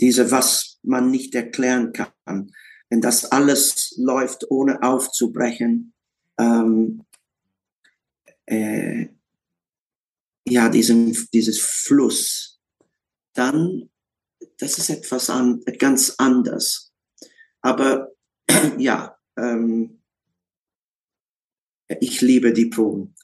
diese, 0.00 0.30
was 0.30 0.78
man 0.82 1.10
nicht 1.10 1.34
erklären 1.34 1.92
kann. 1.92 2.52
Wenn 2.90 3.00
das 3.00 3.24
alles 3.24 3.94
läuft, 3.96 4.50
ohne 4.50 4.82
aufzubrechen, 4.82 5.94
ähm, 6.38 7.04
äh, 8.46 9.08
ja, 10.46 10.68
diesen, 10.68 11.16
dieses 11.32 11.60
Fluss, 11.60 12.60
dann, 13.34 13.90
das 14.58 14.78
ist 14.78 14.90
etwas 14.90 15.30
an, 15.30 15.62
ganz 15.78 16.14
anders. 16.18 16.92
Aber 17.60 18.08
ja, 18.78 19.16
ähm, 19.36 20.00
ich 22.00 22.20
liebe 22.20 22.52
die 22.52 22.66
Proben. 22.66 23.14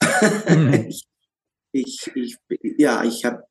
Mhm. 0.47 0.73
ich, 0.89 1.07
ich, 1.71 2.07
ich, 2.15 2.37
ja, 2.77 3.03
ich 3.03 3.25
habe 3.25 3.43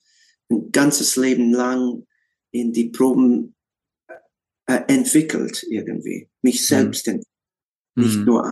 ein 0.51 0.71
ganzes 0.73 1.17
Leben 1.17 1.53
lang 1.53 2.07
in 2.51 2.73
die 2.73 2.91
Proben 2.91 3.56
äh, 4.67 4.81
entwickelt 4.89 5.65
irgendwie, 5.69 6.29
mich 6.43 6.61
mhm. 6.61 6.65
selbst 6.65 7.09
entwickelt, 7.09 7.29
nicht 7.95 8.19
mhm. 8.19 8.25
nur. 8.25 8.51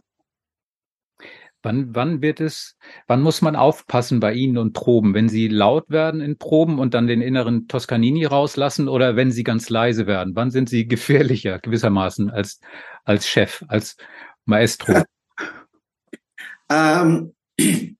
Wann, 1.65 1.95
wann 1.95 2.21
wird 2.21 2.41
es, 2.41 2.77
wann 3.07 3.23
muss 3.23 3.41
man 3.41 3.57
aufpassen 3.57 4.21
bei 4.21 4.35
Ihnen 4.35 4.59
und 4.59 4.75
Proben? 4.75 5.15
Wenn 5.15 5.31
Sie 5.31 5.49
laut 5.49 5.89
werden 5.89 6.21
in 6.21 6.37
Proben 6.37 6.79
und 6.79 6.93
dann 6.93 7.07
den 7.07 7.23
inneren 7.23 7.69
Toscanini 7.69 8.27
rauslassen 8.27 8.87
oder 8.87 9.17
wenn 9.17 9.33
Sie 9.33 9.45
ganz 9.45 9.71
leise 9.71 10.07
werden? 10.07 10.37
Wann 10.37 10.51
sind 10.51 10.69
Sie 10.69 10.87
gefährlicher 10.89 11.59
gewissermaßen 11.59 12.31
als, 12.31 12.61
als 13.05 13.27
Chef, 13.27 13.65
als 13.69 13.97
Maestro? 14.45 15.05
ähm, 16.71 17.35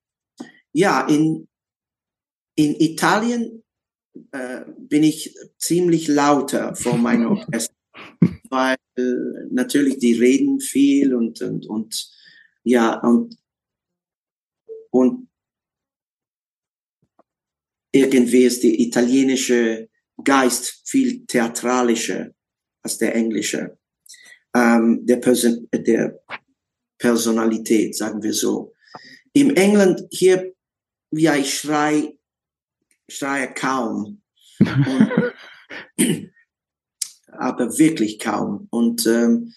ja, 0.73 1.07
in, 1.09 1.49
in 2.57 2.75
Italien 2.79 3.65
äh, 4.31 4.61
bin 4.77 5.03
ich 5.03 5.35
ziemlich 5.59 6.07
lauter 6.07 6.75
vor 6.75 6.99
meinem 6.99 7.27
Orchester, 7.39 7.74
weil 8.51 8.77
natürlich 9.51 9.99
die 9.99 10.15
reden 10.15 10.61
viel 10.61 11.15
und, 11.15 11.41
und, 11.43 11.67
und 11.67 12.11
ja, 12.63 13.01
und, 13.01 13.37
und 14.91 15.29
irgendwie 17.93 18.45
ist 18.45 18.63
der 18.63 18.79
italienische 18.79 19.89
Geist 20.23 20.83
viel 20.85 21.27
theatralischer 21.27 22.31
als 22.83 22.99
der 22.99 23.15
englische. 23.15 23.79
Ähm, 24.55 25.05
der, 25.05 25.17
Person 25.17 25.69
der 25.73 26.21
Personalität, 26.99 27.97
sagen 27.97 28.23
wir 28.23 28.33
so. 28.33 28.75
Im 29.33 29.51
England 29.57 30.03
hier, 30.11 30.55
ja, 31.11 31.35
ich 31.35 31.55
schrei 31.55 32.17
schreie 33.09 33.53
kaum. 33.55 34.23
Und, 34.61 36.31
aber 37.39 37.79
wirklich 37.79 38.19
kaum. 38.19 38.67
Und 38.71 39.07
ähm, 39.07 39.53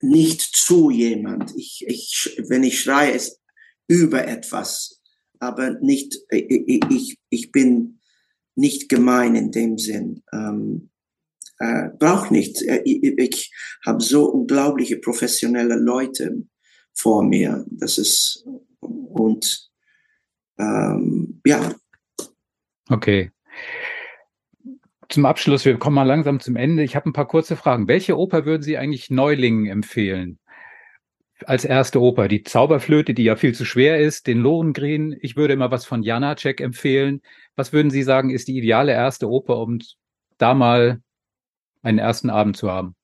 nicht 0.00 0.40
zu 0.40 0.90
jemand. 0.90 1.52
Ich, 1.56 1.84
ich, 1.86 2.42
wenn 2.48 2.62
ich 2.62 2.80
schreie, 2.80 3.12
ist 3.12 3.40
über 3.88 4.26
etwas. 4.26 5.00
Aber 5.40 5.70
nicht, 5.80 6.18
ich, 6.30 6.84
ich, 6.90 7.18
ich 7.30 7.52
bin 7.52 8.00
nicht 8.54 8.88
gemein 8.88 9.34
in 9.34 9.50
dem 9.50 9.78
Sinn. 9.78 10.22
Ähm, 10.32 10.90
äh, 11.58 11.88
braucht 11.98 12.30
nicht. 12.30 12.62
Äh, 12.62 12.82
ich, 12.84 13.02
ich 13.02 13.52
habe 13.84 14.02
so 14.02 14.26
unglaubliche 14.26 14.98
professionelle 14.98 15.76
Leute 15.76 16.44
vor 16.94 17.22
mir. 17.22 17.64
Das 17.70 17.98
ist 17.98 18.44
und 18.80 19.70
ähm, 20.58 21.40
ja. 21.44 21.74
Okay. 22.88 23.30
Zum 25.10 25.24
Abschluss, 25.24 25.64
wir 25.64 25.78
kommen 25.78 25.94
mal 25.94 26.02
langsam 26.02 26.38
zum 26.38 26.56
Ende. 26.56 26.82
Ich 26.82 26.94
habe 26.94 27.08
ein 27.08 27.14
paar 27.14 27.26
kurze 27.26 27.56
Fragen. 27.56 27.88
Welche 27.88 28.18
Oper 28.18 28.44
würden 28.44 28.62
Sie 28.62 28.76
eigentlich 28.76 29.08
Neulingen 29.08 29.64
empfehlen? 29.66 30.38
Als 31.46 31.64
erste 31.64 32.00
Oper. 32.00 32.28
Die 32.28 32.42
Zauberflöte, 32.42 33.14
die 33.14 33.24
ja 33.24 33.36
viel 33.36 33.54
zu 33.54 33.64
schwer 33.64 33.98
ist, 34.00 34.26
den 34.26 34.38
Lohengrin. 34.38 35.16
Ich 35.22 35.34
würde 35.34 35.54
immer 35.54 35.70
was 35.70 35.86
von 35.86 36.02
Janacek 36.02 36.60
empfehlen. 36.60 37.22
Was 37.56 37.72
würden 37.72 37.90
Sie 37.90 38.02
sagen, 38.02 38.28
ist 38.28 38.48
die 38.48 38.58
ideale 38.58 38.92
erste 38.92 39.30
Oper, 39.30 39.58
um 39.58 39.78
da 40.36 40.52
mal 40.52 41.00
einen 41.80 41.98
ersten 41.98 42.28
Abend 42.28 42.58
zu 42.58 42.70
haben? 42.70 42.94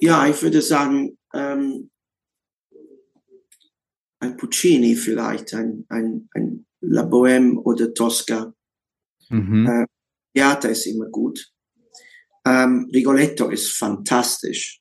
Ja, 0.00 0.26
ich 0.26 0.40
würde 0.40 0.62
sagen, 0.62 1.18
ähm, 1.34 1.90
ein 4.20 4.36
Puccini 4.36 4.94
vielleicht, 4.94 5.52
ein, 5.52 5.84
ein, 5.90 6.28
ein 6.32 6.64
La 6.80 7.02
Bohème 7.02 7.58
oder 7.58 7.92
Tosca. 7.92 8.54
Mhm. 9.30 9.66
Äh, 9.66 9.86
Theater 10.34 10.70
ist 10.70 10.86
immer 10.86 11.06
gut. 11.06 11.50
Ähm, 12.44 12.88
Rigoletto 12.92 13.48
ist 13.48 13.76
fantastisch. 13.76 14.80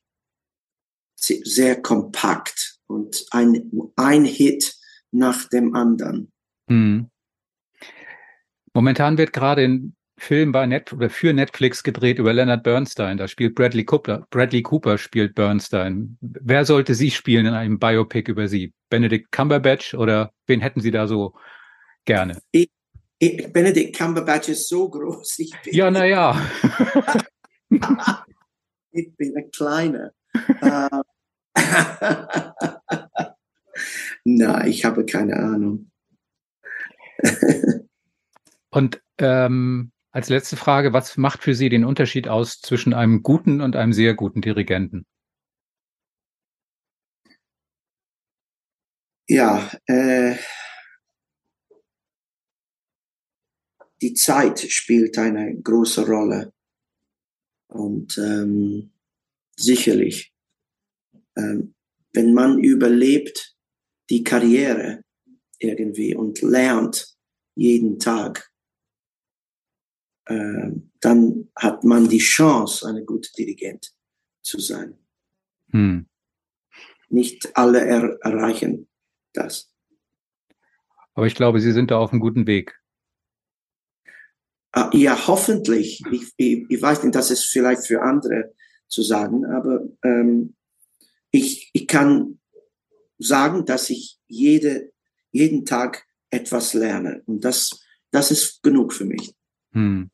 Sehr 1.16 1.82
kompakt 1.82 2.80
und 2.88 3.26
ein, 3.32 3.72
ein 3.96 4.24
Hit 4.24 4.76
nach 5.12 5.50
dem 5.50 5.76
anderen. 5.76 6.32
Mhm. 6.68 7.10
Momentan 8.74 9.18
wird 9.18 9.34
gerade 9.34 9.64
in 9.64 9.96
Film 10.20 10.52
bei 10.52 10.66
Net 10.66 10.94
oder 10.94 11.10
für 11.10 11.32
Netflix 11.32 11.84
gedreht 11.84 12.18
über 12.18 12.34
Leonard 12.34 12.64
Bernstein. 12.64 13.18
Da 13.18 13.28
spielt 13.28 13.56
Bradley 13.56 13.86
Cooper. 13.86 14.26
Bradley 14.32 14.64
Cooper 14.64 14.98
spielt 14.98 15.36
Bernstein. 15.36 16.18
Wer 16.22 16.66
sollte 16.66 16.96
Sie 16.96 17.12
spielen 17.12 17.46
in 17.46 17.54
einem 17.54 17.78
Biopic 17.78 18.30
über 18.32 18.48
Sie? 18.48 18.74
Benedict 18.90 19.32
Cumberbatch 19.32 19.94
oder 19.94 20.32
wen 20.48 20.62
hätten 20.62 20.82
Sie 20.82 20.92
da 20.92 21.08
so 21.08 21.36
gerne? 22.06 22.40
Ich, 22.52 22.70
Benedict 23.20 23.98
Cumberbatch 23.98 24.50
ist 24.50 24.70
so 24.70 24.90
groß. 24.90 25.38
ja, 25.66 25.90
naja. 25.90 26.40
ich 28.92 29.16
bin 29.16 29.36
ein 29.36 29.52
kleiner. 29.52 30.12
uh, 30.62 31.04
Nein, 34.24 34.68
ich 34.68 34.86
habe 34.86 35.06
keine 35.06 35.36
Ahnung. 35.38 35.90
Und 38.70 39.02
ähm, 39.18 39.92
als 40.12 40.30
letzte 40.30 40.58
Frage, 40.58 40.94
was 40.94 41.18
macht 41.18 41.44
für 41.44 41.56
Sie 41.56 41.70
den 41.70 41.86
Unterschied 41.86 42.28
aus 42.28 42.60
zwischen 42.60 42.94
einem 42.94 43.24
guten 43.24 43.62
und 43.62 43.76
einem 43.76 43.94
sehr 43.94 44.14
guten 44.14 44.42
Dirigenten? 44.42 45.06
Ja, 49.30 49.70
äh, 49.88 50.36
die 54.02 54.14
Zeit 54.14 54.60
spielt 54.60 55.18
eine 55.18 55.60
große 55.60 56.06
Rolle. 56.06 56.54
Und 57.68 58.18
ähm, 58.18 58.92
sicherlich, 59.56 60.34
ähm, 61.36 61.74
wenn 62.14 62.34
man 62.34 62.60
überlebt 62.60 63.56
die 64.10 64.24
Karriere 64.24 65.04
irgendwie 65.60 66.16
und 66.16 66.42
lernt 66.42 67.18
jeden 67.56 68.00
Tag, 68.00 68.52
äh, 70.26 70.72
dann 71.00 71.50
hat 71.56 71.84
man 71.84 72.08
die 72.08 72.20
Chance, 72.20 72.88
eine 72.88 73.04
gute 73.04 73.32
Dirigent 73.34 73.94
zu 74.42 74.60
sein. 74.60 74.98
Hm. 75.72 76.08
Nicht 77.10 77.56
alle 77.56 77.86
er 77.86 78.18
erreichen 78.22 78.88
das. 79.34 79.74
Aber 81.14 81.26
ich 81.26 81.36
glaube, 81.36 81.60
Sie 81.60 81.72
sind 81.72 81.92
da 81.92 81.98
auf 81.98 82.12
einem 82.12 82.22
guten 82.22 82.46
Weg. 82.48 82.80
Ah, 84.72 84.90
ja, 84.94 85.28
hoffentlich. 85.28 86.02
Ich, 86.12 86.32
ich, 86.38 86.66
ich, 86.70 86.82
weiß 86.82 87.04
nicht, 87.04 87.16
das 87.16 87.32
ist 87.32 87.46
vielleicht 87.46 87.86
für 87.88 88.02
andere 88.02 88.54
zu 88.88 89.02
sagen, 89.02 89.46
aber 89.46 89.82
ähm, 90.04 90.56
ich, 91.32 91.70
ich 91.74 91.88
kann 91.88 92.40
sagen, 93.18 93.66
dass 93.66 93.90
ich 93.90 94.18
jede, 94.28 94.92
jeden 95.32 95.66
Tag 95.66 96.06
etwas 96.30 96.74
lerne. 96.74 97.22
Und 97.26 97.44
das, 97.44 97.84
das 98.12 98.32
ist 98.32 98.62
genug 98.64 98.94
für 98.94 99.06
mich. 99.06 99.34
Hm. 99.72 100.10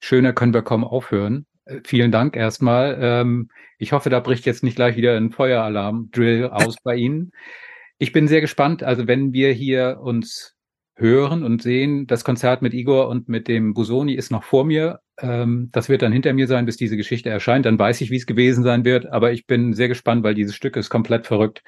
Schöner 0.00 0.32
können 0.32 0.54
wir 0.54 0.62
kaum 0.62 0.84
aufhören. 0.84 1.46
Äh, 1.64 1.80
vielen 1.84 2.12
Dank 2.12 2.36
erstmal. 2.36 2.98
Ähm, 3.00 3.50
ich 3.78 3.92
hoffe, 3.92 4.10
da 4.10 4.20
bricht 4.20 4.46
jetzt 4.46 4.62
nicht 4.62 4.76
gleich 4.76 4.96
wieder 4.96 5.16
ein 5.16 5.30
Feueralarm-Drill 5.30 6.48
aus 6.48 6.76
bei 6.82 6.96
Ihnen. 6.96 7.32
Ich 7.98 8.12
bin 8.12 8.28
sehr 8.28 8.40
gespannt. 8.40 8.82
Also 8.82 9.06
wenn 9.06 9.32
wir 9.32 9.52
hier 9.52 9.98
uns 10.00 10.56
hören 10.98 11.44
und 11.44 11.62
sehen, 11.62 12.06
das 12.06 12.24
Konzert 12.24 12.60
mit 12.60 12.74
Igor 12.74 13.08
und 13.08 13.28
mit 13.28 13.48
dem 13.48 13.72
Busoni 13.72 14.14
ist 14.14 14.30
noch 14.30 14.44
vor 14.44 14.64
mir. 14.64 15.00
Ähm, 15.20 15.70
das 15.72 15.88
wird 15.88 16.02
dann 16.02 16.12
hinter 16.12 16.32
mir 16.32 16.46
sein, 16.46 16.66
bis 16.66 16.76
diese 16.76 16.96
Geschichte 16.96 17.30
erscheint. 17.30 17.66
Dann 17.66 17.78
weiß 17.78 18.00
ich, 18.00 18.10
wie 18.10 18.16
es 18.16 18.26
gewesen 18.26 18.64
sein 18.64 18.84
wird. 18.84 19.06
Aber 19.06 19.32
ich 19.32 19.46
bin 19.46 19.72
sehr 19.72 19.88
gespannt, 19.88 20.24
weil 20.24 20.34
dieses 20.34 20.54
Stück 20.54 20.76
ist 20.76 20.90
komplett 20.90 21.26
verrückt. 21.26 21.62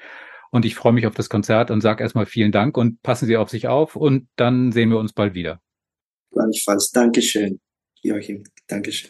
Und 0.51 0.65
ich 0.65 0.75
freue 0.75 0.93
mich 0.93 1.07
auf 1.07 1.15
das 1.15 1.29
Konzert 1.29 1.71
und 1.71 1.79
sage 1.79 2.03
erstmal 2.03 2.25
vielen 2.25 2.51
Dank 2.51 2.77
und 2.77 3.01
passen 3.01 3.25
Sie 3.25 3.37
auf 3.37 3.49
sich 3.49 3.69
auf 3.69 3.95
und 3.95 4.27
dann 4.35 4.73
sehen 4.73 4.89
wir 4.89 4.97
uns 4.97 5.13
bald 5.13 5.33
wieder. 5.33 5.61
Gleichfalls. 6.31 6.91
Dankeschön, 6.91 7.59
Joachim. 8.01 8.43
Dankeschön. 8.67 9.09